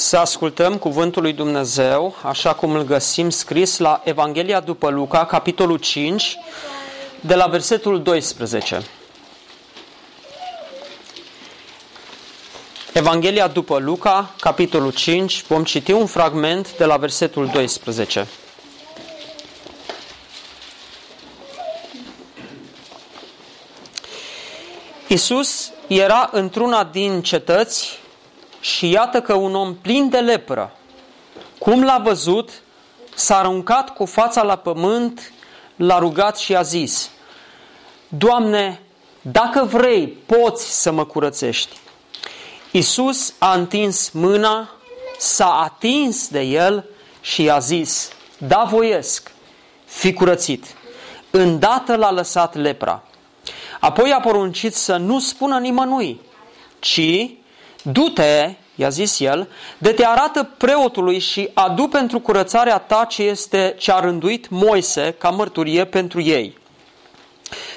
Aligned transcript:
Să 0.00 0.16
ascultăm 0.16 0.76
cuvântul 0.76 1.22
lui 1.22 1.32
Dumnezeu, 1.32 2.16
așa 2.22 2.54
cum 2.54 2.74
îl 2.74 2.82
găsim 2.82 3.30
scris 3.30 3.78
la 3.78 4.00
Evanghelia 4.04 4.60
după 4.60 4.90
Luca, 4.90 5.26
capitolul 5.26 5.78
5, 5.78 6.36
de 7.20 7.34
la 7.34 7.46
versetul 7.46 8.02
12. 8.02 8.82
Evanghelia 12.92 13.48
după 13.48 13.78
Luca, 13.78 14.34
capitolul 14.40 14.92
5, 14.92 15.44
vom 15.46 15.64
citi 15.64 15.92
un 15.92 16.06
fragment 16.06 16.76
de 16.76 16.84
la 16.84 16.96
versetul 16.96 17.46
12. 17.46 18.26
Isus 25.06 25.70
era 25.86 26.28
într-una 26.32 26.84
din 26.84 27.22
cetăți 27.22 27.98
și 28.60 28.90
iată 28.90 29.20
că 29.20 29.34
un 29.34 29.54
om 29.54 29.74
plin 29.74 30.08
de 30.08 30.18
lepră, 30.18 30.72
cum 31.58 31.84
l-a 31.84 31.98
văzut, 31.98 32.50
s-a 33.14 33.38
aruncat 33.38 33.94
cu 33.94 34.04
fața 34.04 34.42
la 34.42 34.56
pământ, 34.56 35.32
l-a 35.76 35.98
rugat 35.98 36.38
și 36.38 36.56
a 36.56 36.62
zis, 36.62 37.10
Doamne, 38.08 38.80
dacă 39.20 39.64
vrei, 39.64 40.06
poți 40.08 40.82
să 40.82 40.90
mă 40.90 41.04
curățești. 41.04 41.76
Isus 42.70 43.34
a 43.38 43.54
întins 43.54 44.10
mâna, 44.10 44.70
s-a 45.18 45.60
atins 45.60 46.28
de 46.28 46.40
el 46.40 46.84
și 47.20 47.42
i-a 47.42 47.58
zis, 47.58 48.10
da 48.38 48.66
voiesc, 48.70 49.32
fi 49.84 50.12
curățit. 50.12 50.64
Îndată 51.30 51.96
l-a 51.96 52.10
lăsat 52.10 52.54
lepra. 52.54 53.02
Apoi 53.80 54.12
a 54.12 54.20
poruncit 54.20 54.74
să 54.74 54.96
nu 54.96 55.18
spună 55.18 55.58
nimănui, 55.58 56.20
ci 56.78 57.30
du-te, 57.82 58.54
i-a 58.74 58.88
zis 58.88 59.20
el, 59.20 59.48
de 59.78 59.92
te 59.92 60.06
arată 60.06 60.42
preotului 60.56 61.18
și 61.18 61.50
adu 61.54 61.88
pentru 61.88 62.20
curățarea 62.20 62.78
ta 62.78 63.04
ce 63.08 63.22
este 63.22 63.74
ce 63.78 63.92
a 63.92 64.00
rânduit 64.00 64.48
Moise 64.48 65.14
ca 65.18 65.30
mărturie 65.30 65.84
pentru 65.84 66.20
ei. 66.20 66.58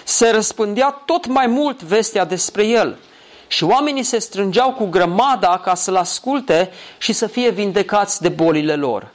Se 0.03 0.29
răspândea 0.29 1.01
tot 1.05 1.25
mai 1.25 1.47
mult 1.47 1.83
vestea 1.83 2.25
despre 2.25 2.65
el 2.65 2.97
și 3.47 3.63
oamenii 3.63 4.03
se 4.03 4.19
strângeau 4.19 4.71
cu 4.71 4.85
grămada 4.85 5.59
ca 5.63 5.75
să-l 5.75 5.95
asculte 5.95 6.71
și 6.97 7.13
să 7.13 7.27
fie 7.27 7.49
vindecați 7.49 8.21
de 8.21 8.29
bolile 8.29 8.75
lor. 8.75 9.11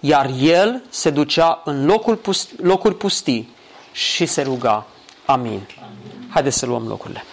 Iar 0.00 0.30
el 0.40 0.82
se 0.88 1.10
ducea 1.10 1.62
în 1.64 1.86
locul 1.86 2.16
pust, 2.16 2.50
locuri 2.62 2.96
pustii 2.96 3.54
și 3.92 4.26
se 4.26 4.42
ruga. 4.42 4.86
Amin. 5.24 5.60
Haideți 6.28 6.58
să 6.58 6.66
luăm 6.66 6.86
locurile. 6.86 7.24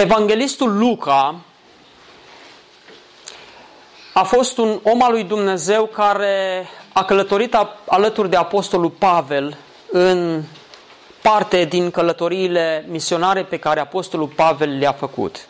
Evanghelistul 0.00 0.78
Luca 0.78 1.40
a 4.12 4.22
fost 4.22 4.58
un 4.58 4.80
om 4.82 5.02
al 5.02 5.12
lui 5.12 5.24
Dumnezeu 5.24 5.86
care 5.86 6.68
a 6.92 7.04
călătorit 7.04 7.56
alături 7.86 8.30
de 8.30 8.36
apostolul 8.36 8.90
Pavel 8.90 9.56
în 9.90 10.42
parte 11.22 11.64
din 11.64 11.90
călătoriile 11.90 12.84
misionare 12.88 13.44
pe 13.44 13.58
care 13.58 13.80
apostolul 13.80 14.26
Pavel 14.26 14.78
le-a 14.78 14.92
făcut. 14.92 15.48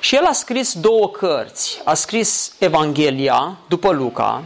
Și 0.00 0.16
el 0.16 0.24
a 0.24 0.32
scris 0.32 0.72
două 0.72 1.10
cărți. 1.10 1.80
A 1.84 1.94
scris 1.94 2.54
Evanghelia 2.58 3.56
după 3.68 3.90
Luca 3.90 4.44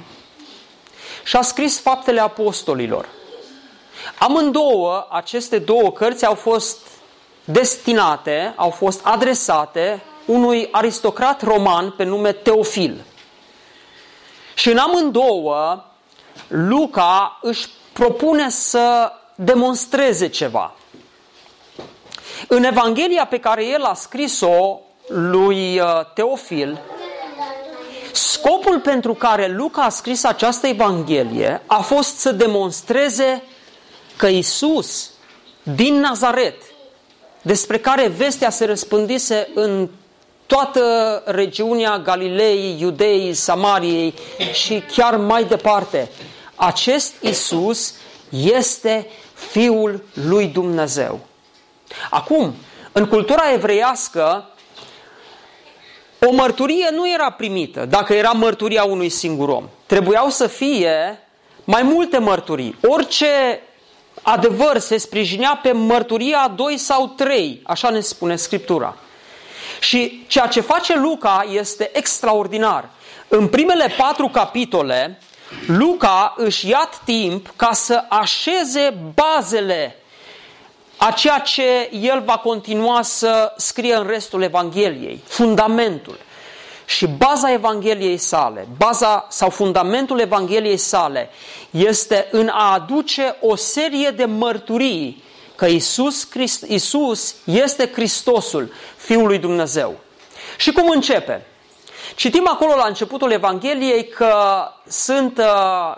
și 1.25 1.37
a 1.37 1.43
scris 1.43 1.81
Faptele 1.81 2.21
Apostolilor. 2.21 3.09
Amândouă, 4.19 5.07
aceste 5.11 5.59
două 5.59 5.93
cărți 5.93 6.27
au 6.27 6.35
fost 6.35 6.79
destinate, 7.51 8.53
au 8.57 8.71
fost 8.71 9.01
adresate 9.07 10.03
unui 10.25 10.69
aristocrat 10.71 11.43
roman 11.43 11.91
pe 11.91 12.05
nume 12.05 12.33
Teofil. 12.33 13.05
Și 14.55 14.71
în 14.71 14.79
amândouă, 14.79 15.85
Luca 16.49 17.39
își 17.43 17.69
propune 17.93 18.51
să 18.51 19.13
demonstreze 19.35 20.29
ceva. 20.29 20.75
În 22.49 22.65
Evanghelia 22.65 23.27
pe 23.27 23.39
care 23.39 23.65
el 23.67 23.83
a 23.83 23.95
scris-o 23.95 24.81
lui 25.07 25.81
uh, 25.81 25.87
Teofil, 26.15 26.81
scopul 28.13 28.81
pentru 28.81 29.15
care 29.15 29.49
Luca 29.49 29.83
a 29.83 29.89
scris 29.89 30.25
această 30.25 30.67
Evanghelie 30.67 31.63
a 31.67 31.81
fost 31.81 32.19
să 32.19 32.33
demonstreze 32.33 33.43
că 34.17 34.27
Isus 34.27 35.11
din 35.63 35.95
Nazaret, 36.01 36.68
despre 37.43 37.79
care 37.79 38.09
vestea 38.09 38.51
se 38.51 38.65
răspândise 38.65 39.49
în 39.55 39.89
toată 40.47 41.23
regiunea 41.27 41.99
Galilei, 41.99 42.77
Iudeii, 42.81 43.35
Samariei 43.35 44.15
și 44.53 44.83
chiar 44.93 45.17
mai 45.17 45.45
departe. 45.45 46.11
Acest 46.55 47.15
Isus 47.21 47.95
este 48.31 49.07
Fiul 49.35 50.05
lui 50.13 50.47
Dumnezeu. 50.47 51.21
Acum, 52.11 52.55
în 52.93 53.07
cultura 53.07 53.53
evreiască, 53.53 54.49
o 56.27 56.33
mărturie 56.33 56.89
nu 56.93 57.13
era 57.13 57.31
primită 57.31 57.85
dacă 57.85 58.15
era 58.15 58.31
mărturia 58.31 58.85
unui 58.85 59.09
singur 59.09 59.49
om. 59.49 59.69
Trebuiau 59.87 60.29
să 60.29 60.47
fie 60.47 61.19
mai 61.65 61.83
multe 61.83 62.19
mărturii. 62.19 62.79
Orice 62.83 63.61
adevăr 64.31 64.79
se 64.79 64.97
sprijinea 64.97 65.61
pe 65.63 65.73
mărturia 65.73 66.39
a 66.39 66.49
doi 66.49 66.79
sau 66.79 67.07
trei, 67.07 67.61
așa 67.65 67.91
ne 67.91 68.01
spune 68.01 68.37
Scriptura. 68.37 68.97
Și 69.81 70.25
ceea 70.27 70.47
ce 70.47 70.61
face 70.61 70.99
Luca 70.99 71.47
este 71.53 71.91
extraordinar. 71.93 72.89
În 73.29 73.49
primele 73.49 73.95
patru 73.97 74.29
capitole, 74.29 75.19
Luca 75.67 76.35
își 76.37 76.69
ia 76.69 76.89
timp 77.05 77.53
ca 77.57 77.73
să 77.73 78.05
așeze 78.09 78.97
bazele 79.15 79.97
a 80.97 81.11
ceea 81.11 81.39
ce 81.39 81.89
el 81.93 82.23
va 82.25 82.37
continua 82.37 83.03
să 83.03 83.53
scrie 83.57 83.95
în 83.95 84.07
restul 84.07 84.43
Evangheliei, 84.43 85.23
fundamentul. 85.27 86.19
Și 86.89 87.07
baza 87.07 87.53
Evangheliei 87.53 88.17
sale, 88.17 88.69
baza 88.77 89.27
sau 89.29 89.51
fundamentul 89.51 90.21
Evangheliei 90.21 90.77
sale 90.77 91.31
este 91.71 92.29
în 92.31 92.49
a 92.49 92.73
aduce 92.73 93.37
o 93.41 93.57
serie 93.57 94.11
de 94.11 94.25
mărturii 94.25 95.23
că 95.55 95.67
Isus, 95.67 96.25
Christ, 96.25 96.63
Isus 96.63 97.35
este 97.45 97.91
Hristosul, 97.93 98.73
Fiul 98.97 99.27
lui 99.27 99.39
Dumnezeu. 99.39 99.97
Și 100.57 100.73
cum 100.73 100.89
începe? 100.89 101.47
Citim 102.15 102.49
acolo 102.49 102.75
la 102.75 102.87
începutul 102.87 103.31
Evangheliei 103.31 104.09
că 104.09 104.33
sunt 104.87 105.39
uh, 105.39 105.97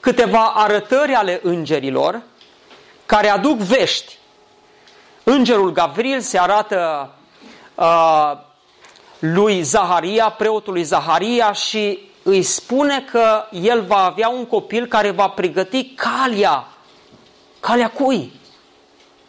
câteva 0.00 0.52
arătări 0.54 1.12
ale 1.12 1.40
îngerilor 1.42 2.22
care 3.06 3.28
aduc 3.28 3.56
vești. 3.56 4.18
Îngerul 5.24 5.72
Gavril 5.72 6.20
se 6.20 6.38
arată 6.38 7.10
uh, 7.74 8.44
lui 9.18 9.62
Zaharia, 9.62 10.28
preotului 10.28 10.82
Zaharia 10.82 11.52
și 11.52 11.98
îi 12.22 12.42
spune 12.42 13.04
că 13.10 13.44
el 13.50 13.82
va 13.82 14.04
avea 14.04 14.28
un 14.28 14.46
copil 14.46 14.86
care 14.86 15.10
va 15.10 15.28
pregăti 15.28 15.84
calea. 15.84 16.68
Calea 17.60 17.90
cui? 17.90 18.32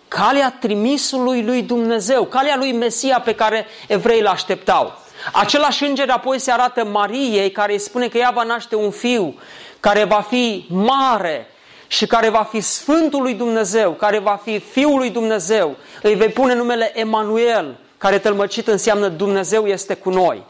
calea 0.07 0.56
trimisului 0.60 1.44
lui 1.44 1.62
Dumnezeu, 1.62 2.24
calea 2.25 2.56
lui 2.57 2.72
Mesia 2.72 3.19
pe 3.19 3.36
care 3.36 3.66
evrei 3.88 4.19
îl 4.19 4.28
așteptau. 4.28 4.98
Același 5.34 5.86
înger 5.86 6.10
apoi 6.10 6.39
se 6.39 6.51
arată 6.51 6.86
Mariei 6.86 7.51
care 7.51 7.72
îi 7.72 7.80
spune 7.80 8.07
că 8.07 8.18
ea 8.18 8.31
va 8.34 8.44
naște 8.44 8.75
un 8.75 8.92
fiu 8.92 9.39
care 9.80 10.04
va 10.04 10.22
fi 10.22 10.66
mare 10.69 11.48
și 11.88 12.06
care 12.06 12.30
va 12.30 12.44
fi 12.44 12.60
Sfântul 12.60 13.22
lui 13.22 13.34
Dumnezeu, 13.34 13.92
care 13.92 14.19
va 14.19 14.39
fi 14.44 14.60
Fiul 14.60 14.98
lui 14.98 15.10
Dumnezeu. 15.10 15.75
Îi 16.01 16.16
vei 16.16 16.30
pune 16.30 16.54
numele 16.54 17.00
Emanuel, 17.00 17.78
care 17.98 18.20
tălmăcit 18.20 18.68
înseamnă 18.68 19.08
Dumnezeu 19.08 19.68
este 19.68 19.94
cu 19.94 20.10
noi. 20.10 20.44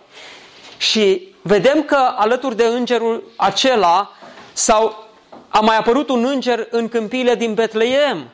Și 0.78 1.36
vedem 1.42 1.84
că 1.84 2.14
alături 2.16 2.56
de 2.56 2.66
îngerul 2.66 3.24
acela 3.36 4.12
sau 4.54 5.06
a 5.48 5.60
mai 5.60 5.78
apărut 5.78 6.10
un 6.10 6.26
înger 6.26 6.68
în 6.70 6.90
câmpiile 6.90 7.36
din 7.36 7.54
Betleem, 7.54 8.32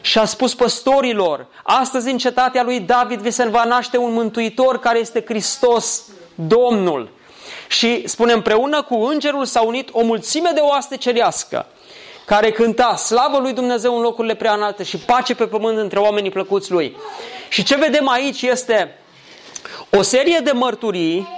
și 0.00 0.18
a 0.18 0.24
spus 0.24 0.54
păstorilor, 0.54 1.46
astăzi 1.62 2.10
în 2.10 2.18
cetatea 2.18 2.62
lui 2.62 2.80
David 2.80 3.20
vi 3.20 3.30
se 3.30 3.48
va 3.48 3.64
naște 3.64 3.96
un 3.96 4.12
mântuitor 4.12 4.78
care 4.78 4.98
este 4.98 5.24
Hristos, 5.26 6.02
Domnul. 6.34 7.10
Și 7.68 8.08
spune, 8.08 8.32
împreună 8.32 8.82
cu 8.82 8.94
îngerul 8.94 9.44
s-a 9.44 9.60
unit 9.60 9.88
o 9.92 10.02
mulțime 10.02 10.50
de 10.54 10.60
oaste 10.60 10.96
cerească 10.96 11.66
care 12.28 12.50
cânta 12.50 12.96
slavă 12.96 13.38
lui 13.38 13.52
Dumnezeu 13.52 13.96
în 13.96 14.02
locurile 14.02 14.34
prea 14.34 14.52
înalte 14.52 14.82
și 14.82 14.96
pace 14.96 15.34
pe 15.34 15.46
pământ 15.46 15.78
între 15.78 15.98
oamenii 15.98 16.30
plăcuți 16.30 16.70
lui. 16.70 16.96
Și 17.48 17.62
ce 17.62 17.76
vedem 17.76 18.08
aici 18.08 18.42
este 18.42 18.98
o 19.90 20.02
serie 20.02 20.40
de 20.44 20.50
mărturii, 20.50 21.28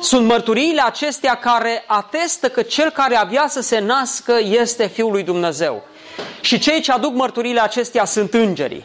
sunt 0.00 0.26
mărturiile 0.26 0.82
acestea 0.82 1.34
care 1.34 1.84
atestă 1.86 2.48
că 2.48 2.62
cel 2.62 2.90
care 2.90 3.16
avea 3.16 3.46
să 3.48 3.60
se 3.60 3.78
nască 3.78 4.38
este 4.42 4.86
Fiul 4.86 5.10
lui 5.12 5.22
Dumnezeu. 5.22 5.82
Și 6.40 6.58
cei 6.58 6.80
ce 6.80 6.92
aduc 6.92 7.14
mărturile 7.14 7.60
acestea 7.60 8.04
sunt 8.04 8.34
îngerii. 8.34 8.84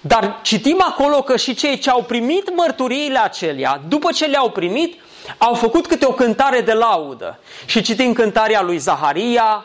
Dar 0.00 0.38
citim 0.42 0.82
acolo 0.86 1.22
că 1.22 1.36
și 1.36 1.54
cei 1.54 1.78
ce 1.78 1.90
au 1.90 2.02
primit 2.02 2.56
mărturiile 2.56 3.18
acelea, 3.18 3.80
după 3.88 4.12
ce 4.12 4.24
le-au 4.24 4.50
primit, 4.50 5.00
au 5.38 5.54
făcut 5.54 5.86
câte 5.86 6.06
o 6.06 6.12
cântare 6.12 6.60
de 6.60 6.72
laudă. 6.72 7.38
Și 7.66 7.82
citim 7.82 8.12
cântarea 8.12 8.62
lui 8.62 8.78
Zaharia, 8.78 9.64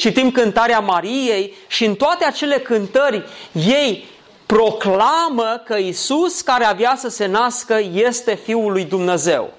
citim 0.00 0.30
cântarea 0.30 0.80
Mariei 0.80 1.54
și 1.66 1.84
în 1.84 1.94
toate 1.94 2.24
acele 2.24 2.58
cântări 2.58 3.24
ei 3.52 4.08
proclamă 4.46 5.62
că 5.64 5.76
Isus 5.76 6.40
care 6.40 6.64
avea 6.64 6.94
să 6.96 7.08
se 7.08 7.26
nască 7.26 7.80
este 7.92 8.34
Fiul 8.34 8.72
lui 8.72 8.84
Dumnezeu. 8.84 9.52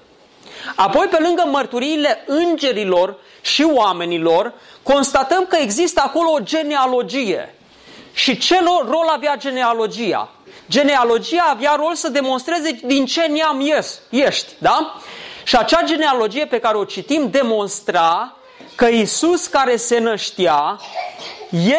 Apoi, 0.74 1.06
pe 1.06 1.18
lângă 1.20 1.44
mărturiile 1.50 2.24
îngerilor 2.26 3.16
și 3.40 3.62
oamenilor, 3.62 4.52
constatăm 4.82 5.46
că 5.48 5.56
există 5.56 6.02
acolo 6.04 6.30
o 6.30 6.38
genealogie. 6.38 7.54
Și 8.12 8.38
ce 8.38 8.58
rol 8.64 9.08
avea 9.14 9.36
genealogia? 9.36 10.30
Genealogia 10.70 11.46
avea 11.48 11.74
rol 11.74 11.94
să 11.94 12.08
demonstreze 12.08 12.80
din 12.84 13.06
ce 13.06 13.20
neam 13.20 13.60
ești, 14.10 14.48
da? 14.58 15.00
Și 15.44 15.56
acea 15.56 15.82
genealogie 15.84 16.46
pe 16.46 16.58
care 16.58 16.76
o 16.76 16.84
citim 16.84 17.30
demonstra 17.30 18.36
că 18.74 18.86
Isus 18.86 19.46
care 19.46 19.76
se 19.76 19.98
năștea 19.98 20.80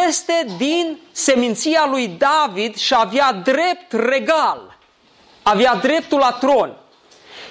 este 0.06 0.46
din 0.58 1.00
seminția 1.12 1.88
lui 1.90 2.08
David 2.08 2.76
și 2.76 2.94
avea 2.98 3.32
drept 3.44 3.92
regal. 3.92 4.78
Avea 5.44 5.76
dreptul 5.76 6.20
la 6.20 6.32
tron. 6.32 6.78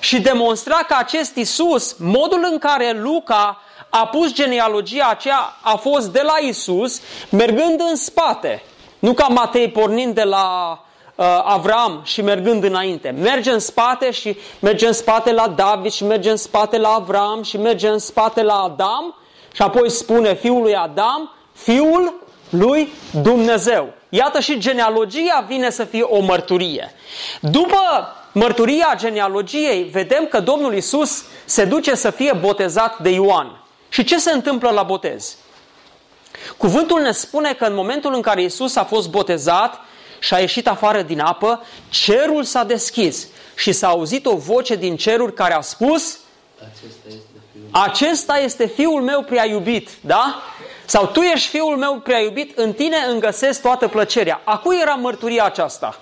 Și 0.00 0.20
demonstra 0.20 0.76
că 0.76 0.94
acest 0.98 1.36
Isus, 1.36 1.96
modul 1.98 2.48
în 2.50 2.58
care 2.58 2.92
Luca 2.92 3.60
a 3.88 4.06
pus 4.06 4.32
genealogia 4.32 5.08
aceea 5.08 5.56
a 5.60 5.76
fost 5.76 6.12
de 6.12 6.20
la 6.22 6.38
Isus, 6.48 7.00
mergând 7.28 7.80
în 7.90 7.96
spate. 7.96 8.62
Nu 8.98 9.12
ca 9.12 9.26
Matei 9.26 9.70
pornind 9.70 10.14
de 10.14 10.22
la 10.22 10.78
uh, 11.14 11.24
Avram 11.44 12.00
și 12.04 12.22
mergând 12.22 12.64
înainte. 12.64 13.10
Merge 13.10 13.50
în 13.50 13.58
spate 13.58 14.10
și 14.10 14.36
merge 14.58 14.86
în 14.86 14.92
spate 14.92 15.32
la 15.32 15.48
David 15.48 15.92
și 15.92 16.04
merge 16.04 16.30
în 16.30 16.36
spate 16.36 16.78
la 16.78 16.88
Avram 16.88 17.42
și 17.42 17.56
merge 17.56 17.88
în 17.88 17.98
spate 17.98 18.42
la 18.42 18.54
Adam 18.54 19.14
și 19.52 19.62
apoi 19.62 19.90
spune 19.90 20.34
fiul 20.34 20.62
lui 20.62 20.74
Adam, 20.74 21.34
fiul 21.52 22.14
lui 22.50 22.92
Dumnezeu. 23.22 23.92
Iată 24.08 24.40
și 24.40 24.58
genealogia 24.58 25.44
vine 25.48 25.70
să 25.70 25.84
fie 25.84 26.02
o 26.02 26.20
mărturie. 26.20 26.94
După 27.40 27.78
mărturia 28.32 28.94
genealogiei, 28.96 29.82
vedem 29.82 30.26
că 30.26 30.40
Domnul 30.40 30.74
Isus 30.74 31.24
se 31.44 31.64
duce 31.64 31.94
să 31.94 32.10
fie 32.10 32.32
botezat 32.40 32.98
de 32.98 33.10
Ioan. 33.10 33.64
Și 33.88 34.04
ce 34.04 34.18
se 34.18 34.32
întâmplă 34.32 34.70
la 34.70 34.82
botez? 34.82 35.36
Cuvântul 36.56 37.00
ne 37.00 37.12
spune 37.12 37.52
că 37.52 37.64
în 37.64 37.74
momentul 37.74 38.14
în 38.14 38.20
care 38.20 38.42
Isus 38.42 38.76
a 38.76 38.84
fost 38.84 39.10
botezat 39.10 39.80
și 40.18 40.34
a 40.34 40.38
ieșit 40.38 40.68
afară 40.68 41.02
din 41.02 41.20
apă, 41.20 41.64
cerul 41.88 42.44
s-a 42.44 42.64
deschis 42.64 43.26
și 43.54 43.72
s-a 43.72 43.88
auzit 43.88 44.26
o 44.26 44.36
voce 44.36 44.74
din 44.74 44.96
ceruri 44.96 45.34
care 45.34 45.54
a 45.54 45.60
spus 45.60 46.18
Acesta 46.58 47.08
este 47.08 47.31
acesta 47.72 48.38
este 48.38 48.66
fiul 48.66 49.02
meu 49.02 49.22
prea 49.22 49.46
iubit, 49.46 49.88
da? 50.00 50.42
Sau 50.84 51.06
tu 51.06 51.20
ești 51.20 51.48
fiul 51.48 51.76
meu 51.76 52.00
prea 52.04 52.20
iubit, 52.20 52.58
în 52.58 52.72
tine 52.72 52.96
îmi 53.10 53.20
găsesc 53.20 53.62
toată 53.62 53.88
plăcerea. 53.88 54.40
A 54.44 54.58
cui 54.58 54.78
era 54.80 54.94
mărturia 54.94 55.44
aceasta? 55.44 56.00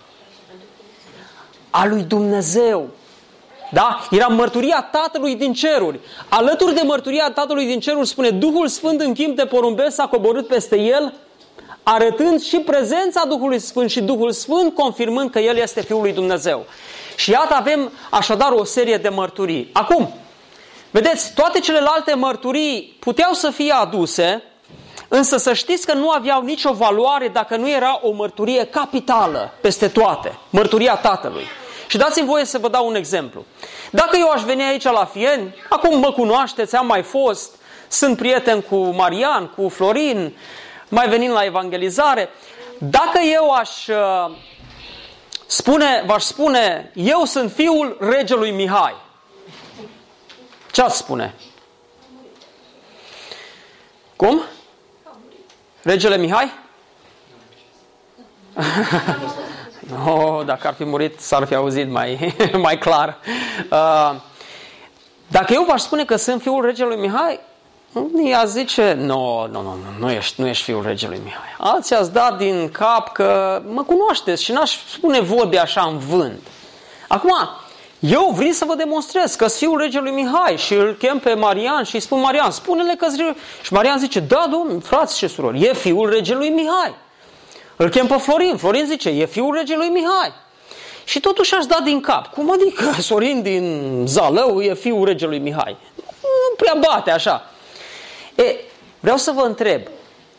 A 1.70 1.86
lui 1.86 2.02
Dumnezeu. 2.02 2.88
Da? 3.72 4.00
Era 4.10 4.26
mărturia 4.26 4.88
Tatălui 4.92 5.34
din 5.34 5.52
ceruri. 5.52 6.00
Alături 6.28 6.74
de 6.74 6.82
mărturia 6.84 7.30
Tatălui 7.30 7.66
din 7.66 7.80
ceruri 7.80 8.06
spune 8.06 8.30
Duhul 8.30 8.68
Sfânt 8.68 9.00
în 9.00 9.12
timp 9.12 9.36
de 9.36 9.46
porumbel 9.46 9.90
s-a 9.90 10.06
coborât 10.06 10.46
peste 10.46 10.78
el, 10.78 11.14
arătând 11.82 12.40
și 12.42 12.56
prezența 12.56 13.24
Duhului 13.28 13.58
Sfânt 13.58 13.90
și 13.90 14.00
Duhul 14.00 14.32
Sfânt 14.32 14.74
confirmând 14.74 15.30
că 15.30 15.38
El 15.38 15.56
este 15.56 15.80
Fiul 15.80 16.00
lui 16.00 16.12
Dumnezeu. 16.12 16.66
Și 17.16 17.30
iată 17.30 17.54
avem 17.54 17.92
așadar 18.10 18.52
o 18.52 18.64
serie 18.64 18.96
de 18.96 19.08
mărturii. 19.08 19.70
Acum, 19.72 20.14
Vedeți, 20.90 21.34
toate 21.34 21.60
celelalte 21.60 22.14
mărturii 22.14 22.96
puteau 23.00 23.32
să 23.32 23.50
fie 23.50 23.72
aduse, 23.72 24.42
însă 25.08 25.36
să 25.36 25.52
știți 25.52 25.86
că 25.86 25.92
nu 25.92 26.10
aveau 26.10 26.42
nicio 26.42 26.72
valoare 26.72 27.28
dacă 27.28 27.56
nu 27.56 27.70
era 27.70 27.98
o 28.02 28.10
mărturie 28.10 28.64
capitală 28.64 29.52
peste 29.60 29.88
toate, 29.88 30.38
mărturia 30.50 30.94
Tatălui. 30.94 31.44
Și 31.86 31.96
dați-mi 31.96 32.26
voie 32.26 32.44
să 32.44 32.58
vă 32.58 32.68
dau 32.68 32.86
un 32.86 32.94
exemplu. 32.94 33.44
Dacă 33.90 34.16
eu 34.18 34.28
aș 34.28 34.42
veni 34.42 34.62
aici 34.62 34.82
la 34.82 35.04
Fieni, 35.04 35.54
acum 35.68 35.98
mă 35.98 36.12
cunoașteți, 36.12 36.76
am 36.76 36.86
mai 36.86 37.02
fost, 37.02 37.54
sunt 37.88 38.16
prieten 38.16 38.60
cu 38.60 38.76
Marian, 38.76 39.46
cu 39.56 39.68
Florin, 39.68 40.36
mai 40.88 41.08
venim 41.08 41.30
la 41.30 41.44
evangelizare, 41.44 42.28
dacă 42.78 43.20
eu 43.32 43.50
aș 43.50 43.86
uh, 43.86 44.36
spune, 45.46 46.04
v-aș 46.06 46.22
spune, 46.22 46.92
eu 46.94 47.24
sunt 47.24 47.52
fiul 47.52 47.96
regelui 48.00 48.50
Mihai, 48.50 48.94
ce 50.72 50.82
ați 50.82 50.96
spune? 50.96 51.34
Cum? 54.16 54.40
Regele 55.82 56.16
Mihai? 56.16 56.52
no, 59.90 60.12
oh, 60.12 60.44
dacă 60.44 60.66
ar 60.66 60.74
fi 60.74 60.84
murit, 60.84 61.20
s-ar 61.20 61.46
fi 61.46 61.54
auzit 61.54 61.90
mai, 61.90 62.36
mai 62.66 62.78
clar. 62.78 63.18
Uh, 63.70 64.14
dacă 65.26 65.52
eu 65.52 65.64
v-aș 65.64 65.80
spune 65.80 66.04
că 66.04 66.16
sunt 66.16 66.42
fiul 66.42 66.64
regelui 66.64 66.96
Mihai, 66.96 67.40
ea 68.24 68.44
zice, 68.44 68.92
nu, 68.92 69.46
nu, 69.50 69.62
nu, 69.62 69.76
nu 69.98 70.10
ești, 70.10 70.40
nu 70.40 70.46
ești 70.46 70.64
fiul 70.64 70.82
regelui 70.82 71.20
Mihai. 71.24 71.54
Alții 71.58 71.96
ați 71.96 72.12
dat 72.12 72.36
din 72.36 72.70
cap 72.70 73.12
că 73.12 73.62
mă 73.66 73.82
cunoașteți 73.82 74.42
și 74.42 74.52
n-aș 74.52 74.76
spune 74.88 75.20
vorbe 75.20 75.58
așa 75.58 75.82
în 75.82 75.98
vânt. 75.98 76.46
Acum, 77.08 77.32
eu 78.00 78.32
vreau 78.34 78.50
să 78.50 78.64
vă 78.64 78.74
demonstrez 78.74 79.34
că 79.34 79.48
fiul 79.48 79.78
regelui 79.78 80.10
Mihai 80.10 80.56
și 80.56 80.74
îl 80.74 80.94
chem 80.94 81.18
pe 81.18 81.34
Marian 81.34 81.84
și 81.84 81.94
îi 81.94 82.00
spun 82.00 82.20
Marian, 82.20 82.50
spune-le 82.50 82.94
că 82.98 83.06
Și 83.62 83.72
Marian 83.72 83.98
zice, 83.98 84.20
da, 84.20 84.46
domn, 84.50 84.80
frați 84.80 85.18
și 85.18 85.28
surori, 85.28 85.62
e 85.62 85.74
fiul 85.74 86.10
regelui 86.10 86.48
Mihai. 86.48 86.94
Îl 87.76 87.88
chem 87.88 88.06
pe 88.06 88.16
Florin, 88.16 88.56
Florin 88.56 88.86
zice, 88.86 89.08
e 89.08 89.26
fiul 89.26 89.54
regelui 89.54 89.88
Mihai. 89.88 90.32
Și 91.04 91.20
totuși 91.20 91.54
aș 91.54 91.64
da 91.64 91.80
din 91.84 92.00
cap. 92.00 92.26
Cum 92.26 92.52
adică 92.52 92.92
Sorin 93.08 93.42
din 93.42 94.04
Zalău 94.06 94.60
e 94.60 94.74
fiul 94.74 95.04
regelui 95.04 95.38
Mihai? 95.38 95.76
Nu 96.22 96.56
prea 96.56 96.74
bate 96.74 97.10
așa. 97.10 97.50
E, 98.34 98.56
vreau 99.00 99.16
să 99.16 99.30
vă 99.30 99.42
întreb, 99.42 99.80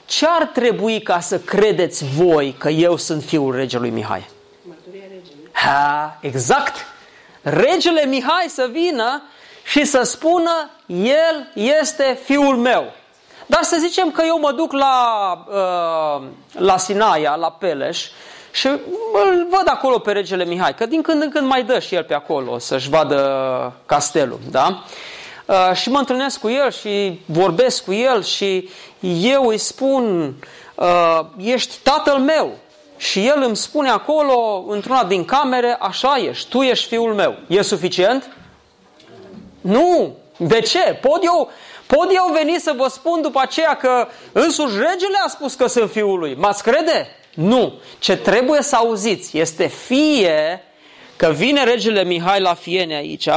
ce 0.05 0.25
ar 0.29 0.45
trebui 0.45 1.01
ca 1.01 1.19
să 1.19 1.39
credeți 1.39 2.05
voi 2.05 2.55
că 2.57 2.69
eu 2.69 2.97
sunt 2.97 3.23
fiul 3.23 3.55
regelui 3.55 3.89
Mihai? 3.89 4.29
Mărturia 4.67 5.03
regelui. 5.09 5.49
Ha, 5.51 6.17
exact 6.21 6.90
regele 7.41 8.05
Mihai 8.05 8.45
să 8.47 8.69
vină 8.71 9.23
și 9.63 9.85
să 9.85 10.01
spună, 10.01 10.69
el 11.03 11.51
este 11.53 12.19
fiul 12.23 12.57
meu. 12.57 12.93
Dar 13.45 13.63
să 13.63 13.77
zicem 13.79 14.11
că 14.11 14.23
eu 14.25 14.39
mă 14.39 14.51
duc 14.51 14.71
la, 14.71 14.97
uh, 15.47 16.27
la 16.51 16.77
Sinaia, 16.77 17.35
la 17.35 17.51
Peleș, 17.51 18.07
și 18.51 18.67
îl 19.13 19.47
văd 19.49 19.63
acolo 19.65 19.99
pe 19.99 20.11
regele 20.11 20.45
Mihai, 20.45 20.75
că 20.75 20.85
din 20.85 21.01
când 21.01 21.21
în 21.21 21.29
când 21.29 21.47
mai 21.47 21.63
dă 21.63 21.79
și 21.79 21.95
el 21.95 22.03
pe 22.03 22.13
acolo 22.13 22.57
să-și 22.57 22.89
vadă 22.89 23.73
castelul, 23.85 24.39
da? 24.51 24.83
Uh, 25.45 25.75
și 25.75 25.89
mă 25.89 25.97
întâlnesc 25.97 26.39
cu 26.39 26.49
el 26.49 26.71
și 26.71 27.19
vorbesc 27.25 27.83
cu 27.83 27.93
el 27.93 28.23
și 28.23 28.69
eu 29.21 29.47
îi 29.47 29.57
spun, 29.57 30.33
uh, 30.75 31.19
ești 31.37 31.75
tatăl 31.83 32.17
meu, 32.17 32.51
și 33.01 33.27
el 33.27 33.41
îmi 33.41 33.55
spune 33.55 33.89
acolo, 33.89 34.65
într-una 34.67 35.03
din 35.03 35.25
camere, 35.25 35.77
așa 35.79 36.15
ești, 36.29 36.49
tu 36.49 36.61
ești 36.61 36.87
fiul 36.87 37.13
meu. 37.13 37.35
E 37.47 37.61
suficient? 37.61 38.29
Nu! 39.61 40.15
De 40.37 40.59
ce? 40.59 40.97
Pot 41.01 41.23
eu, 41.23 41.49
pot 41.85 42.07
eu 42.13 42.31
veni 42.33 42.59
să 42.59 42.73
vă 42.77 42.87
spun 42.87 43.21
după 43.21 43.39
aceea 43.39 43.75
că 43.75 44.07
însuși 44.31 44.73
regele 44.73 45.17
a 45.25 45.27
spus 45.27 45.53
că 45.53 45.67
sunt 45.67 45.91
fiul 45.91 46.19
lui. 46.19 46.35
M-ați 46.35 46.63
crede? 46.63 47.07
Nu. 47.33 47.73
Ce 47.99 48.17
trebuie 48.17 48.61
să 48.61 48.75
auziți 48.75 49.37
este 49.37 49.67
fie 49.67 50.63
că 51.15 51.27
vine 51.27 51.63
regele 51.63 52.03
Mihai 52.03 52.39
la 52.39 52.53
Fiene 52.53 52.95
aici, 52.95 53.29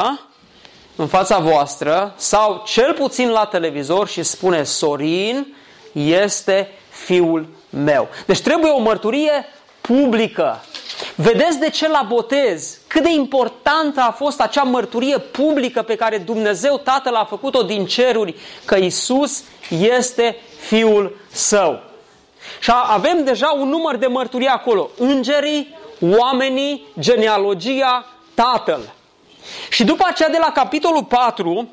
în 0.97 1.07
fața 1.07 1.39
voastră, 1.39 2.15
sau 2.17 2.63
cel 2.67 2.93
puțin 2.93 3.31
la 3.31 3.45
televizor 3.45 4.09
și 4.09 4.23
spune 4.23 4.63
Sorin 4.63 5.57
este 5.93 6.71
fiul 6.89 7.54
meu. 7.75 8.09
Deci 8.27 8.41
trebuie 8.41 8.71
o 8.71 8.81
mărturie 8.81 9.47
publică. 9.81 10.65
Vedeți 11.15 11.59
de 11.59 11.71
ce 11.71 11.89
la 11.89 12.05
botez, 12.09 12.79
cât 12.87 13.03
de 13.03 13.11
importantă 13.11 14.01
a 14.01 14.11
fost 14.11 14.41
acea 14.41 14.63
mărturie 14.63 15.19
publică 15.19 15.83
pe 15.83 15.95
care 15.95 16.19
Dumnezeu 16.19 16.79
Tatăl 16.79 17.15
a 17.15 17.25
făcut-o 17.25 17.63
din 17.63 17.87
ceruri, 17.87 18.35
că 18.65 18.77
Isus 18.77 19.43
este 19.69 20.37
Fiul 20.59 21.17
Său. 21.31 21.81
Și 22.61 22.71
avem 22.87 23.25
deja 23.25 23.51
un 23.51 23.69
număr 23.69 23.97
de 23.97 24.07
mărturii 24.07 24.47
acolo. 24.47 24.91
Îngerii, 24.99 25.75
oamenii, 26.01 26.87
genealogia, 26.99 28.07
Tatăl. 28.35 28.93
Și 29.71 29.85
după 29.85 30.07
aceea 30.09 30.29
de 30.29 30.39
la 30.41 30.53
capitolul 30.53 31.05
4, 31.05 31.69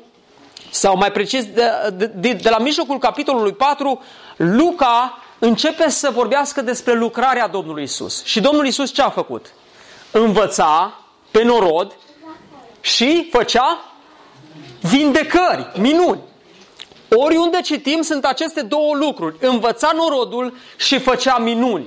sau 0.70 0.96
mai 0.96 1.12
precis 1.12 1.44
de, 1.44 1.70
de, 2.14 2.32
de 2.32 2.48
la 2.48 2.58
mijlocul 2.58 2.98
capitolului 2.98 3.52
4, 3.52 4.02
Luca 4.36 5.18
începe 5.44 5.90
să 5.90 6.10
vorbească 6.10 6.62
despre 6.62 6.92
lucrarea 6.92 7.46
Domnului 7.48 7.82
Isus. 7.82 8.24
Și 8.24 8.40
Domnul 8.40 8.66
Isus 8.66 8.92
ce 8.92 9.02
a 9.02 9.10
făcut? 9.10 9.46
Învăța 10.10 11.00
pe 11.30 11.42
norod 11.42 11.96
și 12.80 13.28
făcea 13.32 13.92
vindecări, 14.80 15.70
minuni. 15.78 16.20
Oriunde 17.08 17.60
citim 17.60 18.02
sunt 18.02 18.24
aceste 18.24 18.62
două 18.62 18.94
lucruri. 18.94 19.36
Învăța 19.40 19.92
norodul 19.94 20.56
și 20.76 20.98
făcea 20.98 21.38
minuni. 21.38 21.86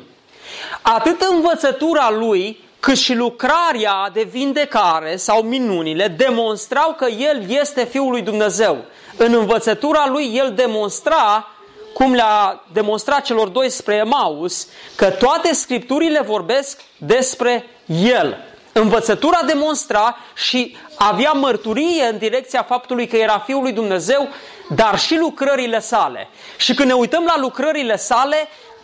Atât 0.81 1.21
învățătura 1.21 2.11
lui, 2.11 2.63
cât 2.79 2.97
și 2.97 3.13
lucrarea 3.13 4.09
de 4.13 4.23
vindecare 4.23 5.15
sau 5.15 5.41
minunile 5.41 6.07
demonstrau 6.07 6.93
că 6.97 7.05
el 7.05 7.49
este 7.49 7.83
Fiul 7.83 8.11
lui 8.11 8.21
Dumnezeu. 8.21 8.77
În 9.17 9.33
învățătura 9.33 10.07
lui 10.07 10.31
el 10.33 10.53
demonstra 10.55 11.49
cum 11.97 12.13
le-a 12.13 12.63
demonstrat 12.73 13.21
celor 13.21 13.47
doi 13.47 13.69
spre 13.69 13.95
Emaus, 13.95 14.67
că 14.95 15.09
toate 15.09 15.53
scripturile 15.53 16.21
vorbesc 16.21 16.81
despre 16.97 17.65
El. 17.87 18.37
Învățătura 18.73 19.39
demonstra 19.45 20.17
și 20.33 20.75
avea 20.95 21.31
mărturie 21.31 22.03
în 22.03 22.17
direcția 22.17 22.63
faptului 22.63 23.07
că 23.07 23.15
era 23.15 23.39
Fiul 23.39 23.61
lui 23.61 23.71
Dumnezeu, 23.71 24.27
dar 24.75 24.99
și 24.99 25.17
lucrările 25.17 25.79
sale. 25.79 26.27
Și 26.57 26.73
când 26.73 26.87
ne 26.87 26.95
uităm 26.95 27.23
la 27.23 27.39
lucrările 27.39 27.97
sale, 27.97 28.37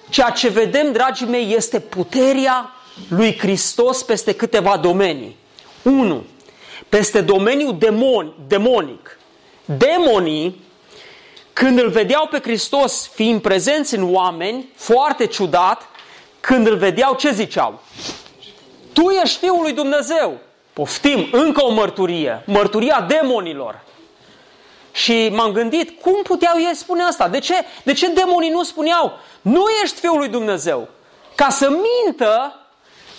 ceea 0.09 0.29
ce 0.29 0.47
vedem, 0.47 0.91
dragii 0.91 1.27
mei, 1.27 1.53
este 1.55 1.79
puterea 1.79 2.71
lui 3.09 3.37
Hristos 3.37 4.03
peste 4.03 4.35
câteva 4.35 4.77
domenii. 4.77 5.37
1. 5.83 6.23
Peste 6.89 7.21
domeniul 7.21 7.77
demon, 7.77 8.33
demonic. 8.47 9.19
Demonii 9.65 10.69
când 11.61 11.79
îl 11.79 11.89
vedeau 11.89 12.27
pe 12.27 12.39
Hristos 12.39 13.09
fiind 13.13 13.41
prezenți 13.41 13.95
în 13.95 14.13
oameni, 14.13 14.69
foarte 14.75 15.25
ciudat, 15.25 15.81
când 16.39 16.67
îl 16.67 16.77
vedeau, 16.77 17.15
ce 17.15 17.31
ziceau? 17.31 17.79
Tu 18.93 19.09
ești 19.09 19.37
Fiul 19.37 19.61
lui 19.61 19.73
Dumnezeu. 19.73 20.37
Poftim, 20.73 21.27
încă 21.31 21.63
o 21.63 21.71
mărturie, 21.71 22.43
mărturia 22.45 23.05
demonilor. 23.07 23.83
Și 24.91 25.29
m-am 25.33 25.51
gândit, 25.51 26.01
cum 26.01 26.21
puteau 26.23 26.57
ei 26.57 26.75
spune 26.75 27.03
asta? 27.03 27.27
De 27.27 27.39
ce, 27.39 27.53
de 27.83 27.93
ce 27.93 28.07
demonii 28.07 28.49
nu 28.49 28.63
spuneau, 28.63 29.13
nu 29.41 29.63
ești 29.83 29.99
Fiul 29.99 30.17
lui 30.17 30.29
Dumnezeu? 30.29 30.87
Ca 31.35 31.49
să 31.49 31.69
mintă 31.69 32.59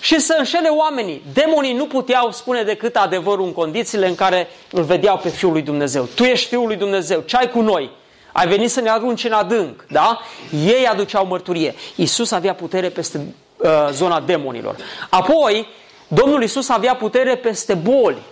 și 0.01 0.21
să 0.21 0.35
înșele 0.39 0.69
oamenii. 0.69 1.23
Demonii 1.33 1.75
nu 1.75 1.87
puteau 1.87 2.33
spune 2.33 2.63
decât 2.63 2.97
adevărul 2.97 3.45
în 3.45 3.53
condițiile 3.53 4.09
în 4.09 4.15
care 4.15 4.49
îl 4.71 4.83
vedeau 4.83 5.19
pe 5.19 5.29
Fiul 5.29 5.53
lui 5.53 5.63
Dumnezeu. 5.63 6.05
Tu 6.15 6.23
ești 6.23 6.49
Fiul 6.49 6.67
lui 6.67 6.77
Dumnezeu, 6.77 7.21
ce 7.21 7.37
ai 7.37 7.51
cu 7.51 7.61
noi? 7.61 8.01
Ai 8.33 8.47
venit 8.47 8.71
să 8.71 8.81
ne 8.81 8.91
arunci 8.91 9.25
în 9.25 9.33
adânc, 9.33 9.85
da? 9.89 10.21
Ei 10.65 10.87
aduceau 10.87 11.27
mărturie. 11.27 11.75
Isus 11.95 12.31
avea 12.31 12.55
putere 12.55 12.89
peste 12.89 13.35
uh, 13.57 13.69
zona 13.91 14.21
demonilor. 14.21 14.77
Apoi, 15.11 15.69
Domnul 16.09 16.43
Isus 16.43 16.69
avea 16.69 16.97
putere 16.97 17.37
peste 17.37 17.75
boli. 17.75 18.23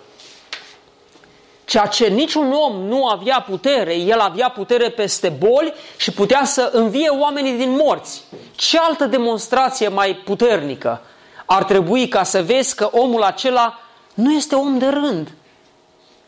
Ceea 1.65 1.87
ce 1.87 2.07
niciun 2.07 2.53
om 2.53 2.83
nu 2.83 3.07
avea 3.07 3.41
putere, 3.49 3.95
el 3.95 4.21
avea 4.21 4.49
putere 4.49 4.89
peste 4.89 5.29
boli 5.29 5.73
și 5.97 6.13
putea 6.13 6.45
să 6.45 6.71
învie 6.73 7.09
oamenii 7.09 7.53
din 7.53 7.71
morți. 7.71 8.23
Ce 8.55 8.79
altă 8.79 9.05
demonstrație 9.05 9.89
mai 9.89 10.15
puternică 10.15 11.01
ar 11.45 11.65
trebui 11.65 12.09
ca 12.09 12.23
să 12.23 12.43
vezi 12.43 12.75
că 12.75 12.89
omul 12.93 13.23
acela 13.23 13.79
nu 14.15 14.33
este 14.33 14.55
om 14.55 14.79
de 14.79 14.87
rând? 14.87 15.33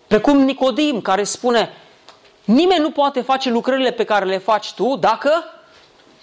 Precum 0.06 0.38
Nicodim 0.38 1.00
care 1.00 1.24
spune, 1.24 1.70
Nimeni 2.44 2.80
nu 2.80 2.90
poate 2.90 3.20
face 3.20 3.50
lucrările 3.50 3.90
pe 3.90 4.04
care 4.04 4.24
le 4.24 4.38
faci 4.38 4.72
tu 4.72 4.96
dacă 4.96 5.44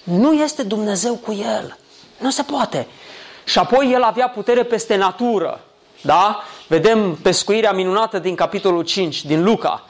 nu 0.03 0.33
este 0.33 0.63
Dumnezeu 0.63 1.15
cu 1.15 1.31
el. 1.31 1.77
Nu 2.17 2.29
se 2.29 2.43
poate. 2.43 2.87
Și 3.43 3.59
apoi 3.59 3.91
el 3.91 4.03
avea 4.03 4.29
putere 4.29 4.63
peste 4.63 4.95
natură. 4.95 5.59
Da? 6.01 6.43
Vedem 6.67 7.15
pescuirea 7.15 7.71
minunată 7.71 8.19
din 8.19 8.35
capitolul 8.35 8.83
5, 8.83 9.25
din 9.25 9.43
Luca, 9.43 9.83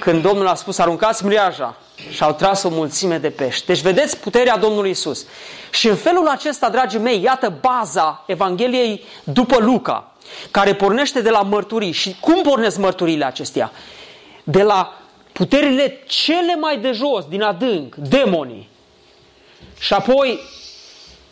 când 0.00 0.22
Domnul 0.22 0.46
a 0.46 0.54
spus, 0.54 0.78
aruncați 0.78 1.24
mriaja 1.24 1.76
și 2.10 2.22
au 2.22 2.32
tras 2.32 2.62
o 2.62 2.68
mulțime 2.68 3.18
de 3.18 3.30
pești. 3.30 3.66
Deci 3.66 3.80
vedeți 3.80 4.18
puterea 4.18 4.56
Domnului 4.56 4.90
Isus. 4.90 5.26
Și 5.70 5.88
în 5.88 5.96
felul 5.96 6.28
acesta, 6.28 6.68
dragii 6.68 6.98
mei, 6.98 7.22
iată 7.22 7.58
baza 7.60 8.24
Evangheliei 8.26 9.04
după 9.24 9.58
Luca, 9.58 10.12
care 10.50 10.74
pornește 10.74 11.20
de 11.20 11.30
la 11.30 11.42
mărturii. 11.42 11.92
Și 11.92 12.16
cum 12.20 12.42
pornesc 12.42 12.76
mărturile 12.76 13.24
acestea? 13.24 13.72
De 14.44 14.62
la 14.62 14.98
puterile 15.38 16.02
cele 16.06 16.54
mai 16.54 16.78
de 16.78 16.92
jos, 16.92 17.24
din 17.24 17.42
adânc, 17.42 17.94
demonii. 17.94 18.68
Și 19.78 19.92
apoi 19.94 20.40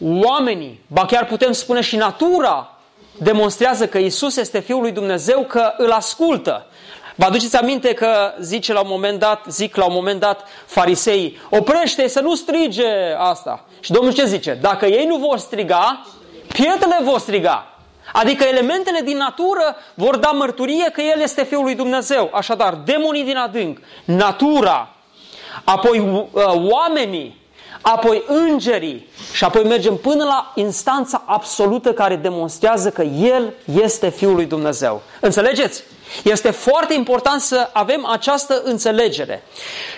oamenii, 0.00 0.80
ba 0.86 1.04
chiar 1.04 1.26
putem 1.26 1.52
spune 1.52 1.80
și 1.80 1.96
natura, 1.96 2.78
demonstrează 3.18 3.86
că 3.86 3.98
Isus 3.98 4.36
este 4.36 4.60
Fiul 4.60 4.80
lui 4.80 4.92
Dumnezeu, 4.92 5.44
că 5.44 5.72
îl 5.76 5.90
ascultă. 5.90 6.66
Vă 7.14 7.24
aduceți 7.24 7.56
aminte 7.56 7.92
că 7.92 8.34
zice 8.40 8.72
la 8.72 8.80
un 8.80 8.88
moment 8.88 9.18
dat, 9.18 9.44
zic 9.48 9.76
la 9.76 9.84
un 9.84 9.92
moment 9.94 10.20
dat 10.20 10.48
fariseii, 10.66 11.38
oprește 11.50 12.08
să 12.08 12.20
nu 12.20 12.34
strige 12.34 13.14
asta. 13.18 13.64
Și 13.80 13.92
Domnul 13.92 14.12
ce 14.12 14.24
zice? 14.24 14.58
Dacă 14.60 14.86
ei 14.86 15.06
nu 15.06 15.16
vor 15.16 15.38
striga, 15.38 16.06
pietrele 16.48 16.98
vor 17.02 17.18
striga. 17.18 17.75
Adică 18.16 18.44
elementele 18.44 19.00
din 19.00 19.16
natură 19.16 19.76
vor 19.94 20.16
da 20.16 20.30
mărturie 20.30 20.90
că 20.92 21.00
El 21.00 21.20
este 21.20 21.44
Fiul 21.44 21.62
lui 21.62 21.74
Dumnezeu. 21.74 22.30
Așadar, 22.32 22.74
demonii 22.74 23.24
din 23.24 23.36
adânc, 23.36 23.78
natura, 24.04 24.94
apoi 25.64 25.98
uh, 25.98 26.42
oamenii, 26.54 27.40
apoi 27.80 28.22
îngerii 28.26 29.08
și 29.32 29.44
apoi 29.44 29.64
mergem 29.64 29.96
până 29.96 30.24
la 30.24 30.52
instanța 30.54 31.22
absolută 31.26 31.92
care 31.92 32.16
demonstrează 32.16 32.90
că 32.90 33.02
El 33.02 33.52
este 33.82 34.08
Fiul 34.10 34.34
lui 34.34 34.46
Dumnezeu. 34.46 35.02
Înțelegeți? 35.20 35.82
Este 36.24 36.50
foarte 36.50 36.94
important 36.94 37.40
să 37.40 37.70
avem 37.72 38.06
această 38.06 38.60
înțelegere. 38.64 39.42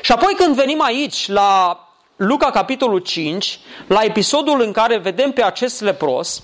Și 0.03 0.13
apoi 0.13 0.35
când 0.35 0.55
venim 0.55 0.83
aici 0.83 1.29
la 1.29 1.81
Luca 2.17 2.51
capitolul 2.51 2.99
5, 2.99 3.59
la 3.87 4.03
episodul 4.03 4.61
în 4.61 4.73
care 4.73 4.99
vedem 4.99 5.31
pe 5.31 5.43
acest 5.43 5.81
lepros, 5.81 6.43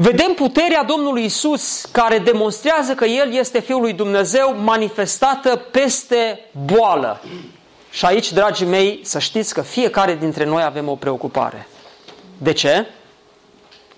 Vedem 0.00 0.34
puterea 0.34 0.84
Domnului 0.84 1.24
Isus 1.24 1.84
care 1.92 2.18
demonstrează 2.18 2.94
că 2.94 3.04
El 3.04 3.32
este 3.32 3.60
Fiul 3.60 3.80
lui 3.80 3.92
Dumnezeu 3.92 4.56
manifestată 4.56 5.56
peste 5.56 6.40
boală. 6.64 7.20
Și 7.90 8.04
aici, 8.04 8.32
dragii 8.32 8.66
mei, 8.66 9.00
să 9.02 9.18
știți 9.18 9.54
că 9.54 9.62
fiecare 9.62 10.14
dintre 10.14 10.44
noi 10.44 10.62
avem 10.62 10.88
o 10.88 10.94
preocupare. 10.94 11.68
De 12.36 12.52
ce? 12.52 12.86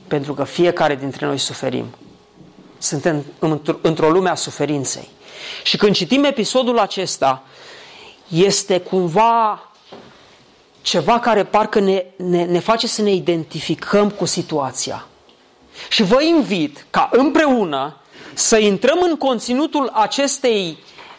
Pentru 0.07 0.35
că 0.35 0.45
fiecare 0.45 0.95
dintre 0.95 1.27
noi 1.27 1.39
suferim. 1.39 1.87
Suntem 2.79 3.25
într-o 3.83 4.11
lume 4.11 4.29
a 4.29 4.35
suferinței. 4.35 5.09
Și 5.63 5.77
când 5.77 5.95
citim 5.95 6.25
episodul 6.25 6.79
acesta, 6.79 7.43
este 8.29 8.81
cumva 8.81 9.71
ceva 10.83 11.19
care 11.19 11.45
parcă 11.45 11.81
ne, 11.81 12.05
ne, 12.17 12.45
ne 12.45 12.59
face 12.59 12.87
să 12.87 13.03
ne 13.03 13.13
identificăm 13.13 14.11
cu 14.11 14.25
situația. 14.25 15.05
Și 15.89 16.03
vă 16.03 16.23
invit 16.23 16.87
ca 16.91 17.09
împreună 17.13 17.97
să 18.35 18.59
intrăm 18.59 18.99
în 19.03 19.17
conținutul 19.17 19.91
acestei 19.95 20.79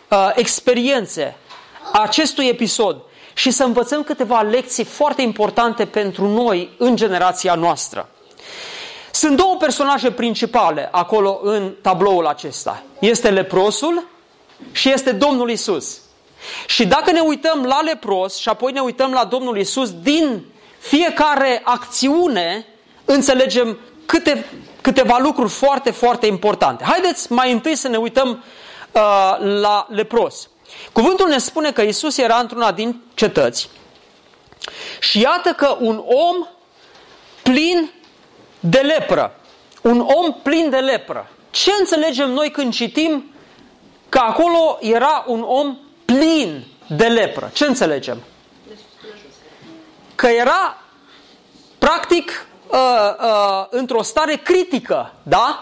uh, 0.10 0.32
experiențe, 0.36 1.36
acestui 1.94 2.48
episod 2.48 3.02
și 3.34 3.52
să 3.52 3.64
învățăm 3.64 4.04
câteva 4.04 4.42
lecții 4.42 4.84
foarte 4.84 5.22
importante 5.22 5.86
pentru 5.86 6.28
noi 6.28 6.70
în 6.78 6.96
generația 6.96 7.56
noastră. 7.56 8.10
Sunt 9.12 9.38
două 9.38 9.56
personaje 9.56 10.12
principale 10.12 10.90
acolo 10.92 11.40
în 11.44 11.74
tabloul 11.82 12.26
acesta. 12.26 12.84
Este 13.00 13.30
leprosul 13.30 14.08
și 14.72 14.90
este 14.90 15.12
Domnul 15.12 15.50
Isus. 15.50 16.00
Și 16.68 16.86
dacă 16.86 17.12
ne 17.12 17.20
uităm 17.20 17.64
la 17.64 17.82
lepros 17.82 18.36
și 18.36 18.50
apoi 18.50 18.72
ne 18.72 18.80
uităm 18.80 19.12
la 19.12 19.26
Domnul 19.26 19.58
Isus, 19.58 19.92
din 19.92 20.46
fiecare 20.80 21.62
acțiune 21.64 22.66
înțelegem 23.06 23.78
câte, 24.06 24.46
câteva 24.82 25.18
lucruri 25.18 25.50
foarte, 25.50 25.92
foarte 25.92 26.26
importante. 26.26 26.84
Haideți 26.84 27.32
mai 27.32 27.52
întâi 27.52 27.76
să 27.76 27.88
ne 27.88 27.98
uităm 27.98 28.30
uh, 28.92 29.38
la 29.40 29.88
lepros. 29.90 30.50
Cuvântul 30.92 31.28
ne 31.28 31.38
spune 31.38 31.72
că 31.72 31.82
Isus 31.82 32.18
era 32.18 32.36
într-una 32.36 32.72
din 32.72 33.02
cetăți 33.14 33.70
Și 35.00 35.20
iată 35.20 35.54
că 35.54 35.78
un 35.80 36.04
om 36.06 36.48
plin 37.44 37.92
de 38.60 38.80
lepră, 38.80 39.40
un 39.82 40.00
om 40.00 40.34
plin 40.44 40.70
de 40.70 40.78
lepră. 40.78 41.30
Ce 41.52 41.72
înțelegem 41.80 42.30
noi 42.30 42.52
când 42.52 42.74
citim 42.74 43.34
că 44.10 44.18
acolo 44.18 44.78
era 44.82 45.24
un 45.28 45.42
om 45.42 45.78
plin 46.06 46.66
de 46.88 47.08
lepră? 47.08 47.50
Ce 47.54 47.66
înțelegem? 47.66 48.18
Că 50.16 50.28
era 50.28 50.78
practic 51.78 52.46
uh, 52.72 52.78
uh, 53.20 53.66
într-o 53.70 54.02
stare 54.02 54.36
critică, 54.36 55.14
da? 55.24 55.60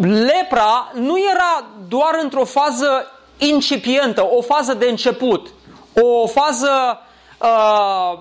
Lepra 0.00 0.90
nu 0.94 1.18
era 1.18 1.64
doar 1.88 2.18
într-o 2.22 2.44
fază 2.44 3.06
incipientă, 3.38 4.28
o 4.30 4.42
fază 4.42 4.74
de 4.74 4.86
început, 4.86 5.48
o 6.02 6.26
fază 6.26 6.98
uh, 7.38 8.18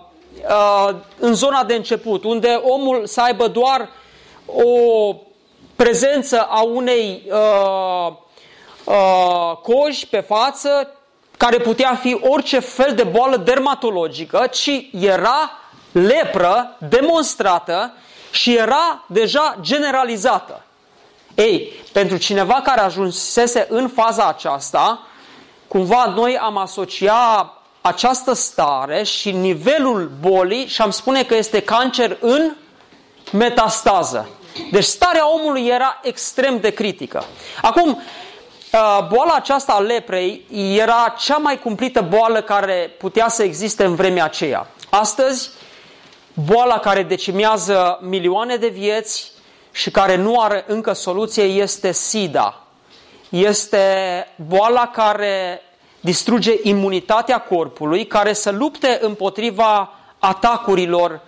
uh, 0.49 0.95
în 1.19 1.33
zona 1.33 1.63
de 1.63 1.75
început, 1.75 2.23
unde 2.23 2.61
omul 2.63 3.05
să 3.05 3.21
aibă 3.21 3.47
doar 3.47 3.89
o 4.45 5.15
prezență 5.75 6.41
a 6.41 6.61
unei 6.61 7.23
uh, 7.31 8.13
uh, 8.83 9.57
coji 9.61 10.07
pe 10.07 10.19
față, 10.19 10.89
care 11.37 11.57
putea 11.57 11.95
fi 11.95 12.17
orice 12.21 12.59
fel 12.59 12.93
de 12.95 13.03
boală 13.03 13.37
dermatologică, 13.37 14.47
ci 14.51 14.89
era 15.01 15.51
lepră 15.91 16.77
demonstrată 16.89 17.93
și 18.35 18.55
era 18.55 19.03
deja 19.07 19.57
generalizată. 19.61 20.61
Ei, 21.35 21.71
pentru 21.91 22.17
cineva 22.17 22.61
care 22.63 22.81
ajunsese 22.81 23.67
în 23.69 23.87
faza 23.87 24.27
aceasta, 24.27 24.99
cumva 25.67 26.05
noi 26.15 26.37
am 26.37 26.57
asocia 26.57 27.53
această 27.81 28.33
stare 28.33 29.03
și 29.03 29.31
nivelul 29.31 30.11
bolii 30.19 30.67
și 30.67 30.81
am 30.81 30.89
spune 30.89 31.23
că 31.23 31.35
este 31.35 31.59
cancer 31.61 32.17
în 32.21 32.55
metastază. 33.31 34.29
Deci 34.71 34.83
starea 34.83 35.33
omului 35.33 35.67
era 35.67 35.99
extrem 36.03 36.59
de 36.59 36.69
critică. 36.69 37.23
Acum, 37.61 37.89
uh, 37.89 39.07
boala 39.07 39.33
aceasta 39.33 39.73
a 39.73 39.79
leprei 39.79 40.45
era 40.77 41.15
cea 41.19 41.37
mai 41.37 41.59
cumplită 41.59 42.01
boală 42.01 42.41
care 42.41 42.95
putea 42.97 43.27
să 43.27 43.43
existe 43.43 43.83
în 43.83 43.95
vremea 43.95 44.23
aceea. 44.23 44.67
Astăzi, 44.89 45.49
boala 46.35 46.79
care 46.79 47.03
decimează 47.03 47.99
milioane 48.01 48.55
de 48.55 48.67
vieți 48.67 49.31
și 49.71 49.91
care 49.91 50.15
nu 50.15 50.39
are 50.39 50.63
încă 50.67 50.93
soluție 50.93 51.43
este 51.43 51.91
SIDA. 51.91 52.61
Este 53.29 53.87
boala 54.47 54.87
care 54.87 55.61
distruge 55.99 56.53
imunitatea 56.63 57.37
corpului, 57.39 58.05
care 58.05 58.33
să 58.33 58.51
lupte 58.51 58.97
împotriva 59.01 59.93
atacurilor 60.19 61.21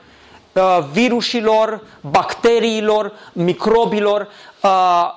uh, 0.54 0.80
virusilor, 0.92 1.82
bacteriilor, 2.02 3.14
microbilor. 3.34 4.28
Uh, 4.64 5.10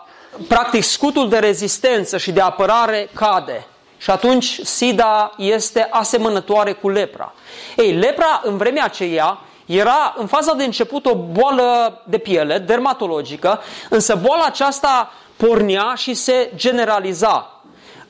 practic, 0.49 0.83
scutul 0.83 1.29
de 1.29 1.39
rezistență 1.39 2.19
și 2.19 2.33
de 2.33 2.41
apărare 2.41 3.09
cade. 3.15 3.67
Și 3.99 4.11
atunci 4.11 4.61
SIDA 4.63 5.33
este 5.37 5.89
asemănătoare 5.91 6.73
cu 6.73 6.89
lepra. 6.89 7.33
Ei, 7.77 7.93
lepra 7.93 8.41
în 8.45 8.57
vremea 8.57 8.85
aceea 8.85 9.39
era 9.77 10.15
în 10.17 10.27
faza 10.27 10.53
de 10.53 10.65
început 10.65 11.07
o 11.07 11.15
boală 11.15 12.01
de 12.05 12.19
piele, 12.19 12.59
dermatologică, 12.59 13.61
însă 13.89 14.15
boala 14.15 14.45
aceasta 14.45 15.13
pornea 15.37 15.93
și 15.97 16.15
se 16.15 16.53
generaliza. 16.55 17.63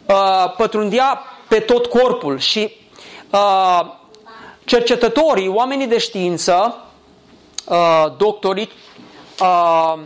Uh, 0.07 0.55
pătrundea 0.57 1.23
pe 1.49 1.59
tot 1.59 1.87
corpul 1.87 2.39
și 2.39 2.77
uh, 3.31 3.81
cercetătorii, 4.65 5.49
oamenii 5.49 5.87
de 5.87 5.99
știință, 5.99 6.77
uh, 7.65 8.07
doctorii, 8.17 8.71
uh, 9.41 9.99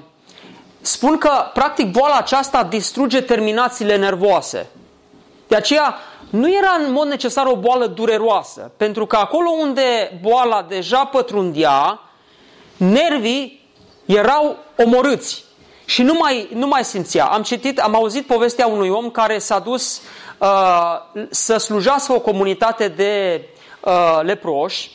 spun 0.81 1.19
că 1.19 1.31
practic 1.55 1.91
boala 1.91 2.17
aceasta 2.17 2.63
distruge 2.63 3.21
terminațiile 3.21 3.97
nervoase. 3.97 4.67
De 5.49 5.57
aceea 5.57 5.95
nu 6.35 6.53
era 6.53 6.77
în 6.87 6.93
mod 6.93 7.07
necesar 7.07 7.47
o 7.47 7.57
boală 7.57 7.87
dureroasă, 7.87 8.71
pentru 8.77 9.07
că 9.07 9.17
acolo 9.17 9.51
unde 9.51 10.19
boala 10.23 10.63
deja 10.63 11.05
pătrundea, 11.05 12.01
nervii 12.77 13.69
erau 14.05 14.57
omorâți 14.77 15.45
și 15.85 16.03
nu 16.03 16.15
mai, 16.19 16.49
nu 16.55 16.67
mai 16.67 16.85
simțea. 16.85 17.25
Am 17.25 17.43
citit, 17.43 17.79
am 17.79 17.95
auzit 17.95 18.27
povestea 18.27 18.67
unui 18.67 18.89
om 18.89 19.11
care 19.11 19.39
s-a 19.39 19.59
dus 19.59 20.01
uh, 20.39 20.49
să 21.31 21.57
slujească 21.57 22.13
o 22.13 22.21
comunitate 22.21 22.89
de 22.89 23.45
uh, 23.81 24.21
leproși 24.23 24.91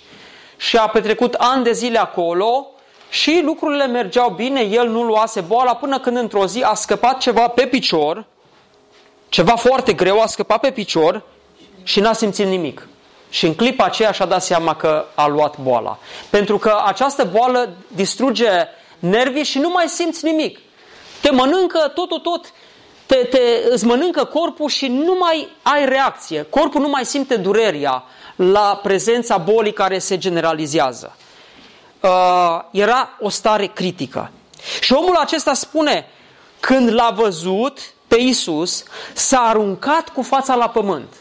și 0.57 0.77
a 0.77 0.87
petrecut 0.87 1.33
ani 1.33 1.63
de 1.63 1.71
zile 1.71 1.99
acolo 1.99 2.67
și 3.09 3.41
lucrurile 3.43 3.87
mergeau 3.87 4.29
bine, 4.29 4.61
el 4.61 4.87
nu 4.87 5.03
luase 5.03 5.41
boala 5.41 5.75
până 5.75 5.99
când 5.99 6.17
într-o 6.17 6.45
zi 6.45 6.61
a 6.61 6.73
scăpat 6.73 7.17
ceva 7.17 7.47
pe 7.47 7.65
picior, 7.65 8.25
ceva 9.29 9.55
foarte 9.55 9.93
greu, 9.93 10.21
a 10.21 10.25
scăpat 10.25 10.59
pe 10.59 10.71
picior 10.71 11.23
și 11.83 11.99
n-a 11.99 12.13
simțit 12.13 12.45
nimic. 12.45 12.87
Și 13.29 13.45
în 13.45 13.55
clipa 13.55 13.83
aceea 13.83 14.11
și-a 14.11 14.25
dat 14.25 14.43
seama 14.43 14.75
că 14.75 15.05
a 15.15 15.27
luat 15.27 15.57
boala. 15.57 15.97
Pentru 16.29 16.57
că 16.57 16.81
această 16.85 17.23
boală 17.23 17.69
distruge 17.87 18.49
nervii 18.99 19.43
și 19.43 19.59
nu 19.59 19.69
mai 19.69 19.87
simți 19.87 20.25
nimic. 20.25 20.59
Te 21.21 21.31
mănâncă 21.31 21.91
tot, 21.95 22.09
tot, 22.09 22.23
tot, 22.23 22.51
te, 23.05 23.15
te, 23.15 23.39
îți 23.69 23.85
mănâncă 23.85 24.23
corpul 24.23 24.69
și 24.69 24.87
nu 24.87 25.15
mai 25.19 25.47
ai 25.61 25.85
reacție. 25.85 26.43
Corpul 26.49 26.81
nu 26.81 26.89
mai 26.89 27.05
simte 27.05 27.35
durerea 27.35 28.03
la 28.35 28.79
prezența 28.83 29.37
bolii 29.37 29.73
care 29.73 29.99
se 29.99 30.17
generalizează. 30.17 31.15
Uh, 31.99 32.59
era 32.71 33.09
o 33.19 33.29
stare 33.29 33.65
critică. 33.65 34.31
Și 34.81 34.93
omul 34.93 35.15
acesta 35.15 35.53
spune, 35.53 36.07
când 36.59 36.93
l-a 36.93 37.13
văzut 37.15 37.79
pe 38.09 38.15
Isus, 38.15 38.83
s-a 39.13 39.39
aruncat 39.39 40.09
cu 40.09 40.21
fața 40.21 40.55
la 40.55 40.69
pământ. 40.69 41.13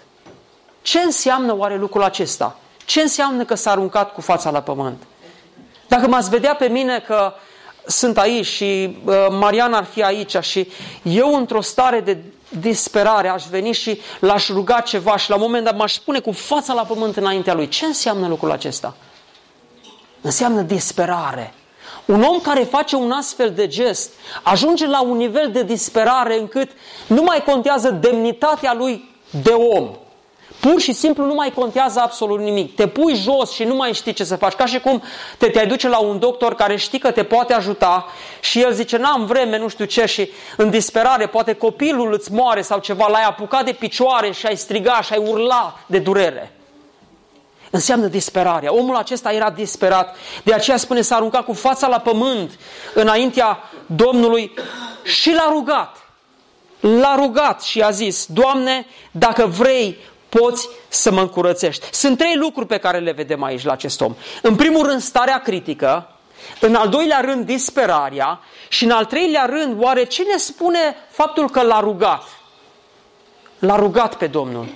Ce 0.82 0.98
înseamnă 0.98 1.56
oare 1.56 1.76
lucrul 1.76 2.02
acesta? 2.02 2.58
Ce 2.84 3.00
înseamnă 3.00 3.44
că 3.44 3.54
s-a 3.54 3.70
aruncat 3.70 4.12
cu 4.12 4.20
fața 4.20 4.50
la 4.50 4.60
pământ? 4.60 5.02
Dacă 5.88 6.06
m-ați 6.06 6.30
vedea 6.30 6.54
pe 6.54 6.66
mine 6.66 7.00
că 7.06 7.32
sunt 7.86 8.18
aici 8.18 8.46
și 8.46 8.98
uh, 9.04 9.14
Marian 9.30 9.72
ar 9.72 9.84
fi 9.84 10.02
aici 10.02 10.36
și 10.40 10.68
eu 11.02 11.34
într-o 11.34 11.60
stare 11.60 12.00
de 12.00 12.18
disperare 12.48 13.28
aș 13.28 13.44
veni 13.44 13.72
și 13.72 14.00
l-aș 14.20 14.48
ruga 14.48 14.80
ceva 14.80 15.16
și 15.16 15.30
la 15.30 15.36
un 15.36 15.42
moment 15.42 15.64
dat 15.64 15.76
m-aș 15.76 15.94
pune 15.94 16.20
cu 16.20 16.32
fața 16.32 16.72
la 16.72 16.84
pământ 16.84 17.16
înaintea 17.16 17.54
lui. 17.54 17.68
Ce 17.68 17.84
înseamnă 17.84 18.28
lucrul 18.28 18.50
acesta? 18.50 18.96
Înseamnă 20.20 20.60
disperare. 20.60 21.54
Un 22.08 22.22
om 22.22 22.40
care 22.40 22.62
face 22.62 22.96
un 22.96 23.10
astfel 23.10 23.52
de 23.52 23.66
gest 23.66 24.12
ajunge 24.42 24.86
la 24.86 25.02
un 25.02 25.16
nivel 25.16 25.50
de 25.52 25.62
disperare 25.62 26.38
încât 26.38 26.70
nu 27.06 27.22
mai 27.22 27.42
contează 27.44 27.90
demnitatea 27.90 28.74
lui 28.74 29.14
de 29.42 29.50
om. 29.50 29.90
Pur 30.60 30.80
și 30.80 30.92
simplu 30.92 31.24
nu 31.24 31.34
mai 31.34 31.52
contează 31.54 32.00
absolut 32.00 32.40
nimic. 32.40 32.74
Te 32.74 32.86
pui 32.86 33.14
jos 33.14 33.52
și 33.52 33.64
nu 33.64 33.74
mai 33.74 33.92
știi 33.92 34.12
ce 34.12 34.24
să 34.24 34.36
faci. 34.36 34.52
Ca 34.52 34.66
și 34.66 34.80
cum 34.80 35.02
te 35.38 35.48
te-ai 35.48 35.66
duce 35.66 35.88
la 35.88 35.98
un 35.98 36.18
doctor 36.18 36.54
care 36.54 36.76
știi 36.76 36.98
că 36.98 37.10
te 37.10 37.22
poate 37.22 37.52
ajuta 37.52 38.06
și 38.40 38.60
el 38.60 38.72
zice, 38.72 38.96
n-am 38.96 39.24
vreme, 39.24 39.58
nu 39.58 39.68
știu 39.68 39.84
ce, 39.84 40.06
și 40.06 40.30
în 40.56 40.70
disperare, 40.70 41.26
poate 41.26 41.52
copilul 41.52 42.12
îți 42.12 42.32
moare 42.32 42.62
sau 42.62 42.78
ceva, 42.78 43.08
l-ai 43.08 43.24
apucat 43.24 43.64
de 43.64 43.72
picioare 43.72 44.30
și 44.32 44.46
ai 44.46 44.56
strigat 44.56 45.04
și 45.04 45.12
ai 45.12 45.22
urla 45.26 45.78
de 45.86 45.98
durere. 45.98 46.52
Înseamnă 47.70 48.06
disperarea. 48.06 48.74
Omul 48.74 48.96
acesta 48.96 49.32
era 49.32 49.50
disperat. 49.50 50.16
De 50.44 50.52
aceea 50.52 50.76
spune 50.76 51.00
s-a 51.00 51.16
aruncat 51.16 51.44
cu 51.44 51.52
fața 51.52 51.88
la 51.88 51.98
pământ 51.98 52.58
înaintea 52.94 53.70
Domnului 53.86 54.54
și 55.04 55.32
l-a 55.32 55.48
rugat. 55.48 55.96
L-a 56.80 57.14
rugat 57.16 57.62
și 57.62 57.80
a 57.80 57.90
zis, 57.90 58.26
Doamne, 58.26 58.86
dacă 59.10 59.46
vrei, 59.46 59.98
poți 60.28 60.68
să 60.88 61.10
mă 61.10 61.20
încurățești. 61.20 61.86
Sunt 61.92 62.18
trei 62.18 62.36
lucruri 62.36 62.66
pe 62.66 62.78
care 62.78 62.98
le 62.98 63.12
vedem 63.12 63.42
aici 63.42 63.64
la 63.64 63.72
acest 63.72 64.00
om. 64.00 64.14
În 64.42 64.56
primul 64.56 64.86
rând, 64.86 65.00
starea 65.00 65.38
critică, 65.38 66.08
în 66.60 66.74
al 66.74 66.88
doilea 66.88 67.20
rând, 67.20 67.46
disperarea 67.46 68.40
și 68.68 68.84
în 68.84 68.90
al 68.90 69.04
treilea 69.04 69.44
rând, 69.44 69.82
oare 69.82 70.04
ce 70.04 70.22
ne 70.22 70.36
spune 70.36 70.96
faptul 71.10 71.50
că 71.50 71.62
l-a 71.62 71.80
rugat? 71.80 72.22
L-a 73.58 73.76
rugat 73.76 74.14
pe 74.14 74.26
Domnul. 74.26 74.66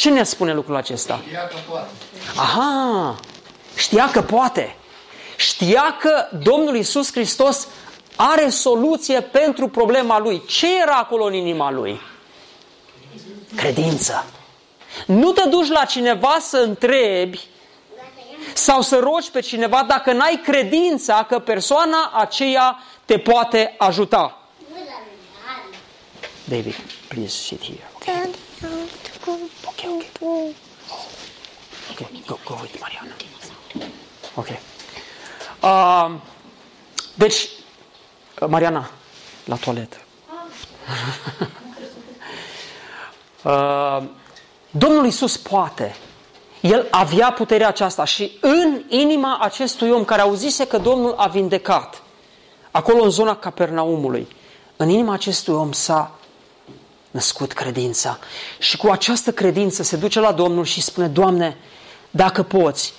Ce 0.00 0.10
ne 0.10 0.22
spune 0.22 0.52
lucrul 0.52 0.76
acesta? 0.76 1.20
Știa 1.26 1.46
că 1.46 1.56
poate. 1.68 1.88
Aha! 2.36 3.16
Știa 3.76 4.10
că 4.10 4.22
poate. 4.22 4.76
Știa 5.36 5.96
că 6.00 6.28
Domnul 6.42 6.76
Isus 6.76 7.12
Hristos 7.12 7.68
are 8.16 8.48
soluție 8.48 9.20
pentru 9.20 9.68
problema 9.68 10.18
lui. 10.18 10.42
Ce 10.46 10.80
era 10.80 10.94
acolo 10.94 11.24
în 11.24 11.32
inima 11.32 11.70
lui? 11.70 12.00
Credință. 13.56 14.24
Nu 15.06 15.32
te 15.32 15.48
duci 15.48 15.68
la 15.68 15.84
cineva 15.84 16.36
să 16.40 16.56
întrebi 16.56 17.40
sau 18.52 18.82
să 18.82 18.98
rogi 18.98 19.30
pe 19.30 19.40
cineva 19.40 19.84
dacă 19.88 20.12
n-ai 20.12 20.40
credința 20.44 21.24
că 21.28 21.38
persoana 21.38 22.12
aceea 22.14 22.78
te 23.04 23.18
poate 23.18 23.74
ajuta. 23.78 24.38
David, 26.44 26.74
please 27.08 27.36
sit 27.36 27.62
here. 27.62 27.90
Okay, 27.94 28.30
okay, 30.20 30.38
okay. 30.38 30.54
Okay, 31.90 32.22
go, 32.26 32.38
go 32.44 32.58
with 32.60 32.78
Mariana. 32.80 33.14
Ok. 34.34 34.48
Uh, 35.62 36.20
deci, 37.14 37.48
Mariana, 38.46 38.90
la 39.44 39.56
toaletă. 39.56 39.96
uh, 43.44 44.02
Domnul 44.70 45.06
Isus 45.06 45.36
poate. 45.36 45.96
El 46.60 46.86
avea 46.90 47.32
puterea 47.32 47.68
aceasta 47.68 48.04
și 48.04 48.38
în 48.40 48.82
inima 48.88 49.38
acestui 49.40 49.90
om 49.90 50.04
care 50.04 50.20
auzise 50.20 50.66
că 50.66 50.78
Domnul 50.78 51.14
a 51.16 51.26
vindecat, 51.26 52.02
acolo 52.70 53.02
în 53.02 53.10
zona 53.10 53.36
Capernaumului, 53.36 54.28
în 54.76 54.88
inima 54.88 55.12
acestui 55.12 55.54
om 55.54 55.72
s-a 55.72 56.19
născut 57.10 57.52
credința. 57.52 58.18
Și 58.58 58.76
cu 58.76 58.88
această 58.88 59.32
credință 59.32 59.82
se 59.82 59.96
duce 59.96 60.20
la 60.20 60.32
Domnul 60.32 60.64
și 60.64 60.80
spune, 60.80 61.06
Doamne, 61.06 61.56
dacă 62.10 62.42
poți, 62.42 62.92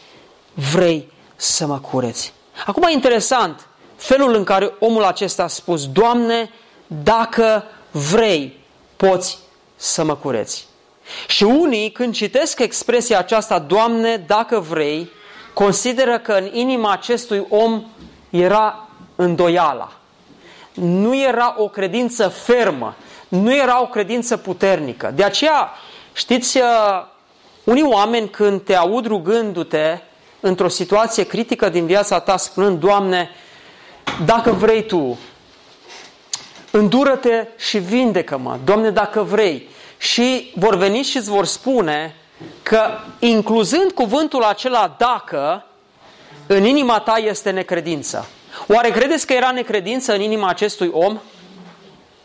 vrei 0.54 1.12
să 1.36 1.65
mă 1.65 1.80
cureți. 1.80 2.34
Acum 2.65 2.84
e 2.84 2.91
interesant 2.91 3.67
felul 3.95 4.36
în 4.36 4.43
care 4.43 4.74
omul 4.80 5.04
acesta 5.04 5.43
a 5.43 5.47
spus, 5.47 5.88
Doamne, 5.88 6.52
dacă 6.88 7.63
vrei, 7.91 8.60
poți 8.95 9.38
să 9.76 10.04
mă 10.04 10.15
cureți. 10.15 10.67
Și 11.28 11.43
unii, 11.43 11.91
când 11.91 12.13
citesc 12.13 12.60
expresia 12.60 13.19
aceasta, 13.19 13.60
Doamne, 13.60 14.24
dacă 14.28 14.60
vrei, 14.60 15.12
consideră 15.54 16.19
că 16.19 16.32
în 16.32 16.50
inima 16.54 16.91
acestui 16.91 17.45
om 17.50 17.84
era 18.30 18.88
îndoiala. 19.15 19.91
Nu 20.74 21.21
era 21.21 21.56
o 21.58 21.67
credință 21.67 22.28
fermă, 22.28 22.95
nu 23.32 23.56
era 23.56 23.82
o 23.82 23.88
credință 23.88 24.38
puternică. 24.38 25.12
De 25.15 25.24
aceea, 25.24 25.72
știți, 26.13 26.58
uh, 26.58 26.63
unii 27.63 27.84
oameni 27.84 28.30
când 28.30 28.62
te 28.62 28.76
aud 28.76 29.06
rugându-te 29.06 29.98
într-o 30.39 30.67
situație 30.67 31.24
critică 31.24 31.70
din 31.70 31.86
viața 31.86 32.20
ta, 32.20 32.38
spunând, 32.38 32.80
Doamne, 32.80 33.30
dacă 34.26 34.52
vrei 34.52 34.86
Tu, 34.86 35.17
îndură-te 36.72 37.48
și 37.58 37.78
vindecă-mă, 37.78 38.58
Doamne, 38.63 38.89
dacă 38.89 39.22
vrei. 39.22 39.67
Și 39.98 40.52
vor 40.56 40.76
veni 40.76 41.02
și 41.02 41.17
îți 41.17 41.30
vor 41.30 41.46
spune 41.46 42.15
că, 42.63 42.89
incluzând 43.20 43.91
cuvântul 43.91 44.44
acela 44.44 44.96
dacă, 44.98 45.65
în 46.48 46.65
inima 46.65 47.00
ta 47.00 47.17
este 47.17 47.50
necredință. 47.50 48.28
Oare 48.67 48.89
credeți 48.89 49.26
că 49.26 49.34
era 49.34 49.52
necredință 49.52 50.13
în 50.13 50.22
inima 50.22 50.48
acestui 50.48 50.89
om? 50.94 51.20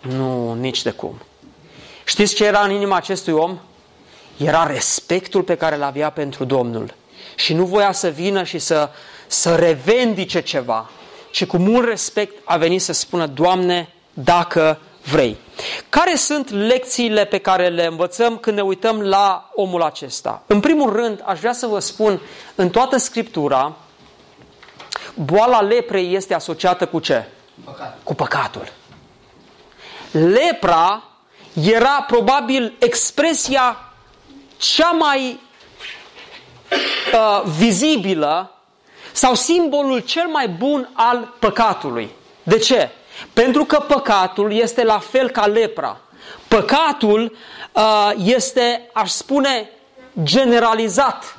Nu, 0.00 0.54
nici 0.54 0.82
de 0.82 0.90
cum. 0.90 1.20
Știți 2.04 2.34
ce 2.34 2.44
era 2.44 2.60
în 2.60 2.70
inima 2.70 2.96
acestui 2.96 3.32
om? 3.32 3.58
Era 4.36 4.66
respectul 4.66 5.42
pe 5.42 5.56
care 5.56 5.74
îl 5.74 5.82
avea 5.82 6.10
pentru 6.10 6.44
Domnul. 6.44 6.94
Și 7.34 7.54
nu 7.54 7.64
voia 7.64 7.92
să 7.92 8.08
vină 8.08 8.42
și 8.42 8.58
să, 8.58 8.90
să 9.26 9.54
revendice 9.54 10.40
ceva, 10.40 10.90
ci 11.30 11.46
cu 11.46 11.56
mult 11.56 11.88
respect 11.88 12.42
a 12.44 12.56
venit 12.56 12.82
să 12.82 12.92
spună, 12.92 13.26
Doamne, 13.26 13.88
dacă 14.12 14.78
vrei. 15.10 15.36
Care 15.88 16.14
sunt 16.14 16.50
lecțiile 16.50 17.24
pe 17.24 17.38
care 17.38 17.68
le 17.68 17.84
învățăm 17.84 18.36
când 18.36 18.56
ne 18.56 18.62
uităm 18.62 19.00
la 19.00 19.50
omul 19.54 19.82
acesta? 19.82 20.42
În 20.46 20.60
primul 20.60 20.92
rând, 20.92 21.22
aș 21.24 21.38
vrea 21.38 21.52
să 21.52 21.66
vă 21.66 21.78
spun, 21.78 22.20
în 22.54 22.70
toată 22.70 22.96
Scriptura, 22.96 23.76
boala 25.14 25.60
leprei 25.60 26.14
este 26.14 26.34
asociată 26.34 26.86
cu 26.86 26.98
ce? 26.98 27.28
Păcat. 27.64 27.98
Cu 28.02 28.14
păcatul. 28.14 28.72
Lepra 30.24 31.02
era 31.62 32.04
probabil 32.06 32.74
expresia 32.78 33.92
cea 34.56 34.90
mai 34.90 35.40
uh, 37.12 37.42
vizibilă 37.58 38.50
sau 39.12 39.34
simbolul 39.34 39.98
cel 39.98 40.26
mai 40.26 40.48
bun 40.48 40.90
al 40.92 41.34
păcatului. 41.38 42.10
De 42.42 42.58
ce? 42.58 42.90
Pentru 43.32 43.64
că 43.64 43.84
păcatul 43.88 44.52
este 44.52 44.84
la 44.84 44.98
fel 44.98 45.30
ca 45.30 45.46
lepra. 45.46 46.00
Păcatul 46.48 47.36
uh, 47.72 48.12
este, 48.24 48.90
aș 48.92 49.10
spune, 49.10 49.70
generalizat, 50.22 51.38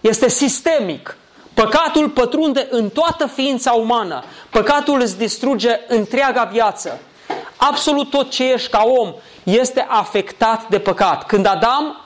este 0.00 0.28
sistemic. 0.28 1.16
Păcatul 1.54 2.08
pătrunde 2.08 2.66
în 2.70 2.88
toată 2.88 3.26
ființa 3.26 3.72
umană. 3.72 4.24
Păcatul 4.50 5.00
îți 5.00 5.18
distruge 5.18 5.80
întreaga 5.88 6.44
viață. 6.44 7.00
Absolut 7.68 8.10
tot 8.10 8.30
ce 8.30 8.52
ești 8.52 8.70
ca 8.70 8.82
om 8.86 9.14
este 9.42 9.86
afectat 9.88 10.68
de 10.68 10.78
păcat. 10.78 11.26
Când 11.26 11.46
Adam 11.46 12.00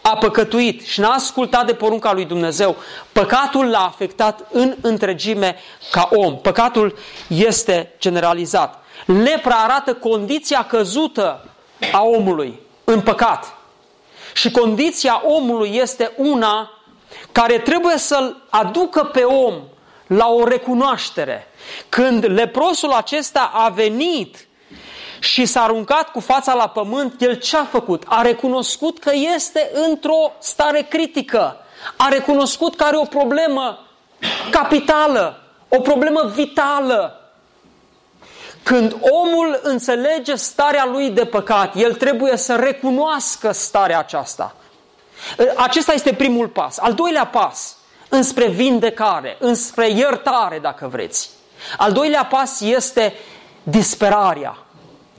a 0.00 0.16
păcătuit 0.16 0.82
și 0.86 1.00
n-a 1.00 1.12
ascultat 1.12 1.66
de 1.66 1.74
porunca 1.74 2.12
lui 2.12 2.24
Dumnezeu, 2.24 2.76
păcatul 3.12 3.70
l-a 3.70 3.84
afectat 3.84 4.46
în 4.50 4.76
întregime 4.80 5.56
ca 5.90 6.08
om. 6.12 6.38
Păcatul 6.38 6.98
este 7.26 7.94
generalizat. 7.98 8.84
Lepra 9.06 9.54
arată 9.54 9.94
condiția 9.94 10.64
căzută 10.64 11.48
a 11.92 12.02
omului 12.02 12.60
în 12.84 13.00
păcat. 13.00 13.56
Și 14.34 14.50
condiția 14.50 15.22
omului 15.24 15.70
este 15.74 16.12
una 16.16 16.70
care 17.32 17.58
trebuie 17.58 17.98
să-l 17.98 18.42
aducă 18.50 19.04
pe 19.04 19.22
om 19.22 19.54
la 20.06 20.28
o 20.28 20.44
recunoaștere. 20.44 21.46
Când 21.88 22.24
leprosul 22.24 22.90
acesta 22.90 23.50
a 23.54 23.68
venit 23.68 24.46
și 25.22 25.46
s-a 25.46 25.62
aruncat 25.62 26.10
cu 26.10 26.20
fața 26.20 26.54
la 26.54 26.68
pământ, 26.68 27.20
el 27.20 27.34
ce 27.34 27.56
a 27.56 27.64
făcut? 27.64 28.02
A 28.06 28.22
recunoscut 28.22 28.98
că 28.98 29.10
este 29.34 29.70
într-o 29.88 30.32
stare 30.38 30.86
critică. 30.88 31.56
A 31.96 32.08
recunoscut 32.08 32.76
că 32.76 32.84
are 32.84 32.96
o 32.96 33.04
problemă 33.04 33.78
capitală, 34.50 35.42
o 35.68 35.80
problemă 35.80 36.30
vitală. 36.34 37.16
Când 38.62 38.96
omul 39.00 39.60
înțelege 39.62 40.34
starea 40.34 40.86
lui 40.86 41.10
de 41.10 41.24
păcat, 41.24 41.76
el 41.76 41.94
trebuie 41.94 42.36
să 42.36 42.56
recunoască 42.56 43.52
starea 43.52 43.98
aceasta. 43.98 44.54
Acesta 45.56 45.92
este 45.92 46.12
primul 46.12 46.48
pas. 46.48 46.78
Al 46.78 46.92
doilea 46.92 47.26
pas, 47.26 47.76
înspre 48.08 48.48
vindecare, 48.48 49.36
înspre 49.40 49.90
iertare, 49.90 50.58
dacă 50.58 50.88
vreți. 50.88 51.30
Al 51.76 51.92
doilea 51.92 52.24
pas 52.24 52.60
este 52.60 53.14
disperarea. 53.62 54.61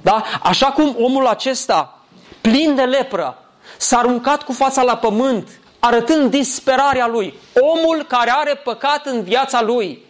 Da? 0.04 0.24
Așa 0.42 0.66
cum 0.66 0.96
omul 1.00 1.28
acesta, 1.28 2.00
plin 2.42 2.76
de 2.76 2.84
lepră, 2.84 3.38
s-a 3.78 3.98
aruncat 3.98 4.44
cu 4.44 4.52
fața 4.52 4.82
la 4.82 4.98
pământ, 4.98 5.50
arătând 5.80 6.32
disperarea 6.32 7.08
lui. 7.08 7.39
Omul 7.60 8.06
care 8.08 8.32
are 8.36 8.62
păcat 8.63 9.06
în 9.06 9.24
viața 9.24 9.62
lui 9.62 10.06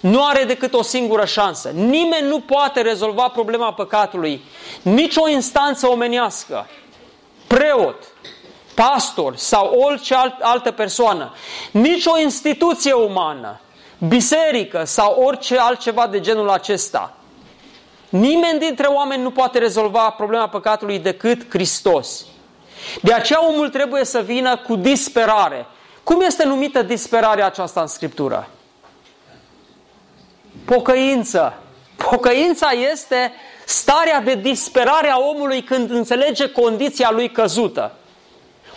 nu 0.00 0.24
are 0.24 0.44
decât 0.44 0.74
o 0.74 0.82
singură 0.82 1.24
șansă. 1.24 1.68
Nimeni 1.68 2.28
nu 2.28 2.40
poate 2.40 2.80
rezolva 2.80 3.28
problema 3.28 3.72
păcatului. 3.72 4.42
Nici 4.82 5.16
o 5.16 5.28
instanță 5.28 5.88
omenească, 5.88 6.66
preot, 7.46 7.96
pastor 8.74 9.36
sau 9.36 9.66
orice 9.66 10.14
alt, 10.14 10.34
altă 10.40 10.70
persoană, 10.70 11.34
nici 11.70 12.06
o 12.06 12.20
instituție 12.20 12.92
umană, 12.92 13.60
biserică 14.08 14.84
sau 14.84 15.22
orice 15.22 15.58
altceva 15.58 16.06
de 16.06 16.20
genul 16.20 16.50
acesta 16.50 17.16
Nimeni 18.12 18.58
dintre 18.58 18.86
oameni 18.86 19.22
nu 19.22 19.30
poate 19.30 19.58
rezolva 19.58 20.10
problema 20.10 20.48
păcatului 20.48 20.98
decât 20.98 21.50
Hristos. 21.50 22.24
De 23.02 23.12
aceea 23.12 23.46
omul 23.48 23.68
trebuie 23.68 24.04
să 24.04 24.20
vină 24.20 24.56
cu 24.56 24.76
disperare. 24.76 25.66
Cum 26.02 26.20
este 26.20 26.44
numită 26.44 26.82
disperarea 26.82 27.46
aceasta 27.46 27.80
în 27.80 27.86
Scriptură? 27.86 28.48
Pocăință. 30.64 31.54
Pocăința 31.96 32.70
este 32.70 33.32
starea 33.64 34.20
de 34.20 34.34
disperare 34.34 35.08
a 35.08 35.18
omului 35.18 35.62
când 35.62 35.90
înțelege 35.90 36.48
condiția 36.48 37.10
lui 37.10 37.30
căzută. 37.30 37.92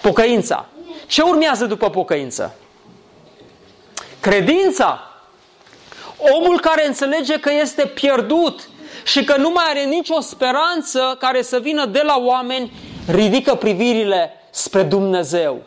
Pocăința. 0.02 0.66
Ce 1.08 1.22
urmează 1.22 1.66
după 1.66 1.90
pocăință? 1.90 2.56
Credința. 4.20 5.10
Omul 6.18 6.60
care 6.60 6.88
înțelege 6.88 7.40
că 7.40 7.52
este 7.54 7.86
pierdut, 7.86 8.70
și 9.06 9.24
că 9.24 9.38
nu 9.38 9.50
mai 9.50 9.64
are 9.70 9.84
nicio 9.84 10.20
speranță 10.20 11.16
care 11.20 11.42
să 11.42 11.60
vină 11.60 11.86
de 11.86 12.02
la 12.06 12.18
oameni, 12.20 12.72
ridică 13.08 13.56
privirile 13.56 14.32
spre 14.50 14.84
Dumnezeu 14.84 15.62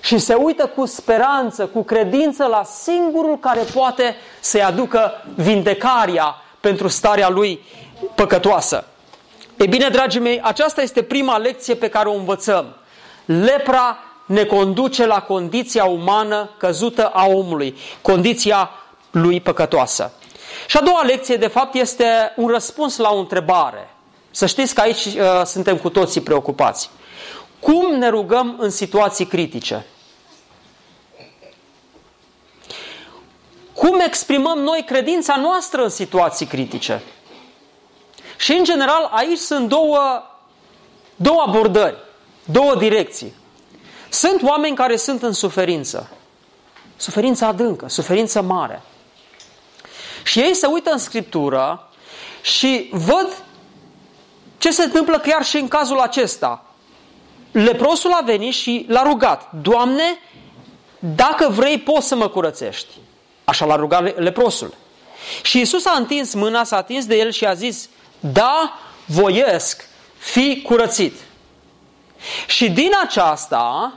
și 0.00 0.18
se 0.18 0.34
uită 0.34 0.66
cu 0.66 0.86
speranță, 0.86 1.66
cu 1.66 1.82
credință 1.82 2.44
la 2.44 2.62
singurul 2.64 3.38
care 3.38 3.60
poate 3.74 4.16
să-i 4.40 4.62
aducă 4.62 5.24
vindecarea 5.34 6.34
pentru 6.60 6.88
starea 6.88 7.28
lui 7.28 7.64
păcătoasă. 8.14 8.84
E 9.56 9.66
bine, 9.66 9.88
dragii 9.88 10.20
mei, 10.20 10.40
aceasta 10.42 10.82
este 10.82 11.02
prima 11.02 11.36
lecție 11.36 11.74
pe 11.74 11.88
care 11.88 12.08
o 12.08 12.14
învățăm. 12.14 12.76
Lepra 13.24 13.98
ne 14.26 14.44
conduce 14.44 15.06
la 15.06 15.20
condiția 15.20 15.84
umană 15.84 16.50
căzută 16.56 17.06
a 17.06 17.26
omului, 17.26 17.76
condiția 18.02 18.70
lui 19.10 19.40
păcătoasă. 19.40 20.12
Și 20.66 20.76
a 20.76 20.80
doua 20.80 21.02
lecție, 21.02 21.36
de 21.36 21.46
fapt, 21.46 21.74
este 21.74 22.32
un 22.36 22.48
răspuns 22.48 22.96
la 22.96 23.10
o 23.10 23.18
întrebare. 23.18 23.90
Să 24.30 24.46
știți 24.46 24.74
că 24.74 24.80
aici 24.80 25.04
uh, 25.04 25.42
suntem 25.44 25.76
cu 25.76 25.90
toții 25.90 26.20
preocupați. 26.20 26.90
Cum 27.60 27.94
ne 27.94 28.08
rugăm 28.08 28.56
în 28.58 28.70
situații 28.70 29.26
critice? 29.26 29.86
cum 33.78 34.00
exprimăm 34.00 34.58
noi 34.58 34.84
credința 34.86 35.36
noastră 35.36 35.82
în 35.82 35.88
situații 35.88 36.46
critice. 36.46 37.02
Și 38.36 38.52
în 38.52 38.64
general 38.64 39.08
aici 39.12 39.38
sunt 39.38 39.68
două, 39.68 40.22
două 41.16 41.44
abordări, 41.46 41.96
două 42.44 42.74
direcții. 42.74 43.34
Sunt 44.08 44.42
oameni 44.42 44.76
care 44.76 44.96
sunt 44.96 45.22
în 45.22 45.32
suferință. 45.32 46.10
Suferință 46.96 47.44
adâncă, 47.44 47.88
suferință 47.88 48.42
mare. 48.42 48.82
Și 50.22 50.38
ei 50.40 50.54
se 50.54 50.66
uită 50.66 50.90
în 50.90 50.98
Scriptură 50.98 51.88
și 52.42 52.88
văd 52.90 53.42
ce 54.58 54.70
se 54.70 54.84
întâmplă 54.84 55.18
chiar 55.18 55.44
și 55.44 55.56
în 55.56 55.68
cazul 55.68 55.98
acesta. 55.98 56.64
Leprosul 57.52 58.12
a 58.12 58.22
venit 58.24 58.54
și 58.54 58.84
l-a 58.88 59.02
rugat. 59.02 59.52
Doamne, 59.62 60.18
dacă 60.98 61.48
vrei, 61.48 61.78
poți 61.78 62.06
să 62.06 62.14
mă 62.14 62.28
curățești. 62.28 62.88
Așa 63.44 63.64
l-a 63.64 63.76
rugat 63.76 64.18
leprosul. 64.18 64.74
Și 65.42 65.60
Isus 65.60 65.84
a 65.84 65.96
întins 65.96 66.34
mâna, 66.34 66.64
s-a 66.64 66.76
atins 66.76 67.06
de 67.06 67.16
el 67.16 67.30
și 67.30 67.46
a 67.46 67.54
zis, 67.54 67.88
da, 68.20 68.78
voiesc, 69.06 69.88
fi 70.18 70.62
curățit. 70.62 71.14
Și 72.46 72.70
din 72.70 72.90
aceasta 73.02 73.92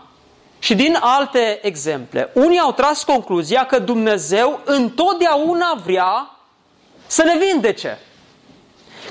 și 0.64 0.76
din 0.76 0.98
alte 1.00 1.60
exemple, 1.62 2.30
unii 2.34 2.60
au 2.60 2.72
tras 2.72 3.04
concluzia 3.04 3.66
că 3.66 3.80
Dumnezeu 3.80 4.60
întotdeauna 4.66 5.82
vrea 5.86 6.36
să 7.08 7.24
ne 7.24 7.38
vindece. 7.38 8.00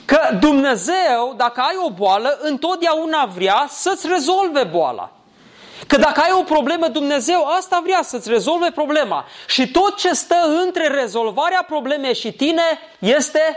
Că 0.04 0.36
Dumnezeu, 0.40 1.34
dacă 1.36 1.60
ai 1.60 1.76
o 1.84 1.90
boală, 1.90 2.38
întotdeauna 2.42 3.24
vrea 3.24 3.66
să-ți 3.68 4.06
rezolve 4.06 4.64
boala. 4.64 5.10
Că 5.86 5.96
dacă 5.96 6.20
ai 6.20 6.32
o 6.38 6.42
problemă, 6.42 6.88
Dumnezeu 6.88 7.46
asta 7.58 7.80
vrea 7.84 8.02
să-ți 8.02 8.28
rezolve 8.28 8.70
problema. 8.70 9.24
Și 9.46 9.70
tot 9.70 9.96
ce 9.96 10.12
stă 10.12 10.36
între 10.64 10.86
rezolvarea 10.86 11.64
problemei 11.68 12.14
și 12.14 12.32
tine 12.32 12.62
este 12.98 13.56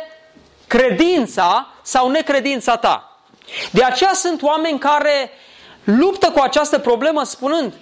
credința 0.68 1.68
sau 1.82 2.10
necredința 2.10 2.78
ta. 2.78 3.18
De 3.72 3.84
aceea 3.84 4.14
sunt 4.14 4.42
oameni 4.42 4.80
care 4.80 5.32
luptă 5.84 6.32
cu 6.32 6.40
această 6.40 6.80
problemă 6.80 7.24
spunând 7.24 7.74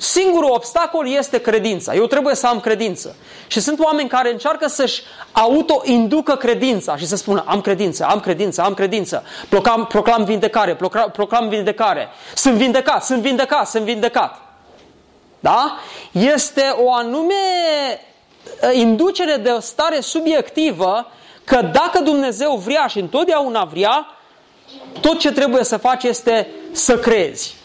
Singurul 0.00 0.50
obstacol 0.50 1.08
este 1.08 1.40
credința. 1.40 1.94
Eu 1.94 2.06
trebuie 2.06 2.34
să 2.34 2.46
am 2.46 2.60
credință. 2.60 3.16
Și 3.46 3.60
sunt 3.60 3.80
oameni 3.80 4.08
care 4.08 4.30
încearcă 4.32 4.68
să-și 4.68 5.02
auto-inducă 5.32 6.36
credința 6.36 6.96
și 6.96 7.06
să 7.06 7.16
spună 7.16 7.44
am 7.46 7.60
credință, 7.60 8.04
am 8.04 8.20
credință, 8.20 8.62
am 8.62 8.74
credință. 8.74 9.24
Proclam, 9.48 9.86
proclam 9.86 10.24
vindecare, 10.24 10.74
proclam, 10.74 11.10
proclam 11.10 11.48
vindecare. 11.48 12.08
Sunt 12.34 12.54
vindecat, 12.54 13.04
sunt 13.04 13.20
vindecat, 13.20 13.68
sunt 13.68 13.84
vindecat. 13.84 14.40
Da? 15.40 15.76
Este 16.12 16.74
o 16.76 16.92
anume 16.92 17.34
ă, 18.62 18.72
inducere 18.72 19.36
de 19.36 19.48
o 19.50 19.60
stare 19.60 20.00
subiectivă 20.00 21.10
că 21.44 21.62
dacă 21.62 22.00
Dumnezeu 22.02 22.54
vrea 22.54 22.86
și 22.86 22.98
întotdeauna 22.98 23.64
vrea, 23.64 24.06
tot 25.00 25.18
ce 25.18 25.32
trebuie 25.32 25.64
să 25.64 25.76
faci 25.76 26.02
este 26.02 26.48
să 26.72 26.98
crezi 26.98 27.58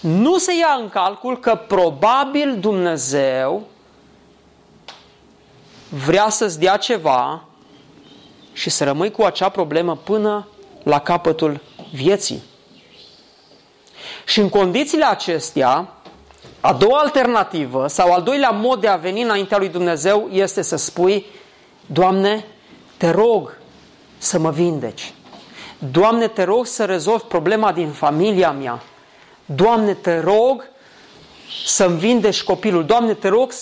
nu 0.00 0.38
se 0.38 0.52
ia 0.56 0.78
în 0.80 0.88
calcul 0.88 1.38
că 1.38 1.54
probabil 1.54 2.56
Dumnezeu 2.60 3.62
vrea 5.88 6.28
să-ți 6.28 6.58
dea 6.58 6.76
ceva 6.76 7.44
și 8.52 8.70
să 8.70 8.84
rămâi 8.84 9.10
cu 9.10 9.22
acea 9.22 9.48
problemă 9.48 9.96
până 9.96 10.48
la 10.82 10.98
capătul 11.00 11.60
vieții. 11.92 12.42
Și 14.24 14.40
în 14.40 14.48
condițiile 14.48 15.04
acestea, 15.04 15.92
a 16.60 16.72
doua 16.72 16.98
alternativă 16.98 17.86
sau 17.86 18.12
al 18.12 18.22
doilea 18.22 18.50
mod 18.50 18.80
de 18.80 18.88
a 18.88 18.96
veni 18.96 19.22
înaintea 19.22 19.58
lui 19.58 19.68
Dumnezeu 19.68 20.28
este 20.32 20.62
să 20.62 20.76
spui, 20.76 21.26
Doamne, 21.86 22.44
te 22.96 23.10
rog 23.10 23.58
să 24.18 24.38
mă 24.38 24.50
vindeci. 24.50 25.12
Doamne, 25.78 26.28
te 26.28 26.42
rog 26.42 26.66
să 26.66 26.84
rezolvi 26.84 27.24
problema 27.24 27.72
din 27.72 27.90
familia 27.90 28.50
mea. 28.50 28.82
Doamne, 29.54 29.94
te 29.94 30.20
rog 30.20 30.68
să-mi 31.66 31.98
vindești 31.98 32.44
copilul. 32.44 32.84
Doamne, 32.84 33.14
te 33.14 33.28
rog, 33.28 33.52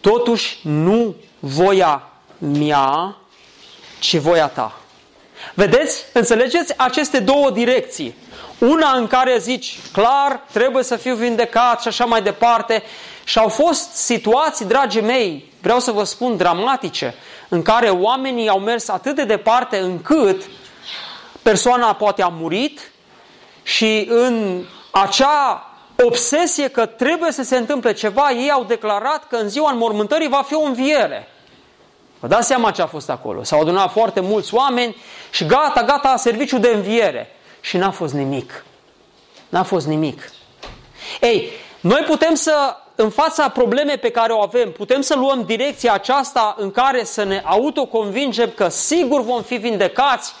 totuși 0.00 0.58
nu 0.62 1.14
voia 1.38 2.08
mea, 2.38 3.16
ci 3.98 4.16
voia 4.16 4.46
ta. 4.46 4.78
Vedeți? 5.54 6.04
Înțelegeți 6.12 6.78
aceste 6.78 7.18
două 7.18 7.50
direcții. 7.50 8.14
Una 8.58 8.92
în 8.92 9.06
care 9.06 9.38
zici, 9.38 9.78
clar, 9.92 10.40
trebuie 10.52 10.82
să 10.82 10.96
fiu 10.96 11.14
vindecat 11.14 11.80
și 11.80 11.88
așa 11.88 12.04
mai 12.04 12.22
departe. 12.22 12.82
Și 13.24 13.38
au 13.38 13.48
fost 13.48 13.92
situații, 13.92 14.64
dragii 14.64 15.00
mei, 15.00 15.52
vreau 15.60 15.80
să 15.80 15.92
vă 15.92 16.04
spun, 16.04 16.36
dramatice, 16.36 17.14
în 17.48 17.62
care 17.62 17.88
oamenii 17.88 18.48
au 18.48 18.58
mers 18.58 18.88
atât 18.88 19.14
de 19.14 19.24
departe 19.24 19.78
încât 19.78 20.42
persoana 21.42 21.94
poate 21.94 22.22
a 22.22 22.28
murit, 22.28 22.92
și 23.64 24.06
în 24.08 24.64
acea 24.90 25.68
obsesie 26.04 26.68
că 26.68 26.86
trebuie 26.86 27.32
să 27.32 27.42
se 27.42 27.56
întâmple 27.56 27.92
ceva, 27.92 28.30
ei 28.30 28.50
au 28.50 28.64
declarat 28.64 29.26
că 29.28 29.36
în 29.36 29.48
ziua 29.48 29.70
înmormântării 29.70 30.28
va 30.28 30.42
fi 30.42 30.54
o 30.54 30.62
înviere. 30.62 31.28
Vă 32.20 32.26
dați 32.26 32.46
seama 32.46 32.70
ce 32.70 32.82
a 32.82 32.86
fost 32.86 33.10
acolo. 33.10 33.42
S-au 33.42 33.60
adunat 33.60 33.90
foarte 33.90 34.20
mulți 34.20 34.54
oameni 34.54 34.96
și 35.30 35.46
gata, 35.46 35.82
gata, 35.82 36.16
serviciu 36.16 36.58
de 36.58 36.68
înviere. 36.68 37.36
Și 37.60 37.76
n-a 37.76 37.90
fost 37.90 38.14
nimic. 38.14 38.64
N-a 39.48 39.62
fost 39.62 39.86
nimic. 39.86 40.30
Ei, 41.20 41.50
noi 41.80 42.02
putem 42.06 42.34
să, 42.34 42.76
în 42.94 43.10
fața 43.10 43.48
problemei 43.48 43.98
pe 43.98 44.10
care 44.10 44.32
o 44.32 44.42
avem, 44.42 44.72
putem 44.72 45.00
să 45.00 45.14
luăm 45.16 45.42
direcția 45.46 45.92
aceasta 45.92 46.56
în 46.58 46.70
care 46.70 47.04
să 47.04 47.24
ne 47.24 47.42
autoconvingem 47.44 48.52
că 48.54 48.68
sigur 48.68 49.22
vom 49.22 49.42
fi 49.42 49.56
vindecați 49.56 50.32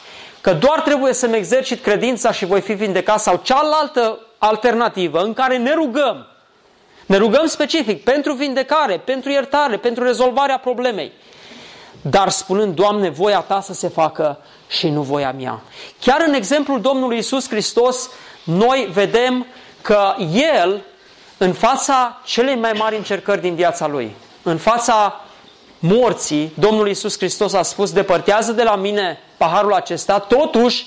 că 0.44 0.52
doar 0.52 0.80
trebuie 0.80 1.12
să-mi 1.12 1.36
exercit 1.36 1.82
credința 1.82 2.32
și 2.32 2.44
voi 2.44 2.60
fi 2.60 2.72
vindecat 2.72 3.20
sau 3.20 3.40
cealaltă 3.42 4.18
alternativă 4.38 5.22
în 5.22 5.32
care 5.32 5.56
ne 5.56 5.74
rugăm. 5.74 6.26
Ne 7.06 7.16
rugăm 7.16 7.46
specific 7.46 8.04
pentru 8.04 8.32
vindecare, 8.32 8.98
pentru 9.04 9.30
iertare, 9.30 9.76
pentru 9.76 10.04
rezolvarea 10.04 10.58
problemei. 10.58 11.12
Dar 12.02 12.28
spunând, 12.28 12.74
Doamne, 12.74 13.08
voia 13.08 13.40
Ta 13.40 13.60
să 13.60 13.72
se 13.72 13.88
facă 13.88 14.38
și 14.68 14.88
nu 14.88 15.02
voia 15.02 15.32
mea. 15.32 15.60
Chiar 16.00 16.24
în 16.26 16.34
exemplul 16.34 16.80
Domnului 16.80 17.18
Isus 17.18 17.48
Hristos, 17.48 18.10
noi 18.42 18.88
vedem 18.92 19.46
că 19.82 20.14
El, 20.54 20.82
în 21.38 21.52
fața 21.52 22.20
celei 22.24 22.56
mai 22.56 22.72
mari 22.72 22.96
încercări 22.96 23.40
din 23.40 23.54
viața 23.54 23.86
Lui, 23.86 24.16
în 24.42 24.56
fața 24.56 25.20
morții, 25.78 26.52
Domnul 26.58 26.88
Iisus 26.88 27.16
Hristos 27.16 27.52
a 27.52 27.62
spus, 27.62 27.92
depărtează 27.92 28.52
de 28.52 28.62
la 28.62 28.76
mine 28.76 29.18
paharul 29.36 29.72
acesta, 29.72 30.18
totuși, 30.18 30.86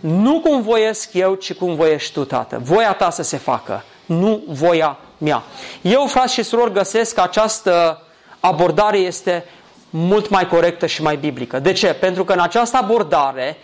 nu 0.00 0.40
cum 0.40 0.62
voiesc 0.62 1.12
eu, 1.12 1.34
ci 1.34 1.54
cum 1.54 1.74
voiești 1.74 2.12
tu, 2.12 2.24
Tată. 2.24 2.60
Voia 2.62 2.92
ta 2.92 3.10
să 3.10 3.22
se 3.22 3.36
facă, 3.36 3.84
nu 4.06 4.42
voia 4.48 4.98
mea. 5.18 5.42
Eu, 5.82 6.06
frați 6.06 6.32
și 6.32 6.42
surori, 6.42 6.72
găsesc 6.72 7.14
că 7.14 7.20
această 7.20 8.02
abordare 8.40 8.98
este 8.98 9.44
mult 9.90 10.28
mai 10.28 10.46
corectă 10.46 10.86
și 10.86 11.02
mai 11.02 11.16
biblică. 11.16 11.58
De 11.58 11.72
ce? 11.72 11.86
Pentru 11.86 12.24
că 12.24 12.32
în 12.32 12.40
această 12.40 12.76
abordare 12.76 13.56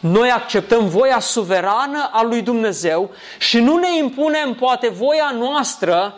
noi 0.00 0.30
acceptăm 0.30 0.88
voia 0.88 1.20
suverană 1.20 2.10
a 2.12 2.22
lui 2.22 2.42
Dumnezeu 2.42 3.10
și 3.38 3.60
nu 3.60 3.76
ne 3.76 3.96
impunem 3.96 4.54
poate 4.54 4.88
voia 4.88 5.34
noastră 5.38 6.14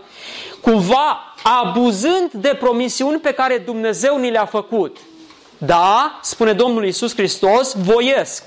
cumva 0.60 1.34
abuzând 1.42 2.30
de 2.32 2.56
promisiuni 2.58 3.18
pe 3.18 3.32
care 3.32 3.58
Dumnezeu 3.58 4.18
ni 4.18 4.30
le-a 4.30 4.44
făcut. 4.44 4.96
Da, 5.58 6.18
spune 6.22 6.52
Domnul 6.52 6.84
Isus 6.84 7.14
Hristos, 7.14 7.74
voiesc. 7.74 8.42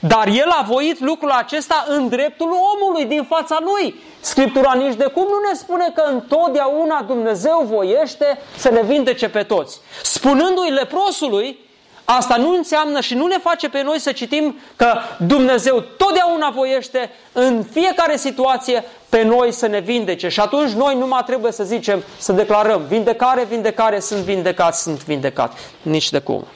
Dar 0.00 0.26
El 0.26 0.48
a 0.48 0.64
voit 0.68 1.00
lucrul 1.00 1.30
acesta 1.30 1.84
în 1.88 2.08
dreptul 2.08 2.56
omului, 2.74 3.04
din 3.04 3.24
fața 3.24 3.58
Lui. 3.60 3.94
Scriptura 4.20 4.72
nici 4.72 4.94
de 4.94 5.04
cum 5.04 5.22
nu 5.22 5.48
ne 5.48 5.54
spune 5.54 5.92
că 5.94 6.02
întotdeauna 6.10 7.02
Dumnezeu 7.02 7.62
voiește 7.70 8.38
să 8.56 8.70
ne 8.70 8.82
vindece 8.82 9.28
pe 9.28 9.42
toți. 9.42 9.80
Spunându-i 10.02 10.70
leprosului, 10.70 11.58
Asta 12.04 12.36
nu 12.36 12.50
înseamnă 12.56 13.00
și 13.00 13.14
nu 13.14 13.26
ne 13.26 13.38
face 13.38 13.68
pe 13.68 13.82
noi 13.82 13.98
să 13.98 14.12
citim 14.12 14.58
că 14.76 14.96
Dumnezeu 15.18 15.84
totdeauna 15.96 16.50
voiește 16.50 17.10
în 17.32 17.64
fiecare 17.72 18.16
situație 18.16 18.84
pe 19.08 19.22
noi 19.22 19.52
să 19.52 19.66
ne 19.66 19.78
vindece. 19.78 20.28
Și 20.28 20.40
atunci 20.40 20.70
noi 20.70 20.94
numai 20.94 21.22
trebuie 21.26 21.52
să 21.52 21.64
zicem, 21.64 22.02
să 22.18 22.32
declarăm, 22.32 22.82
vindecare, 22.88 23.44
vindecare, 23.44 24.00
sunt 24.00 24.20
vindecat, 24.20 24.74
sunt 24.74 25.04
vindecat. 25.04 25.58
Nici 25.82 26.10
de 26.10 26.18
cum. 26.18 26.46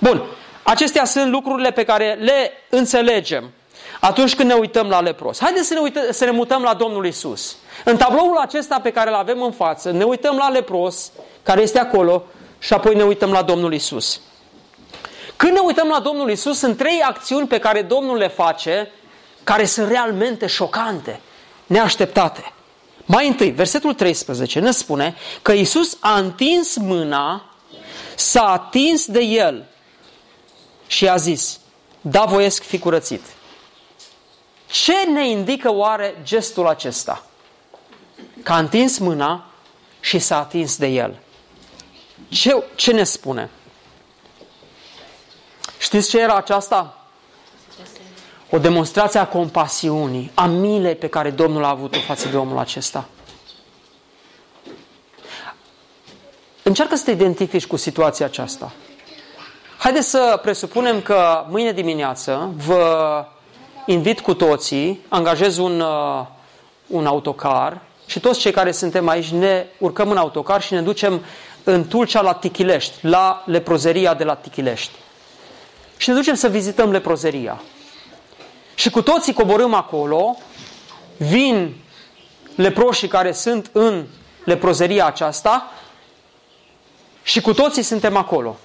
Bun, 0.00 0.22
acestea 0.62 1.04
sunt 1.04 1.30
lucrurile 1.30 1.70
pe 1.70 1.84
care 1.84 2.18
le 2.20 2.52
înțelegem 2.68 3.50
atunci 4.00 4.34
când 4.34 4.48
ne 4.48 4.54
uităm 4.54 4.88
la 4.88 5.00
lepros. 5.00 5.40
Haideți 5.40 5.66
să 5.66 5.74
ne, 5.74 5.80
uităm, 5.80 6.02
să 6.10 6.24
ne 6.24 6.30
mutăm 6.30 6.62
la 6.62 6.74
Domnul 6.74 7.06
Isus. 7.06 7.56
În 7.84 7.96
tabloul 7.96 8.36
acesta 8.36 8.80
pe 8.82 8.90
care 8.90 9.10
îl 9.10 9.16
avem 9.16 9.42
în 9.42 9.52
față, 9.52 9.90
ne 9.90 10.04
uităm 10.04 10.36
la 10.36 10.48
lepros, 10.48 11.12
care 11.42 11.60
este 11.60 11.78
acolo, 11.78 12.22
și 12.58 12.72
apoi 12.72 12.94
ne 12.94 13.02
uităm 13.02 13.32
la 13.32 13.42
Domnul 13.42 13.74
Isus. 13.74 14.20
Când 15.36 15.52
ne 15.52 15.58
uităm 15.58 15.88
la 15.88 16.00
Domnul 16.00 16.30
Isus, 16.30 16.58
sunt 16.58 16.76
trei 16.76 17.00
acțiuni 17.00 17.46
pe 17.46 17.58
care 17.58 17.82
Domnul 17.82 18.16
le 18.16 18.28
face, 18.28 18.90
care 19.44 19.64
sunt 19.64 19.88
realmente 19.88 20.46
șocante, 20.46 21.20
neașteptate. 21.66 22.52
Mai 23.04 23.26
întâi, 23.26 23.50
versetul 23.50 23.94
13 23.94 24.58
ne 24.58 24.70
spune 24.70 25.14
că 25.42 25.52
Isus 25.52 25.96
a 26.00 26.18
întins 26.18 26.76
mâna, 26.76 27.54
s-a 28.14 28.52
atins 28.52 29.06
de 29.06 29.20
el 29.20 29.64
și 30.86 31.08
a 31.08 31.16
zis, 31.16 31.60
da 32.00 32.24
voiesc 32.24 32.62
fi 32.62 32.78
curățit. 32.78 33.22
Ce 34.66 34.94
ne 35.12 35.28
indică 35.28 35.72
oare 35.72 36.20
gestul 36.22 36.66
acesta? 36.66 37.26
Că 38.42 38.52
a 38.52 38.58
întins 38.58 38.98
mâna 38.98 39.46
și 40.00 40.18
s-a 40.18 40.38
atins 40.38 40.76
de 40.76 40.86
el. 40.86 41.18
Ce, 42.28 42.62
ce 42.74 42.92
ne 42.92 43.04
spune? 43.04 43.50
Știți 45.84 46.08
ce 46.08 46.20
era 46.20 46.34
aceasta? 46.34 46.98
O 48.50 48.58
demonstrație 48.58 49.20
a 49.20 49.26
compasiunii, 49.26 50.30
a 50.34 50.46
milei 50.46 50.94
pe 50.94 51.06
care 51.06 51.30
Domnul 51.30 51.64
a 51.64 51.68
avut-o 51.68 51.98
față 51.98 52.28
de 52.28 52.36
omul 52.36 52.58
acesta. 52.58 53.08
Încearcă 56.62 56.96
să 56.96 57.04
te 57.04 57.10
identifici 57.10 57.66
cu 57.66 57.76
situația 57.76 58.26
aceasta. 58.26 58.72
Haideți 59.78 60.08
să 60.08 60.38
presupunem 60.42 61.00
că 61.00 61.44
mâine 61.48 61.72
dimineață 61.72 62.52
vă 62.56 63.24
invit 63.86 64.20
cu 64.20 64.34
toții, 64.34 65.00
angajez 65.08 65.56
un, 65.56 65.80
uh, 65.80 66.26
un 66.86 67.06
autocar 67.06 67.80
și 68.06 68.20
toți 68.20 68.40
cei 68.40 68.52
care 68.52 68.72
suntem 68.72 69.08
aici 69.08 69.28
ne 69.30 69.66
urcăm 69.78 70.10
în 70.10 70.16
autocar 70.16 70.62
și 70.62 70.72
ne 70.72 70.82
ducem 70.82 71.24
în 71.64 71.88
Tulcea 71.88 72.20
la 72.20 72.34
Tichilești, 72.34 73.06
la 73.06 73.42
leprozeria 73.46 74.14
de 74.14 74.24
la 74.24 74.34
Tichilești. 74.34 75.02
Și 75.96 76.08
ne 76.08 76.14
ducem 76.14 76.34
să 76.34 76.48
vizităm 76.48 76.90
leprozeria. 76.90 77.62
Și 78.74 78.90
cu 78.90 79.02
toții 79.02 79.32
coborâm 79.32 79.74
acolo, 79.74 80.36
vin 81.16 81.74
leproșii 82.54 83.08
care 83.08 83.32
sunt 83.32 83.70
în 83.72 84.06
leprozeria 84.44 85.06
aceasta 85.06 85.70
și 87.22 87.40
cu 87.40 87.54
toții 87.54 87.82
suntem 87.82 88.16
acolo. 88.16 88.56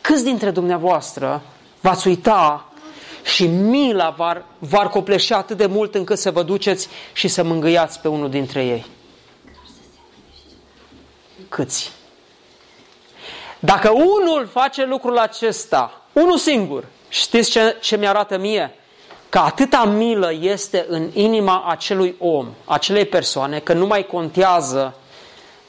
Câți 0.00 0.24
dintre 0.24 0.50
dumneavoastră 0.50 1.42
v-ați 1.80 2.08
uita 2.08 2.70
și 3.22 3.46
mila 3.46 4.10
v-ar, 4.10 4.44
v-ar 4.58 4.88
copleșea 4.88 5.36
atât 5.36 5.56
de 5.56 5.66
mult 5.66 5.94
încât 5.94 6.18
să 6.18 6.30
vă 6.30 6.42
duceți 6.42 6.88
și 7.12 7.28
să 7.28 7.42
mângâiați 7.42 8.00
pe 8.00 8.08
unul 8.08 8.30
dintre 8.30 8.64
ei? 8.64 8.86
Câți? 11.48 11.92
Dacă 13.58 13.90
unul 13.90 14.48
face 14.52 14.84
lucrul 14.84 15.18
acesta, 15.18 16.05
unul 16.20 16.38
singur, 16.38 16.84
știți 17.08 17.50
ce, 17.50 17.76
ce 17.80 17.96
mi-arată 17.96 18.38
mie? 18.38 18.74
Că 19.28 19.38
atâta 19.38 19.84
milă 19.84 20.32
este 20.40 20.86
în 20.88 21.10
inima 21.12 21.64
acelui 21.68 22.16
om, 22.18 22.48
acelei 22.64 23.04
persoane, 23.04 23.58
că 23.58 23.72
nu 23.72 23.86
mai 23.86 24.06
contează 24.06 24.94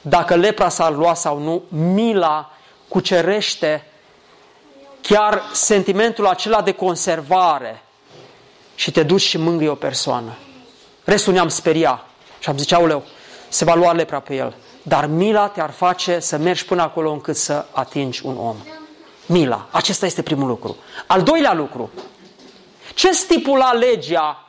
dacă 0.00 0.36
lepra 0.36 0.68
s-ar 0.68 0.94
lua 0.94 1.14
sau 1.14 1.38
nu, 1.38 1.62
mila 1.68 2.52
cucerește 2.88 3.86
chiar 5.00 5.42
sentimentul 5.52 6.26
acela 6.26 6.62
de 6.62 6.72
conservare 6.72 7.82
și 8.74 8.90
te 8.90 9.02
duci 9.02 9.20
și 9.20 9.38
mângâi 9.38 9.68
o 9.68 9.74
persoană. 9.74 10.36
Restul 11.04 11.32
ne-am 11.32 11.48
speria 11.48 12.04
și 12.38 12.48
am 12.48 12.58
zis, 12.58 12.72
auleu, 12.72 13.02
se 13.48 13.64
va 13.64 13.74
lua 13.74 13.92
lepra 13.92 14.20
pe 14.20 14.34
el. 14.34 14.56
Dar 14.82 15.06
mila 15.06 15.48
te-ar 15.48 15.70
face 15.70 16.18
să 16.18 16.36
mergi 16.36 16.64
până 16.64 16.82
acolo 16.82 17.10
încât 17.10 17.36
să 17.36 17.64
atingi 17.72 18.20
un 18.24 18.36
om. 18.36 18.56
Mila. 19.28 19.66
Acesta 19.70 20.06
este 20.06 20.22
primul 20.22 20.48
lucru. 20.48 20.76
Al 21.06 21.22
doilea 21.22 21.54
lucru. 21.54 21.90
Ce 22.94 23.12
stipula 23.12 23.72
legea 23.72 24.44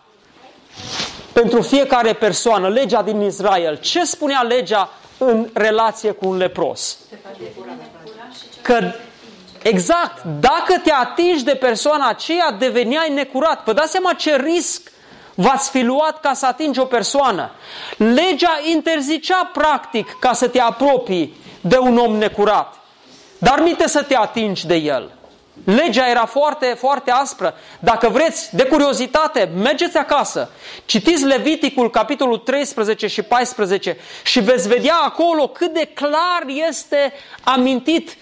pentru 1.34 1.62
fiecare 1.62 2.14
persoană, 2.14 2.70
legea 2.70 3.02
din 3.02 3.22
Israel? 3.22 3.78
Ce 3.78 4.04
spunea 4.04 4.42
legea 4.42 4.90
în 5.18 5.50
relație 5.54 6.12
cu 6.12 6.28
un 6.28 6.38
lepros? 6.38 6.98
Că 8.62 8.92
Exact. 9.62 10.24
Dacă 10.40 10.78
te 10.84 10.92
atingi 10.92 11.44
de 11.44 11.56
persoana 11.56 12.08
aceea, 12.08 12.52
deveneai 12.52 13.14
necurat. 13.14 13.64
Vă 13.66 13.74
dați 13.74 13.92
seama 13.92 14.14
ce 14.14 14.36
risc 14.36 14.92
v-ați 15.36 15.70
fi 15.70 15.82
luat 15.82 16.20
ca 16.20 16.34
să 16.34 16.46
atingi 16.46 16.80
o 16.80 16.86
persoană. 16.86 17.52
Legea 17.98 18.60
interzicea 18.72 19.50
practic 19.54 20.18
ca 20.20 20.34
să 20.34 20.48
te 20.48 20.60
apropii 20.60 21.38
de 21.62 21.78
un 21.78 21.98
om 21.98 22.16
necurat. 22.16 22.79
Dar 23.40 23.60
minte 23.60 23.88
să 23.88 24.04
te 24.04 24.16
atingi 24.16 24.68
de 24.68 24.76
el. 24.76 25.12
Legea 25.64 26.10
era 26.10 26.26
foarte, 26.26 26.76
foarte 26.80 27.12
aspră. 27.12 27.54
Dacă 27.80 28.10
vreți, 28.10 28.56
de 28.56 28.64
curiozitate, 28.64 29.52
mergeți 29.56 29.98
acasă, 29.98 30.52
citiți 30.86 31.26
Leviticul, 31.26 31.90
capitolul 31.90 32.38
13 32.38 33.08
și 33.08 33.22
14 33.22 33.98
și 34.24 34.40
veți 34.40 34.68
vedea 34.68 34.96
acolo 35.06 35.48
cât 35.48 35.74
de 35.74 35.86
clar 35.94 36.44
este 36.68 37.14
amintit 37.44 38.18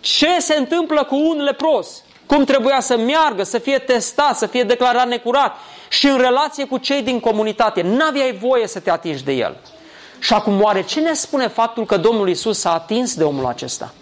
ce 0.00 0.38
se 0.38 0.54
întâmplă 0.54 1.04
cu 1.04 1.16
un 1.16 1.42
lepros, 1.42 2.02
cum 2.26 2.44
trebuia 2.44 2.80
să 2.80 2.96
meargă, 2.96 3.42
să 3.42 3.58
fie 3.58 3.78
testat, 3.78 4.36
să 4.36 4.46
fie 4.46 4.64
declarat 4.64 5.08
necurat 5.08 5.56
și 5.88 6.06
în 6.06 6.18
relație 6.18 6.64
cu 6.64 6.78
cei 6.78 7.02
din 7.02 7.20
comunitate. 7.20 7.82
N-aveai 7.82 8.32
voie 8.32 8.66
să 8.66 8.80
te 8.80 8.90
atingi 8.90 9.24
de 9.24 9.32
el. 9.32 9.56
Și 10.18 10.32
acum 10.32 10.62
oare 10.62 10.82
ce 10.82 11.00
ne 11.00 11.12
spune 11.12 11.48
faptul 11.48 11.86
că 11.86 11.96
Domnul 11.96 12.28
Isus 12.28 12.58
s-a 12.58 12.72
atins 12.72 13.14
de 13.14 13.24
omul 13.24 13.46
acesta? 13.46 13.92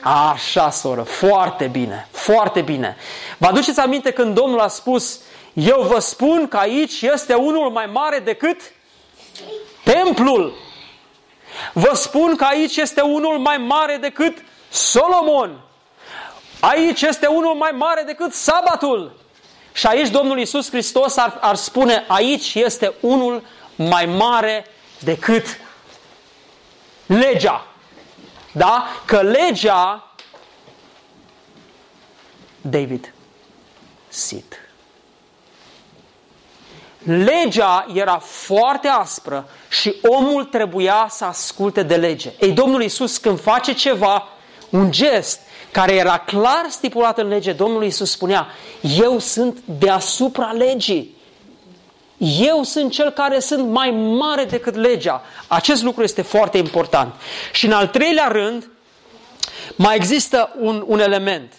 Așa, 0.00 0.70
soră, 0.70 1.02
foarte 1.02 1.66
bine, 1.66 2.08
foarte 2.10 2.60
bine. 2.60 2.96
Vă 3.38 3.46
aduceți 3.46 3.80
aminte 3.80 4.10
când 4.10 4.34
Domnul 4.34 4.60
a 4.60 4.68
spus, 4.68 5.20
eu 5.52 5.82
vă 5.82 5.98
spun 5.98 6.48
că 6.48 6.56
aici 6.56 7.02
este 7.02 7.34
unul 7.34 7.70
mai 7.70 7.86
mare 7.86 8.18
decât 8.18 8.60
templul. 9.84 10.54
Vă 11.72 11.94
spun 11.94 12.36
că 12.36 12.44
aici 12.44 12.76
este 12.76 13.00
unul 13.00 13.38
mai 13.38 13.56
mare 13.56 13.96
decât 13.96 14.44
Solomon. 14.68 15.60
Aici 16.60 17.02
este 17.02 17.26
unul 17.26 17.54
mai 17.54 17.70
mare 17.70 18.02
decât 18.02 18.32
sabatul. 18.32 19.16
Și 19.72 19.86
aici 19.86 20.08
Domnul 20.08 20.38
Iisus 20.38 20.70
Hristos 20.70 21.16
ar, 21.16 21.38
ar 21.40 21.54
spune, 21.54 22.04
aici 22.08 22.54
este 22.54 22.92
unul 23.00 23.42
mai 23.74 24.06
mare 24.06 24.66
decât 24.98 25.60
legea. 27.06 27.67
Da? 28.58 28.86
Că 29.04 29.20
legea, 29.20 30.12
David, 32.60 33.14
sit. 34.08 34.60
Legea 37.04 37.86
era 37.94 38.18
foarte 38.18 38.88
aspră 38.88 39.48
și 39.68 39.94
omul 40.02 40.44
trebuia 40.44 41.06
să 41.10 41.24
asculte 41.24 41.82
de 41.82 41.96
lege. 41.96 42.32
Ei, 42.40 42.52
Domnul 42.52 42.82
Iisus 42.82 43.16
când 43.16 43.40
face 43.40 43.74
ceva, 43.74 44.28
un 44.70 44.90
gest 44.90 45.40
care 45.72 45.94
era 45.94 46.18
clar 46.18 46.66
stipulat 46.68 47.18
în 47.18 47.28
lege, 47.28 47.52
Domnul 47.52 47.82
Iisus 47.82 48.10
spunea, 48.10 48.46
eu 48.98 49.18
sunt 49.18 49.58
deasupra 49.64 50.50
legii. 50.50 51.16
Eu 52.18 52.62
sunt 52.62 52.92
cel 52.92 53.10
care 53.10 53.38
sunt 53.38 53.68
mai 53.68 53.90
mare 53.90 54.44
decât 54.44 54.74
legea. 54.74 55.22
Acest 55.46 55.82
lucru 55.82 56.02
este 56.02 56.22
foarte 56.22 56.58
important. 56.58 57.14
Și 57.52 57.66
în 57.66 57.72
al 57.72 57.88
treilea 57.88 58.28
rând, 58.28 58.70
mai 59.76 59.96
există 59.96 60.54
un, 60.58 60.84
un 60.86 61.00
element. 61.00 61.52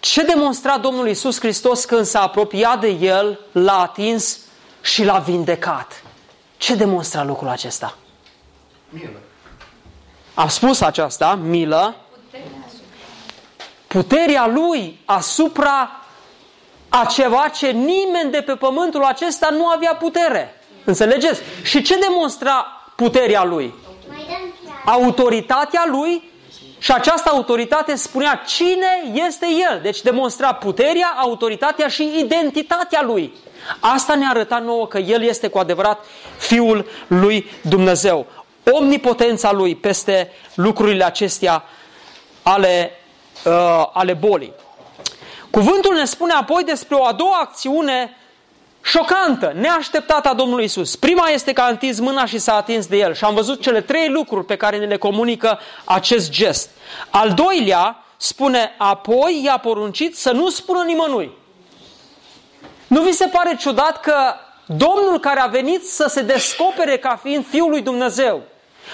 Ce 0.00 0.22
demonstra 0.22 0.78
Domnul 0.78 1.08
Iisus 1.08 1.38
Hristos 1.38 1.84
când 1.84 2.04
s-a 2.04 2.22
apropiat 2.22 2.80
de 2.80 2.88
El, 2.88 3.40
l-a 3.52 3.80
atins 3.80 4.38
și 4.80 5.04
l-a 5.04 5.18
vindecat. 5.18 6.02
Ce 6.56 6.74
demonstra 6.74 7.24
lucrul 7.24 7.48
acesta? 7.48 7.96
Milă. 8.88 9.20
Am 10.34 10.48
spus 10.48 10.80
aceasta, 10.80 11.34
milă. 11.34 11.96
Puterea 13.86 14.46
lui 14.46 15.00
asupra 15.04 16.03
a 17.00 17.04
ceva 17.04 17.48
ce 17.48 17.70
nimeni 17.70 18.30
de 18.30 18.40
pe 18.40 18.54
pământul 18.54 19.04
acesta 19.04 19.48
nu 19.50 19.66
avea 19.66 19.94
putere. 19.94 20.60
Înțelegeți? 20.84 21.40
Și 21.62 21.82
ce 21.82 21.98
demonstra 21.98 22.66
puterea 22.96 23.44
lui? 23.44 23.74
Autoritatea 24.84 25.84
lui 25.90 26.30
și 26.78 26.92
această 26.92 27.30
autoritate 27.30 27.94
spunea 27.94 28.42
cine 28.46 29.22
este 29.26 29.46
el. 29.70 29.80
Deci 29.82 30.02
demonstra 30.02 30.54
puterea, 30.54 31.14
autoritatea 31.16 31.88
și 31.88 32.10
identitatea 32.18 33.02
lui. 33.02 33.34
Asta 33.80 34.14
ne 34.14 34.26
arăta 34.28 34.58
nouă 34.58 34.86
că 34.86 34.98
El 34.98 35.22
este 35.22 35.48
cu 35.48 35.58
adevărat 35.58 36.04
Fiul 36.38 36.86
lui 37.06 37.50
Dumnezeu. 37.62 38.26
Omnipotența 38.70 39.52
Lui 39.52 39.74
peste 39.74 40.32
lucrurile 40.54 41.04
acestea 41.04 41.64
ale, 42.42 42.90
uh, 43.44 43.86
ale 43.92 44.12
bolii. 44.12 44.52
Cuvântul 45.54 45.94
ne 45.94 46.04
spune 46.04 46.32
apoi 46.32 46.64
despre 46.64 46.94
o 46.94 47.04
a 47.04 47.12
doua 47.12 47.38
acțiune 47.40 48.16
șocantă, 48.82 49.52
neașteptată 49.56 50.28
a 50.28 50.34
Domnului 50.34 50.64
Isus. 50.64 50.96
Prima 50.96 51.28
este 51.28 51.52
că 51.52 51.60
a 51.60 51.68
întins 51.68 51.98
mâna 51.98 52.24
și 52.24 52.38
s-a 52.38 52.54
atins 52.54 52.86
de 52.86 52.96
el 52.96 53.14
și 53.14 53.24
am 53.24 53.34
văzut 53.34 53.62
cele 53.62 53.80
trei 53.80 54.08
lucruri 54.08 54.44
pe 54.44 54.56
care 54.56 54.78
ne 54.78 54.84
le 54.84 54.96
comunică 54.96 55.58
acest 55.84 56.30
gest. 56.30 56.70
Al 57.10 57.32
doilea 57.32 58.04
spune, 58.16 58.74
apoi 58.78 59.40
i-a 59.44 59.58
poruncit 59.58 60.16
să 60.16 60.32
nu 60.32 60.50
spună 60.50 60.82
nimănui. 60.82 61.32
Nu 62.86 63.02
vi 63.02 63.12
se 63.12 63.26
pare 63.26 63.56
ciudat 63.56 64.00
că 64.00 64.34
Domnul 64.66 65.18
care 65.20 65.40
a 65.40 65.46
venit 65.46 65.88
să 65.88 66.06
se 66.08 66.22
descopere 66.22 66.98
ca 66.98 67.20
fiind 67.22 67.46
Fiul 67.48 67.70
lui 67.70 67.82
Dumnezeu, 67.82 68.42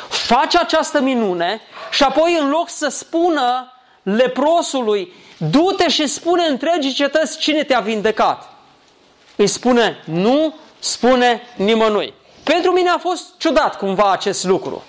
face 0.09 0.59
această 0.59 1.01
minune 1.01 1.61
și 1.91 2.03
apoi 2.03 2.39
în 2.41 2.49
loc 2.49 2.69
să 2.69 2.89
spună 2.89 3.73
leprosului, 4.03 5.13
du-te 5.41 5.89
și 5.89 6.07
spune 6.07 6.45
întregii 6.45 6.93
cetăți 6.93 7.39
cine 7.39 7.65
te-a 7.65 7.81
vindecat. 7.81 8.53
Îi 9.37 9.47
spune, 9.47 10.03
nu 10.05 10.55
spune 10.79 11.43
nimănui. 11.57 12.15
Pentru 12.43 12.71
mine 12.71 12.89
a 12.89 12.99
fost 12.99 13.25
ciudat 13.39 13.77
cumva 13.77 14.13
acest 14.13 14.45
lucru. 14.45 14.85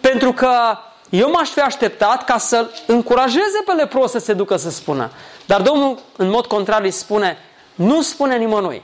Pentru 0.00 0.32
că 0.32 0.78
eu 1.10 1.30
m-aș 1.30 1.48
fi 1.48 1.60
așteptat 1.60 2.24
ca 2.24 2.38
să 2.38 2.70
încurajeze 2.86 3.62
pe 3.66 3.72
lepros 3.72 4.10
să 4.10 4.18
se 4.18 4.32
ducă 4.32 4.56
să 4.56 4.70
spună. 4.70 5.10
Dar 5.46 5.60
Domnul, 5.60 5.98
în 6.16 6.30
mod 6.30 6.46
contrar, 6.46 6.82
îi 6.82 6.90
spune, 6.90 7.38
nu 7.74 8.02
spune 8.02 8.36
nimănui. 8.36 8.82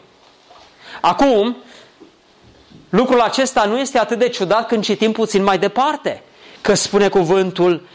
Acum, 1.00 1.56
lucrul 2.88 3.20
acesta 3.20 3.64
nu 3.64 3.78
este 3.78 3.98
atât 3.98 4.18
de 4.18 4.28
ciudat 4.28 4.66
când 4.66 4.84
citim 4.84 5.12
puțin 5.12 5.42
mai 5.42 5.58
departe, 5.58 6.22
că 6.60 6.74
spune 6.74 7.08
cuvântul, 7.08 7.86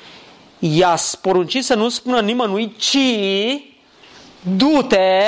i-a 0.59 0.97
poruncit 1.21 1.65
să 1.65 1.75
nu 1.75 1.89
spună 1.89 2.21
nimănui, 2.21 2.75
ci 2.77 2.97
du-te, 4.55 5.21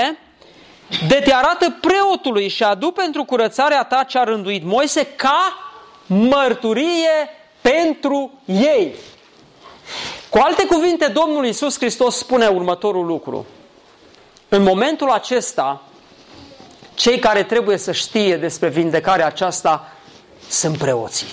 de 1.07 1.21
te 1.23 1.33
arată 1.33 1.77
preotului 1.81 2.47
și 2.47 2.63
adu 2.63 2.91
pentru 2.91 3.23
curățarea 3.23 3.83
ta 3.83 4.03
ce 4.03 4.17
a 4.17 4.23
rânduit 4.23 4.63
Moise 4.63 5.05
ca 5.05 5.57
mărturie 6.05 7.29
pentru 7.61 8.31
ei. 8.45 8.93
Cu 10.29 10.37
alte 10.37 10.65
cuvinte, 10.65 11.07
Domnul 11.07 11.45
Iisus 11.45 11.77
Hristos 11.77 12.17
spune 12.17 12.47
următorul 12.47 13.05
lucru. 13.05 13.45
În 14.49 14.63
momentul 14.63 15.09
acesta, 15.09 15.81
cei 16.93 17.19
care 17.19 17.43
trebuie 17.43 17.77
să 17.77 17.91
știe 17.91 18.37
despre 18.37 18.69
vindecarea 18.69 19.25
aceasta 19.25 19.91
sunt 20.49 20.77
preoții. 20.77 21.27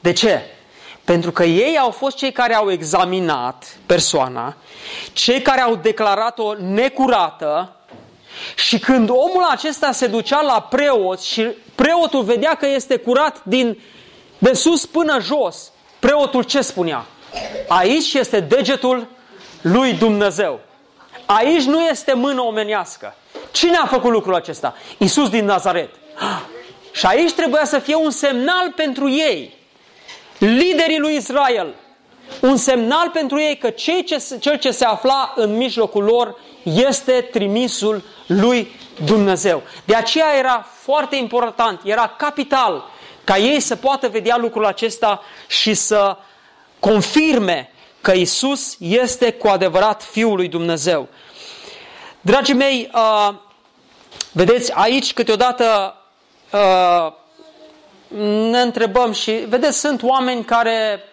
De 0.00 0.12
ce? 0.12 0.55
Pentru 1.06 1.32
că 1.32 1.44
ei 1.44 1.78
au 1.78 1.90
fost 1.90 2.16
cei 2.16 2.32
care 2.32 2.54
au 2.54 2.70
examinat 2.70 3.76
persoana, 3.86 4.56
cei 5.12 5.42
care 5.42 5.60
au 5.60 5.76
declarat-o 5.76 6.54
necurată 6.54 7.76
și 8.54 8.78
când 8.78 9.08
omul 9.10 9.46
acesta 9.50 9.92
se 9.92 10.06
ducea 10.06 10.40
la 10.40 10.66
preot 10.70 11.20
și 11.20 11.48
preotul 11.74 12.22
vedea 12.22 12.54
că 12.54 12.66
este 12.66 12.96
curat 12.96 13.40
din 13.44 13.78
de 14.38 14.52
sus 14.52 14.86
până 14.86 15.18
jos, 15.20 15.70
preotul 15.98 16.42
ce 16.42 16.60
spunea? 16.60 17.04
Aici 17.68 18.14
este 18.14 18.40
degetul 18.40 19.08
lui 19.60 19.92
Dumnezeu. 19.92 20.60
Aici 21.26 21.62
nu 21.62 21.80
este 21.80 22.12
mână 22.12 22.40
omenească. 22.40 23.14
Cine 23.50 23.76
a 23.76 23.86
făcut 23.86 24.10
lucrul 24.10 24.34
acesta? 24.34 24.74
Isus 24.98 25.30
din 25.30 25.44
Nazaret. 25.44 25.90
Și 26.92 27.06
aici 27.06 27.32
trebuia 27.32 27.64
să 27.64 27.78
fie 27.78 27.94
un 27.94 28.10
semnal 28.10 28.72
pentru 28.76 29.10
ei, 29.10 29.55
liderii 30.38 30.98
lui 30.98 31.16
Israel, 31.16 31.74
un 32.40 32.56
semnal 32.56 33.10
pentru 33.10 33.40
ei 33.40 33.56
că 33.56 33.70
cei 33.70 34.04
ce, 34.04 34.22
cel 34.40 34.58
ce 34.58 34.70
se 34.70 34.84
afla 34.84 35.32
în 35.36 35.56
mijlocul 35.56 36.04
lor 36.04 36.38
este 36.62 37.12
trimisul 37.12 38.02
lui 38.26 38.70
Dumnezeu. 39.04 39.62
De 39.84 39.94
aceea 39.94 40.36
era 40.38 40.66
foarte 40.82 41.16
important, 41.16 41.80
era 41.84 42.14
capital 42.18 42.84
ca 43.24 43.38
ei 43.38 43.60
să 43.60 43.76
poată 43.76 44.08
vedea 44.08 44.36
lucrul 44.36 44.64
acesta 44.64 45.22
și 45.48 45.74
să 45.74 46.16
confirme 46.78 47.70
că 48.00 48.12
Isus 48.12 48.76
este 48.78 49.32
cu 49.32 49.48
adevărat 49.48 50.02
Fiul 50.02 50.36
lui 50.36 50.48
Dumnezeu. 50.48 51.08
Dragii 52.20 52.54
mei, 52.54 52.90
uh, 52.94 53.34
vedeți, 54.32 54.72
aici 54.72 55.12
câteodată 55.12 55.96
uh, 56.52 57.12
ne 58.24 58.60
întrebăm 58.60 59.12
și, 59.12 59.30
vedeți, 59.32 59.78
sunt 59.78 60.02
oameni 60.02 60.44
care, 60.44 61.04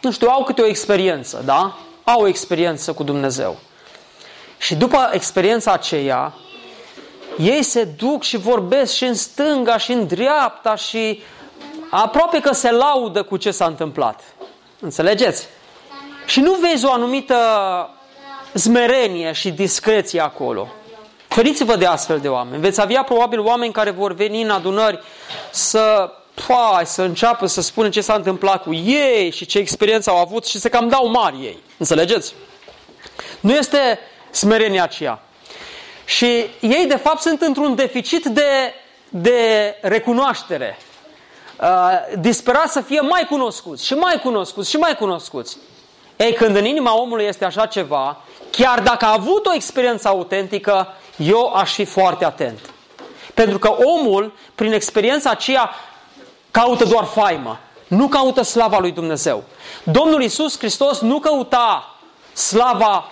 nu 0.00 0.10
știu, 0.10 0.28
au 0.28 0.44
câte 0.44 0.62
o 0.62 0.66
experiență, 0.66 1.42
da? 1.44 1.78
Au 2.04 2.20
o 2.20 2.26
experiență 2.26 2.92
cu 2.92 3.02
Dumnezeu. 3.02 3.56
Și 4.58 4.74
după 4.74 5.10
experiența 5.12 5.72
aceea, 5.72 6.34
ei 7.38 7.62
se 7.62 7.84
duc 7.84 8.22
și 8.22 8.36
vorbesc 8.36 8.94
și 8.94 9.04
în 9.04 9.14
stânga 9.14 9.78
și 9.78 9.92
în 9.92 10.06
dreapta 10.06 10.74
și 10.74 11.22
aproape 11.90 12.40
că 12.40 12.52
se 12.52 12.70
laudă 12.70 13.22
cu 13.22 13.36
ce 13.36 13.50
s-a 13.50 13.66
întâmplat. 13.66 14.20
Înțelegeți? 14.80 15.46
Și 16.26 16.40
nu 16.40 16.54
vezi 16.54 16.84
o 16.84 16.92
anumită 16.92 17.36
zmerenie 18.54 19.32
și 19.32 19.50
discreție 19.50 20.20
acolo. 20.20 20.68
Feriți-vă 21.32 21.76
de 21.76 21.86
astfel 21.86 22.18
de 22.18 22.28
oameni. 22.28 22.62
Veți 22.62 22.80
avea 22.80 23.02
probabil 23.02 23.40
oameni 23.40 23.72
care 23.72 23.90
vor 23.90 24.14
veni 24.14 24.42
în 24.42 24.50
adunări 24.50 25.00
să, 25.50 26.10
pai, 26.46 26.86
să 26.86 27.02
înceapă 27.02 27.46
să 27.46 27.60
spună 27.60 27.88
ce 27.88 28.00
s-a 28.00 28.14
întâmplat 28.14 28.62
cu 28.62 28.74
ei 28.74 29.30
și 29.30 29.46
ce 29.46 29.58
experiență 29.58 30.10
au 30.10 30.16
avut 30.16 30.46
și 30.46 30.58
să 30.58 30.68
cam 30.68 30.88
dau 30.88 31.10
mari 31.10 31.36
ei. 31.36 31.58
Înțelegeți? 31.78 32.34
Nu 33.40 33.52
este 33.52 33.98
smerenia 34.30 34.82
aceea. 34.82 35.22
Și 36.04 36.26
ei, 36.60 36.86
de 36.88 36.96
fapt, 36.96 37.20
sunt 37.20 37.40
într-un 37.40 37.74
deficit 37.74 38.24
de, 38.24 38.74
de 39.08 39.74
recunoaștere. 39.80 40.78
Uh, 41.60 41.68
disperați 42.18 42.72
să 42.72 42.80
fie 42.80 43.00
mai 43.00 43.26
cunoscuți 43.28 43.86
și 43.86 43.94
mai 43.94 44.20
cunoscuți 44.22 44.70
și 44.70 44.76
mai 44.76 44.96
cunoscuți. 44.96 45.56
Ei, 46.16 46.32
când 46.32 46.56
în 46.56 46.64
inima 46.64 47.00
omului 47.00 47.24
este 47.24 47.44
așa 47.44 47.66
ceva, 47.66 48.20
chiar 48.50 48.80
dacă 48.80 49.04
a 49.04 49.12
avut 49.12 49.46
o 49.46 49.54
experiență 49.54 50.08
autentică, 50.08 50.94
eu 51.16 51.52
aș 51.54 51.72
fi 51.72 51.84
foarte 51.84 52.24
atent. 52.24 52.58
Pentru 53.34 53.58
că 53.58 53.74
omul, 53.84 54.32
prin 54.54 54.72
experiența 54.72 55.30
aceea, 55.30 55.70
caută 56.50 56.84
doar 56.84 57.04
faimă. 57.04 57.58
Nu 57.88 58.08
caută 58.08 58.42
slava 58.42 58.78
lui 58.78 58.92
Dumnezeu. 58.92 59.42
Domnul 59.82 60.22
Isus 60.22 60.58
Hristos 60.58 61.00
nu 61.00 61.18
căuta 61.18 61.96
slava 62.32 63.10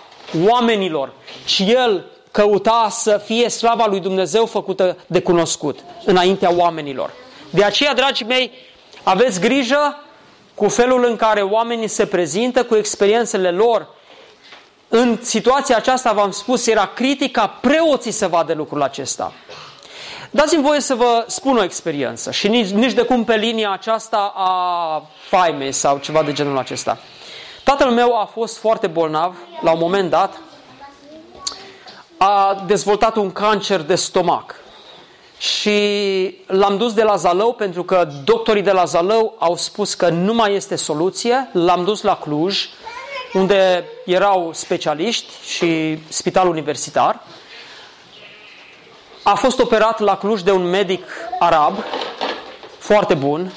oamenilor, 0.49 1.13
ci 1.45 1.59
El 1.59 2.05
căuta 2.31 2.89
să 2.91 3.21
fie 3.25 3.49
slava 3.49 3.87
lui 3.87 4.01
Dumnezeu 4.01 4.47
făcută 4.47 4.97
de 5.07 5.21
cunoscut 5.21 5.79
înaintea 6.05 6.53
oamenilor. 6.55 7.11
De 7.51 7.65
aceea, 7.65 7.95
dragii 7.95 8.27
mei, 8.27 8.53
aveți 9.03 9.41
grijă 9.41 10.05
cu 10.55 10.69
felul 10.69 11.05
în 11.05 11.17
care 11.17 11.43
oamenii 11.43 11.89
se 11.89 12.07
prezintă, 12.07 12.65
cu 12.65 12.75
experiențele 12.75 13.51
lor. 13.51 13.89
În 14.93 15.19
situația 15.23 15.77
aceasta, 15.77 16.13
v-am 16.13 16.31
spus, 16.31 16.67
era 16.67 16.87
critica 16.87 17.47
preoții 17.47 18.11
să 18.11 18.29
vadă 18.29 18.55
lucrul 18.55 18.83
acesta. 18.83 19.33
Dați-mi 20.31 20.63
voie 20.63 20.81
să 20.81 20.95
vă 20.95 21.25
spun 21.27 21.57
o 21.57 21.63
experiență 21.63 22.31
și 22.31 22.49
nici, 22.49 22.69
nici 22.69 22.93
de 22.93 23.03
cum 23.03 23.25
pe 23.25 23.37
linia 23.37 23.73
aceasta 23.73 24.33
a 24.37 25.03
faimei 25.29 25.73
sau 25.73 25.99
ceva 25.99 26.23
de 26.23 26.33
genul 26.33 26.59
acesta. 26.59 26.99
Tatăl 27.65 27.91
meu 27.91 28.19
a 28.21 28.25
fost 28.25 28.59
foarte 28.59 28.87
bolnav 28.87 29.37
la 29.61 29.73
un 29.73 29.79
moment 29.81 30.11
dat, 30.11 30.41
a 32.17 32.63
dezvoltat 32.67 33.17
un 33.17 33.33
cancer 33.33 33.81
de 33.81 33.95
stomac 33.95 34.55
și 35.39 35.79
l-am 36.47 36.77
dus 36.77 36.93
de 36.93 37.03
la 37.03 37.17
Zalău 37.17 37.53
pentru 37.53 37.85
că 37.85 38.09
doctorii 38.25 38.63
de 38.63 38.73
la 38.73 38.85
Zalău 38.85 39.35
au 39.39 39.57
spus 39.57 39.95
că 39.95 40.09
nu 40.09 40.35
mai 40.35 40.55
este 40.55 40.77
soluție. 40.77 41.49
L-am 41.53 41.85
dus 41.85 42.03
la 42.03 42.17
Cluj, 42.17 42.69
unde 43.33 43.85
erau 44.05 44.51
specialiști 44.53 45.33
și 45.47 45.99
spital 46.09 46.49
universitar. 46.49 47.21
A 49.23 49.35
fost 49.35 49.59
operat 49.59 49.99
la 49.99 50.17
Cluj 50.17 50.41
de 50.41 50.51
un 50.51 50.69
medic 50.69 51.05
arab, 51.39 51.75
foarte 52.79 53.15
bun. 53.15 53.53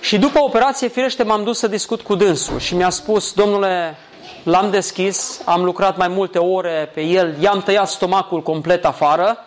Și 0.00 0.18
după 0.18 0.38
operație, 0.38 0.88
firește, 0.88 1.22
m-am 1.22 1.44
dus 1.44 1.58
să 1.58 1.66
discut 1.66 2.00
cu 2.00 2.14
dânsul 2.14 2.58
și 2.58 2.74
mi-a 2.74 2.90
spus, 2.90 3.32
domnule, 3.32 3.96
l-am 4.42 4.70
deschis, 4.70 5.42
am 5.44 5.64
lucrat 5.64 5.96
mai 5.96 6.08
multe 6.08 6.38
ore 6.38 6.90
pe 6.94 7.00
el, 7.00 7.36
i-am 7.40 7.62
tăiat 7.62 7.88
stomacul 7.88 8.42
complet 8.42 8.84
afară, 8.84 9.38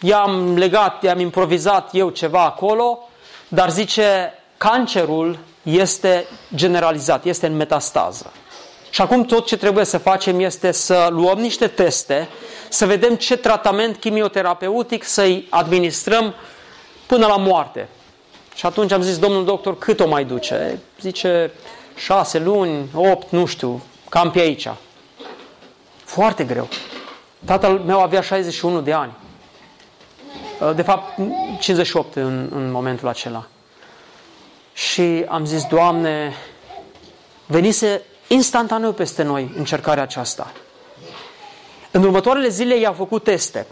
i-am 0.00 0.56
legat, 0.56 1.02
i-am 1.02 1.20
improvizat 1.20 1.88
eu 1.92 2.08
ceva 2.08 2.44
acolo, 2.44 3.08
dar 3.48 3.70
zice, 3.70 4.35
cancerul 4.56 5.38
este 5.62 6.26
generalizat, 6.54 7.24
este 7.24 7.46
în 7.46 7.56
metastază. 7.56 8.32
Și 8.90 9.00
acum 9.00 9.24
tot 9.24 9.46
ce 9.46 9.56
trebuie 9.56 9.84
să 9.84 9.98
facem 9.98 10.40
este 10.40 10.72
să 10.72 11.08
luăm 11.10 11.38
niște 11.38 11.66
teste, 11.66 12.28
să 12.68 12.86
vedem 12.86 13.14
ce 13.14 13.36
tratament 13.36 13.96
chimioterapeutic 13.96 15.04
să-i 15.04 15.46
administrăm 15.50 16.34
până 17.06 17.26
la 17.26 17.36
moarte. 17.36 17.88
Și 18.54 18.66
atunci 18.66 18.92
am 18.92 19.02
zis, 19.02 19.18
domnul 19.18 19.44
doctor, 19.44 19.78
cât 19.78 20.00
o 20.00 20.08
mai 20.08 20.24
duce? 20.24 20.78
Zice, 21.00 21.50
șase 21.96 22.38
luni, 22.38 22.88
opt, 22.94 23.30
nu 23.30 23.46
știu, 23.46 23.82
cam 24.08 24.30
pe 24.30 24.40
aici. 24.40 24.68
Foarte 26.04 26.44
greu. 26.44 26.68
Tatăl 27.44 27.78
meu 27.78 28.00
avea 28.00 28.20
61 28.20 28.80
de 28.80 28.92
ani. 28.92 29.12
Uh, 30.60 30.74
de 30.74 30.82
fapt, 30.82 31.18
58 31.58 32.16
în, 32.16 32.48
în 32.54 32.70
momentul 32.70 33.08
acela. 33.08 33.46
Și 34.76 35.24
am 35.28 35.44
zis, 35.44 35.64
Doamne, 35.64 36.34
venise 37.46 38.02
instantaneu 38.28 38.92
peste 38.92 39.22
noi 39.22 39.52
încercarea 39.56 40.02
aceasta. 40.02 40.52
În 41.90 42.02
următoarele 42.02 42.48
zile 42.48 42.78
i-a 42.78 42.92
făcut 42.92 43.24
teste. 43.24 43.66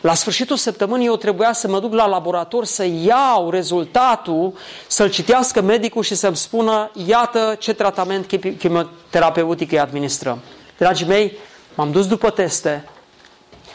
La 0.00 0.14
sfârșitul 0.14 0.56
săptămânii 0.56 1.06
eu 1.06 1.16
trebuia 1.16 1.52
să 1.52 1.68
mă 1.68 1.80
duc 1.80 1.92
la 1.92 2.06
laborator 2.06 2.64
să 2.64 2.84
iau 2.84 3.50
rezultatul, 3.50 4.54
să-l 4.86 5.10
citească 5.10 5.60
medicul 5.60 6.02
și 6.02 6.14
să-mi 6.14 6.36
spună 6.36 6.90
iată 7.06 7.56
ce 7.58 7.72
tratament 7.72 8.26
chimioterapeutic 8.58 9.72
îi 9.72 9.78
administrăm. 9.78 10.38
Dragii 10.78 11.06
mei, 11.06 11.36
m-am 11.74 11.90
dus 11.90 12.06
după 12.06 12.30
teste. 12.30 12.88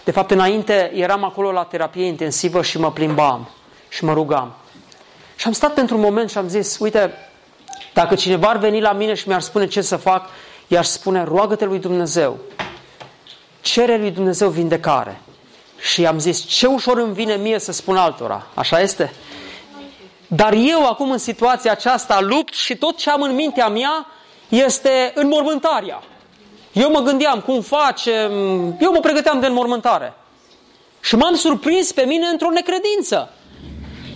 De 0.04 0.12
fapt, 0.12 0.32
înainte 0.32 0.92
eram 0.96 1.24
acolo 1.24 1.52
la 1.52 1.64
terapie 1.64 2.06
intensivă 2.06 2.62
și 2.62 2.80
mă 2.80 2.92
plimbam 2.92 3.50
și 3.90 4.04
mă 4.04 4.14
rugam. 4.14 4.56
Și 5.36 5.48
am 5.48 5.54
stat 5.54 5.74
pentru 5.74 5.96
un 5.96 6.02
moment 6.02 6.30
și 6.30 6.38
am 6.38 6.48
zis, 6.48 6.78
uite, 6.80 7.14
dacă 7.94 8.16
cineva 8.16 8.48
ar 8.50 8.58
veni 8.58 8.82
la 8.82 8.92
mine 8.92 9.14
și 9.14 9.28
mi-ar 9.28 9.42
spune 9.42 9.68
ce 9.68 9.82
să 9.82 9.96
fac, 9.96 10.30
i-aș 10.68 10.88
spune, 10.88 11.24
roagă-te 11.24 11.66
lui 11.66 11.80
Dumnezeu. 11.80 12.38
Cere 13.62 13.98
lui 13.98 14.12
Dumnezeu 14.12 14.50
vindecare. 14.50 15.22
Și 15.80 16.06
am 16.06 16.20
zis, 16.20 16.46
ce 16.46 16.68
ușor 16.68 16.98
îmi 16.98 17.14
vine 17.14 17.36
mie 17.36 17.60
să 17.60 17.72
spun 17.72 17.98
altora. 17.98 18.48
Așa 18.54 18.80
este? 18.80 19.14
Dar 20.28 20.54
eu 20.54 20.86
acum 20.86 21.12
în 21.12 21.18
situația 21.18 21.72
aceasta 21.72 22.22
lupt 22.22 22.54
și 22.54 22.76
tot 22.76 22.98
ce 22.98 23.10
am 23.10 23.22
în 23.22 23.36
mintea 23.36 23.68
mea 23.68 24.08
este 24.50 25.12
înmormântarea. 25.16 26.04
Eu 26.72 26.92
mă 26.92 27.00
gândeam 27.00 27.40
cum 27.40 27.62
facem, 27.62 28.32
eu 28.80 28.92
mă 28.92 29.00
pregăteam 29.02 29.40
de 29.40 29.46
înmormântare. 29.46 30.14
Și 31.00 31.16
m-am 31.16 31.36
surprins 31.36 31.92
pe 31.92 32.02
mine 32.02 32.28
într-o 32.28 32.50
necredință. 32.50 33.30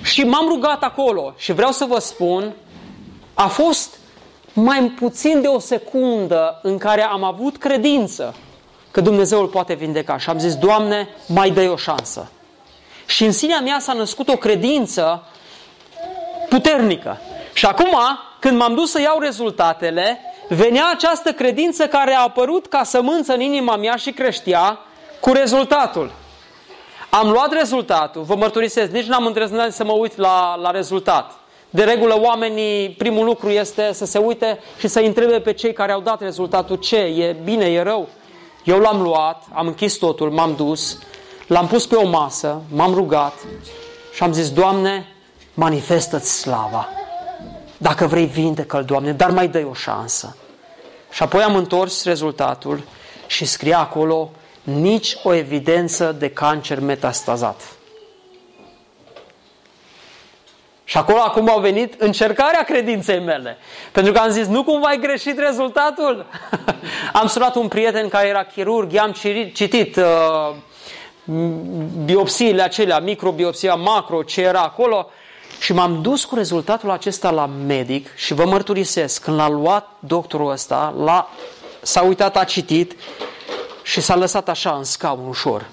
Și 0.08 0.24
m-am 0.24 0.47
rugat 0.47 0.84
acolo 0.84 1.34
și 1.38 1.53
vreau 1.53 1.72
să 1.72 1.86
vă 1.86 1.99
spun, 1.99 2.53
a 3.34 3.47
fost 3.47 3.95
mai 4.53 4.82
puțin 4.82 5.41
de 5.41 5.47
o 5.47 5.60
secundă 5.60 6.60
în 6.64 6.78
care 6.78 7.03
am 7.03 7.24
avut 7.24 7.58
credință 7.58 8.36
că 8.91 9.01
Dumnezeu 9.01 9.39
îl 9.39 9.47
poate 9.47 9.74
vindeca. 9.74 10.18
Și 10.18 10.30
am 10.30 10.39
zis, 10.39 10.55
Doamne, 10.55 11.08
mai 11.28 11.49
dă 11.49 11.70
o 11.72 11.76
șansă. 11.76 12.32
Și 13.05 13.26
în 13.26 13.32
sinea 13.32 13.60
mea 13.60 13.80
s-a 13.80 13.93
născut 13.93 14.30
o 14.30 14.36
credință 14.36 15.24
puternică. 16.49 17.18
Și 17.53 17.66
acum, 17.66 17.97
când 18.39 18.58
m-am 18.58 18.76
dus 18.76 18.91
să 18.91 19.01
iau 19.01 19.20
rezultatele, 19.20 20.20
venea 20.49 20.89
această 20.93 21.32
credință 21.32 21.88
care 21.88 22.14
a 22.14 22.22
apărut 22.22 22.68
ca 22.68 22.84
sămânță 22.84 23.34
în 23.34 23.41
inima 23.41 23.76
mea 23.76 23.95
și 23.95 24.12
creștea 24.12 24.80
cu 25.20 25.32
rezultatul. 25.34 26.12
Am 27.10 27.30
luat 27.30 27.53
rezultatul, 27.53 28.22
vă 28.22 28.36
mărturisesc, 28.36 28.91
nici 28.91 29.05
n-am 29.05 29.26
îndrăznit 29.26 29.72
să 29.72 29.84
mă 29.84 29.91
uit 29.91 30.18
la, 30.18 30.55
la 30.55 30.72
rezultat. 30.72 31.32
De 31.70 31.84
regulă, 31.84 32.20
oamenii, 32.22 32.89
primul 32.89 33.26
lucru 33.26 33.49
este 33.49 33.93
să 33.93 34.05
se 34.05 34.18
uite 34.18 34.60
și 34.78 34.88
să 34.88 34.99
întrebe 34.99 35.39
pe 35.39 35.53
cei 35.53 35.74
care 35.74 35.91
au 35.91 36.01
dat 36.01 36.22
rezultatul 36.22 36.76
ce, 36.76 36.97
e 36.97 37.36
bine, 37.43 37.66
e 37.66 37.82
rău. 37.82 38.08
Eu 38.64 38.80
l-am 38.80 39.01
luat, 39.01 39.43
am 39.53 39.68
închis 39.68 39.93
totul, 39.93 40.32
m-am 40.32 40.55
dus, 40.55 40.99
l-am 41.47 41.68
pus 41.68 41.86
pe 41.86 41.95
o 41.95 42.08
masă, 42.08 42.62
m-am 42.74 42.93
rugat 42.93 43.34
și 44.14 44.24
am 44.24 44.34
zis, 44.34 44.51
Doamne, 44.51 45.08
manifestă-ți 45.53 46.39
slava. 46.39 46.89
Dacă 47.78 48.05
vrei, 48.05 48.26
vindecă-l, 48.26 48.84
Doamne, 48.84 49.12
dar 49.12 49.30
mai 49.30 49.47
dă 49.47 49.68
o 49.70 49.74
șansă. 49.74 50.36
Și 51.12 51.24
apoi 51.24 51.41
am 51.41 51.55
întors 51.55 52.03
rezultatul 52.03 52.84
și 53.28 53.45
scria 53.45 53.80
acolo 53.80 54.32
nici 54.74 55.18
o 55.24 55.34
evidență 55.34 56.15
de 56.20 56.30
cancer 56.30 56.80
metastazat. 56.80 57.61
Și 60.84 60.97
acolo 60.97 61.20
acum 61.20 61.49
au 61.49 61.59
venit 61.59 62.01
încercarea 62.01 62.63
credinței 62.63 63.20
mele. 63.20 63.57
Pentru 63.91 64.11
că 64.11 64.20
am 64.20 64.30
zis, 64.30 64.47
nu 64.47 64.63
cumva 64.63 64.88
ai 64.88 64.99
greșit 64.99 65.38
rezultatul? 65.38 66.26
am 67.22 67.28
sunat 67.28 67.55
un 67.55 67.68
prieten 67.68 68.07
care 68.07 68.28
era 68.28 68.43
chirurg, 68.43 68.91
i-am 68.91 69.11
citit 69.53 69.95
uh, 69.95 70.55
biopsiile 72.05 72.61
acelea, 72.61 72.99
microbiopsia, 72.99 73.76
macro, 73.76 74.24
ce 74.24 74.41
era 74.41 74.61
acolo 74.61 75.09
și 75.59 75.74
m-am 75.74 76.01
dus 76.01 76.26
cu 76.26 76.36
rezultatul 76.36 76.89
acesta 76.89 77.30
la 77.30 77.45
medic 77.45 78.15
și 78.15 78.34
vă 78.34 78.45
mărturisesc, 78.45 79.24
când 79.24 79.38
l-a 79.38 79.49
luat 79.49 79.89
doctorul 79.99 80.51
ăsta, 80.51 80.93
l-a, 80.97 81.30
s-a 81.82 82.01
uitat, 82.01 82.38
a 82.38 82.43
citit 82.43 82.95
și 83.88 84.02
s-a 84.02 84.16
lăsat 84.16 84.50
așa 84.50 84.76
în 84.76 84.84
scaun 84.84 85.28
ușor. 85.28 85.66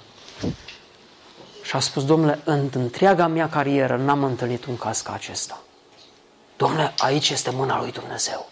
Și 1.61 1.75
a 1.75 1.79
spus, 1.79 2.05
domnule, 2.05 2.39
în 2.43 2.69
întreaga 2.73 3.27
mea 3.27 3.49
carieră 3.49 3.95
n-am 3.95 4.23
întâlnit 4.23 4.65
un 4.65 4.77
caz 4.77 5.01
ca 5.01 5.13
acesta. 5.13 5.61
Domnule, 6.57 6.93
aici 6.97 7.29
este 7.29 7.49
mâna 7.53 7.79
lui 7.79 7.91
Dumnezeu. 7.91 8.49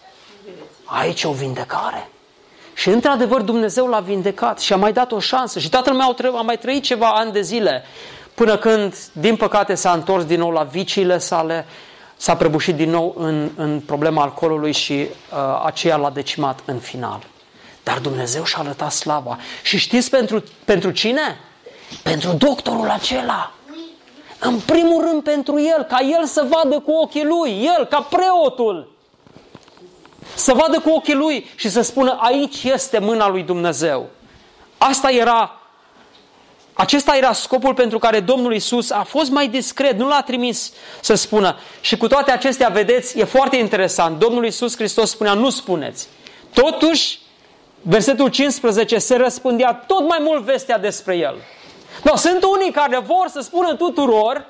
Aici 0.84 1.22
e 1.22 1.28
o 1.28 1.32
vindecare. 1.32 2.08
Și 2.74 2.88
într-adevăr 2.88 3.40
Dumnezeu 3.40 3.86
l-a 3.86 4.00
vindecat 4.00 4.60
și 4.60 4.72
a 4.72 4.76
mai 4.76 4.92
dat 4.92 5.12
o 5.12 5.18
șansă. 5.18 5.58
Și 5.58 5.68
tatăl 5.68 5.94
meu 5.94 6.36
a 6.36 6.42
mai 6.42 6.58
trăit 6.58 6.82
ceva 6.82 7.08
ani 7.08 7.32
de 7.32 7.40
zile 7.40 7.82
până 8.34 8.56
când, 8.56 8.94
din 9.12 9.36
păcate, 9.36 9.74
s-a 9.74 9.92
întors 9.92 10.24
din 10.24 10.38
nou 10.38 10.50
la 10.50 10.62
viciile 10.62 11.18
sale, 11.18 11.66
s-a 12.16 12.36
prăbușit 12.36 12.74
din 12.74 12.90
nou 12.90 13.14
în, 13.18 13.50
în 13.56 13.80
problema 13.80 14.22
alcoolului 14.22 14.72
și 14.72 14.92
uh, 14.92 15.62
aceea 15.64 15.96
l-a 15.96 16.10
decimat 16.10 16.60
în 16.64 16.78
final. 16.78 17.32
Dar 17.84 17.98
Dumnezeu 17.98 18.44
și-a 18.44 18.58
arătat 18.60 18.92
slava. 18.92 19.38
Și 19.62 19.78
știți 19.78 20.10
pentru, 20.10 20.44
pentru 20.64 20.90
cine? 20.90 21.40
Pentru 22.02 22.32
doctorul 22.32 22.90
acela. 22.90 23.52
În 24.38 24.60
primul 24.60 25.04
rând 25.04 25.22
pentru 25.22 25.60
el, 25.60 25.82
ca 25.82 25.98
el 26.18 26.26
să 26.26 26.46
vadă 26.48 26.78
cu 26.80 26.90
ochii 26.90 27.24
lui, 27.24 27.70
el, 27.76 27.86
ca 27.86 28.00
preotul. 28.00 28.92
Să 30.34 30.52
vadă 30.52 30.80
cu 30.80 30.90
ochii 30.90 31.14
lui 31.14 31.50
și 31.54 31.68
să 31.68 31.80
spună, 31.80 32.18
aici 32.20 32.62
este 32.62 32.98
mâna 32.98 33.28
lui 33.28 33.42
Dumnezeu. 33.42 34.08
Asta 34.78 35.10
era 35.10 35.58
acesta 36.74 37.16
era 37.16 37.32
scopul 37.32 37.74
pentru 37.74 37.98
care 37.98 38.20
Domnul 38.20 38.54
Isus 38.54 38.90
a 38.90 39.02
fost 39.02 39.30
mai 39.30 39.48
discret, 39.48 39.98
nu 39.98 40.08
l-a 40.08 40.22
trimis 40.22 40.72
să 41.00 41.14
spună. 41.14 41.56
Și 41.80 41.96
cu 41.96 42.06
toate 42.06 42.30
acestea, 42.30 42.68
vedeți, 42.68 43.18
e 43.18 43.24
foarte 43.24 43.56
interesant. 43.56 44.18
Domnul 44.18 44.46
Isus 44.46 44.76
Hristos 44.76 45.10
spunea, 45.10 45.34
nu 45.34 45.50
spuneți. 45.50 46.08
Totuși, 46.52 47.18
versetul 47.86 48.28
15, 48.28 48.98
se 48.98 49.16
răspândea 49.16 49.72
tot 49.86 50.08
mai 50.08 50.18
mult 50.20 50.42
vestea 50.42 50.78
despre 50.78 51.16
El. 51.16 51.36
No, 52.02 52.16
sunt 52.16 52.42
unii 52.42 52.70
care 52.70 52.98
vor 52.98 53.28
să 53.28 53.40
spună 53.40 53.74
tuturor 53.74 54.46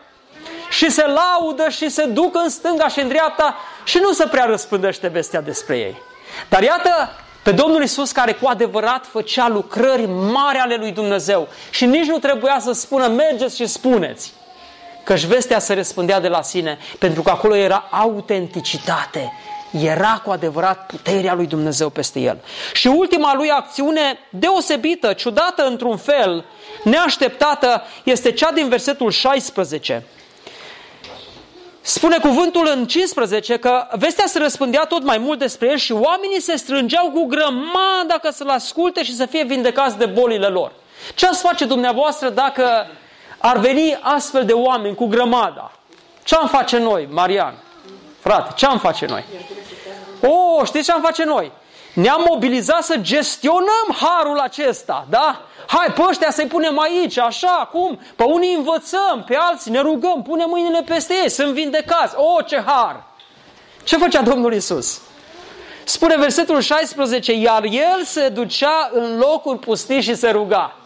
și 0.71 0.91
se 0.91 1.05
laudă 1.07 1.69
și 1.69 1.89
se 1.89 2.05
duc 2.05 2.37
în 2.37 2.49
stânga 2.49 2.89
și 2.89 3.01
în 3.01 3.09
dreapta 3.09 3.57
și 3.85 3.99
nu 3.99 4.13
se 4.13 4.27
prea 4.27 4.45
răspândește 4.45 5.09
vestea 5.09 5.41
despre 5.41 5.77
ei. 5.77 6.03
Dar 6.49 6.63
iată, 6.63 7.11
pe 7.43 7.51
Domnul 7.51 7.83
Isus 7.83 8.13
care 8.13 8.33
cu 8.33 8.49
adevărat 8.49 9.07
făcea 9.07 9.49
lucrări 9.49 10.07
mari 10.07 10.59
ale 10.59 10.75
lui 10.75 10.91
Dumnezeu 10.91 11.49
și 11.71 11.87
nici 11.87 12.07
nu 12.07 12.19
trebuia 12.19 12.59
să 12.61 12.73
spună 12.73 13.07
mergeți 13.07 13.57
și 13.57 13.67
spuneți. 13.67 14.33
Căci 15.05 15.25
vestea 15.25 15.59
se 15.59 15.75
răspândea 15.75 16.21
de 16.21 16.29
la 16.29 16.43
sine 16.43 16.79
pentru 16.99 17.23
că 17.23 17.31
acolo 17.31 17.55
era 17.55 17.89
autenticitate. 17.91 19.33
Era 19.83 20.21
cu 20.25 20.31
adevărat 20.31 20.87
puterea 20.87 21.35
lui 21.35 21.47
Dumnezeu 21.47 21.89
peste 21.89 22.21
el. 22.21 22.39
Și 22.73 22.87
ultima 22.87 23.35
lui 23.35 23.51
acțiune 23.51 24.19
deosebită, 24.31 25.13
ciudată 25.13 25.67
într-un 25.67 25.97
fel, 25.97 26.45
neașteptată, 26.85 27.83
este 28.05 28.33
cea 28.33 28.53
din 28.53 28.69
versetul 28.69 29.11
16. 29.11 30.07
Spune 31.81 32.19
cuvântul 32.19 32.69
în 32.75 32.87
15 32.87 33.57
că 33.57 33.87
vestea 33.93 34.27
se 34.27 34.39
răspândea 34.39 34.85
tot 34.85 35.03
mai 35.03 35.19
mult 35.19 35.39
despre 35.39 35.69
el 35.69 35.77
și 35.77 35.93
oamenii 35.93 36.41
se 36.41 36.57
strângeau 36.57 37.11
cu 37.11 37.27
grămadă 37.27 38.19
ca 38.23 38.31
să-l 38.31 38.49
asculte 38.49 39.03
și 39.03 39.17
să 39.17 39.27
fie 39.27 39.45
vindecați 39.45 39.99
de 39.99 40.07
bolile 40.07 40.47
lor. 40.47 40.73
Ce 41.15 41.27
ați 41.27 41.41
face 41.41 41.65
dumneavoastră 41.65 42.29
dacă 42.29 42.87
ar 43.39 43.59
veni 43.59 43.99
astfel 44.01 44.45
de 44.45 44.53
oameni 44.53 44.95
cu 44.95 45.07
grămada? 45.07 45.73
Ce 46.23 46.35
am 46.35 46.49
face 46.49 46.79
noi, 46.79 47.09
Marian? 47.11 47.55
Frate, 48.21 48.53
ce 48.57 48.67
am 48.67 48.79
face 48.79 49.07
noi? 49.07 49.25
O, 50.27 50.59
oh, 50.59 50.67
știți 50.67 50.85
ce 50.85 50.93
am 50.93 51.01
face 51.01 51.25
noi? 51.25 51.53
Ne-am 51.95 52.25
mobilizat 52.29 52.83
să 52.83 52.97
gestionăm 52.97 53.97
harul 54.01 54.39
acesta, 54.39 55.07
da? 55.11 55.41
Hai, 55.67 55.87
pe 55.87 56.03
ăștia 56.09 56.31
să-i 56.31 56.47
punem 56.47 56.79
aici, 56.79 57.19
așa, 57.19 57.69
cum? 57.73 58.01
Pe 58.17 58.23
unii 58.23 58.55
învățăm, 58.55 59.25
pe 59.27 59.37
alții 59.41 59.71
ne 59.71 59.81
rugăm, 59.81 60.23
punem 60.23 60.49
mâinile 60.49 60.83
peste 60.83 61.15
ei, 61.23 61.31
sunt 61.31 61.53
vindecați. 61.53 62.15
O, 62.17 62.43
ce 62.43 62.63
har! 62.67 63.05
Ce 63.85 63.97
făcea 63.97 64.23
Domnul 64.23 64.55
Isus? 64.55 65.01
Spune 65.85 66.17
versetul 66.17 66.61
16, 66.61 67.33
iar 67.33 67.65
el 67.65 68.05
se 68.05 68.29
ducea 68.29 68.91
în 68.93 69.19
locuri 69.19 69.59
pustii 69.59 70.01
și 70.01 70.15
se 70.15 70.31
ruga. 70.31 70.77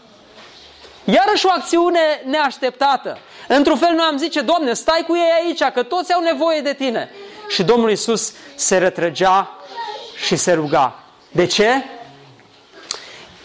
Iarăși 1.05 1.47
o 1.47 1.51
acțiune 1.51 2.23
neașteptată. 2.25 3.19
Într-un 3.49 3.77
fel 3.77 3.95
noi 3.95 4.07
am 4.11 4.17
zice, 4.17 4.41
Doamne, 4.41 4.73
stai 4.73 5.05
cu 5.07 5.17
ei 5.17 5.45
aici, 5.45 5.63
că 5.63 5.83
toți 5.83 6.13
au 6.13 6.23
nevoie 6.23 6.61
de 6.61 6.73
tine. 6.73 7.11
Și 7.49 7.63
Domnul 7.63 7.91
Isus 7.91 8.33
se 8.55 8.79
retrăgea 8.79 9.51
și 10.27 10.37
se 10.37 10.53
ruga. 10.53 11.03
De 11.31 11.47
ce? 11.47 11.85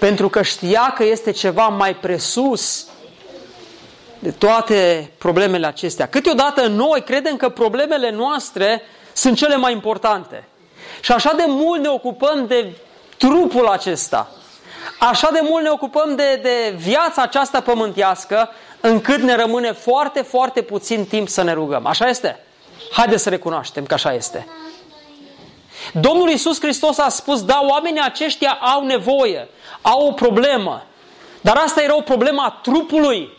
pentru 0.04 0.30
că 0.30 0.42
știa 0.42 0.94
că 0.96 1.04
este 1.04 1.32
ceva 1.32 1.68
mai 1.68 1.96
presus 1.96 2.86
de 4.20 4.32
toate 4.32 5.12
problemele 5.18 5.68
acestea. 5.68 6.08
Câteodată 6.08 6.68
noi 6.68 7.02
credem 7.02 7.36
că 7.36 7.50
problemele 7.50 8.12
noastre 8.12 8.82
sunt 9.14 9.38
cele 9.38 9.56
mai 9.56 9.72
importante. 9.72 10.48
Și 11.02 11.12
așa 11.12 11.34
de 11.34 11.44
mult 11.48 11.82
ne 11.82 11.88
ocupăm 11.88 12.48
de 12.48 12.72
trupul 13.18 13.68
acesta. 13.68 14.32
Așa 15.00 15.30
de 15.32 15.40
mult 15.44 15.64
ne 15.64 15.70
ocupăm 15.70 16.16
de, 16.16 16.40
de 16.42 16.76
viața 16.78 17.22
aceasta 17.22 17.62
pământească, 17.62 18.50
încât 18.82 19.22
ne 19.22 19.36
rămâne 19.36 19.72
foarte, 19.72 20.22
foarte 20.22 20.62
puțin 20.62 21.06
timp 21.06 21.30
să 21.30 21.44
ne 21.44 21.54
rugăm. 21.54 21.86
Așa 21.86 22.08
este? 22.08 22.40
Haideți 22.94 23.24
să 23.24 23.30
recunoaștem 23.30 23.86
că 23.86 23.94
așa 23.94 24.14
este. 24.14 24.48
Domnul 25.94 26.30
Iisus 26.30 26.60
Hristos 26.60 26.98
a 26.98 27.10
spus, 27.10 27.44
da, 27.44 27.66
oamenii 27.70 28.02
aceștia 28.02 28.52
au 28.52 28.86
nevoie, 28.86 29.48
au 29.82 30.08
o 30.08 30.12
problemă, 30.12 30.86
dar 31.42 31.56
asta 31.66 31.82
era 31.82 31.96
o 31.96 32.02
problemă 32.02 32.42
a 32.42 32.60
trupului. 32.62 33.30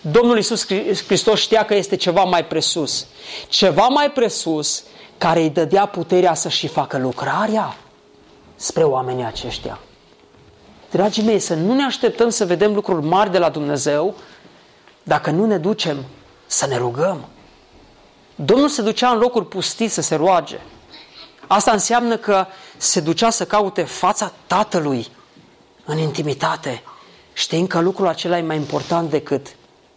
Domnul 0.00 0.36
Iisus 0.36 0.66
Hristos 1.06 1.40
știa 1.40 1.64
că 1.64 1.74
este 1.74 1.96
ceva 1.96 2.24
mai 2.24 2.44
presus. 2.44 3.06
Ceva 3.48 3.86
mai 3.86 4.10
presus 4.10 4.84
care 5.18 5.40
îi 5.40 5.50
dădea 5.50 5.86
puterea 5.86 6.34
să 6.34 6.48
și 6.48 6.68
facă 6.68 6.98
lucrarea 6.98 7.76
spre 8.56 8.82
oamenii 8.82 9.24
aceștia. 9.24 9.78
Dragii 10.90 11.22
mei, 11.22 11.38
să 11.38 11.54
nu 11.54 11.74
ne 11.74 11.84
așteptăm 11.84 12.28
să 12.28 12.44
vedem 12.44 12.74
lucruri 12.74 13.06
mari 13.06 13.30
de 13.30 13.38
la 13.38 13.48
Dumnezeu 13.48 14.14
dacă 15.02 15.30
nu 15.30 15.46
ne 15.46 15.58
ducem 15.58 16.04
să 16.46 16.66
ne 16.66 16.76
rugăm. 16.76 17.24
Domnul 18.34 18.68
se 18.68 18.82
ducea 18.82 19.10
în 19.10 19.18
locuri 19.18 19.46
pustii 19.46 19.88
să 19.88 20.00
se 20.00 20.14
roage. 20.14 20.60
Asta 21.46 21.70
înseamnă 21.70 22.16
că 22.16 22.46
se 22.76 23.00
ducea 23.00 23.30
să 23.30 23.46
caute 23.46 23.82
fața 23.82 24.32
Tatălui 24.46 25.06
în 25.84 25.98
intimitate, 25.98 26.82
știind 27.32 27.68
că 27.68 27.80
lucrul 27.80 28.06
acela 28.06 28.38
e 28.38 28.42
mai 28.42 28.56
important 28.56 29.10
decât 29.10 29.46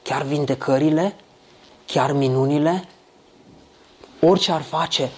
chiar 0.01 0.21
vindecările, 0.21 1.15
chiar 1.85 2.11
minunile, 2.11 2.87
orice 4.21 4.51
ar 4.51 4.61
face, 4.61 5.11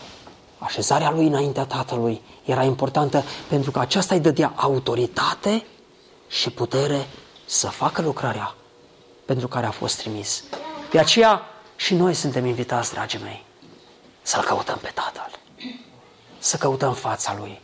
așezarea 0.60 1.12
lui 1.12 1.28
înaintea 1.28 1.66
Tatălui 1.66 2.22
era 2.46 2.64
importantă 2.64 3.24
pentru 3.48 3.72
că 3.72 3.80
aceasta 3.80 4.16
îi 4.16 4.22
dădea 4.22 4.54
autoritate 4.56 5.66
și 6.28 6.50
putere 6.50 7.08
să 7.46 7.68
facă 7.68 8.02
lucrarea 8.02 8.56
pentru 9.26 9.48
care 9.48 9.66
a 9.66 9.72
fost 9.72 9.98
trimis. 9.98 10.44
De 10.92 11.00
aceea 11.00 11.42
și 11.78 11.96
noi 11.96 12.14
suntem 12.14 12.46
invitați, 12.46 12.94
dragii 12.94 13.20
mei, 13.24 13.44
să-L 14.22 14.44
căutăm 14.44 14.78
pe 14.82 14.92
Tatăl, 14.94 15.40
să 16.38 16.58
căutăm 16.58 16.94
fața 16.94 17.36
Lui. 17.40 17.62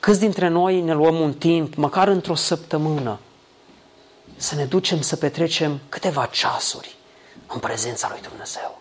Câți 0.00 0.20
dintre 0.20 0.48
noi 0.48 0.80
ne 0.80 0.94
luăm 0.94 1.20
un 1.20 1.34
timp, 1.34 1.74
măcar 1.74 2.08
într-o 2.08 2.34
săptămână, 2.34 3.18
să 4.36 4.54
ne 4.54 4.64
ducem 4.64 5.00
să 5.00 5.16
petrecem 5.16 5.80
câteva 5.88 6.26
ceasuri 6.26 6.96
în 7.46 7.58
prezența 7.58 8.08
lui 8.10 8.20
Dumnezeu. 8.28 8.80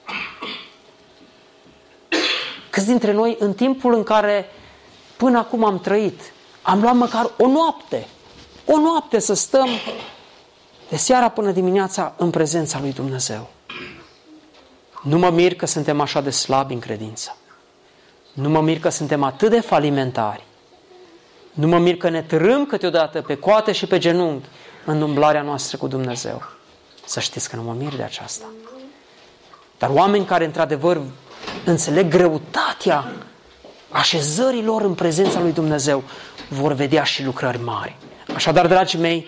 Câți 2.70 2.86
dintre 2.86 3.12
noi, 3.12 3.36
în 3.40 3.54
timpul 3.54 3.94
în 3.94 4.04
care 4.04 4.50
până 5.18 5.38
acum 5.38 5.64
am 5.64 5.80
trăit, 5.80 6.22
am 6.62 6.82
luat 6.82 6.96
măcar 6.96 7.32
o 7.38 7.48
noapte, 7.48 8.08
o 8.66 8.80
noapte 8.80 9.20
să 9.20 9.34
stăm 9.34 9.70
de 10.90 10.98
seara 10.98 11.30
până 11.30 11.52
dimineața 11.52 12.14
în 12.18 12.30
prezența 12.30 12.80
lui 12.80 12.94
Dumnezeu. 12.94 13.50
Nu 15.08 15.18
mă 15.18 15.30
mir 15.30 15.56
că 15.56 15.66
suntem 15.66 16.02
așa 16.02 16.22
de 16.22 16.30
slabi 16.30 16.74
în 16.74 16.80
credință. 16.80 17.38
Nu 18.34 18.50
mă 18.50 18.62
mir 18.62 18.80
că 18.80 18.90
suntem 18.90 19.24
atât 19.24 19.50
de 19.50 19.60
falimentari. 19.60 20.44
Nu 21.52 21.68
mă 21.68 21.78
mir 21.78 21.98
că 21.98 22.10
ne 22.10 22.22
târâm 22.22 22.66
câteodată 22.66 23.22
pe 23.22 23.36
coate 23.36 23.72
și 23.72 23.86
pe 23.86 23.98
genunchi 23.98 24.48
în 24.86 25.02
umblarea 25.02 25.42
noastră 25.42 25.78
cu 25.78 25.88
Dumnezeu. 25.88 26.44
Să 27.06 27.20
știți 27.20 27.50
că 27.50 27.56
nu 27.56 27.62
mă 27.62 27.76
mir 27.78 27.96
de 27.96 28.04
aceasta. 28.04 28.46
Dar 29.78 29.90
oameni 29.90 30.26
care 30.26 30.46
într-adevăr 30.46 31.02
înțeleg 31.66 32.08
greutatea 32.08 33.12
așezării 33.90 34.64
lor 34.64 34.82
în 34.82 34.94
prezența 34.94 35.40
lui 35.40 35.52
Dumnezeu 35.52 36.04
vor 36.50 36.74
vedea 36.74 37.04
și 37.04 37.24
lucrări 37.24 37.64
mari. 37.64 37.96
Așadar, 38.36 38.68
dragii 38.68 39.00
mei, 39.00 39.28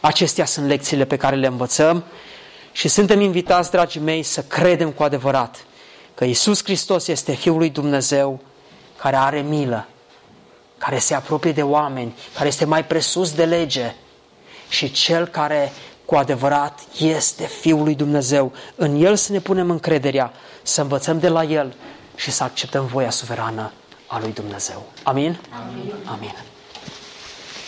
acestea 0.00 0.44
sunt 0.44 0.66
lecțiile 0.66 1.04
pe 1.04 1.16
care 1.16 1.36
le 1.36 1.46
învățăm 1.46 2.04
și 2.78 2.88
suntem 2.88 3.20
invitați, 3.20 3.70
dragii 3.70 4.00
mei, 4.00 4.22
să 4.22 4.42
credem 4.42 4.90
cu 4.90 5.02
adevărat 5.02 5.64
că 6.14 6.24
Isus 6.24 6.62
Hristos 6.62 7.06
este 7.06 7.32
Fiul 7.32 7.58
lui 7.58 7.70
Dumnezeu 7.70 8.40
care 8.96 9.16
are 9.16 9.40
milă, 9.40 9.88
care 10.78 10.98
se 10.98 11.14
apropie 11.14 11.52
de 11.52 11.62
oameni, 11.62 12.14
care 12.34 12.48
este 12.48 12.64
mai 12.64 12.84
presus 12.84 13.32
de 13.32 13.44
lege 13.44 13.94
și 14.68 14.90
Cel 14.90 15.26
care 15.26 15.72
cu 16.04 16.14
adevărat 16.14 16.80
este 16.98 17.46
Fiul 17.46 17.82
lui 17.82 17.94
Dumnezeu. 17.94 18.52
În 18.74 19.02
El 19.02 19.16
să 19.16 19.32
ne 19.32 19.40
punem 19.40 19.70
încrederea, 19.70 20.32
să 20.62 20.80
învățăm 20.80 21.18
de 21.18 21.28
la 21.28 21.44
El 21.44 21.74
și 22.14 22.30
să 22.30 22.42
acceptăm 22.42 22.86
voia 22.86 23.10
suverană 23.10 23.72
a 24.06 24.18
lui 24.18 24.32
Dumnezeu. 24.32 24.82
Amin? 25.02 25.38
Amin. 25.50 25.94
Amin. 26.04 26.34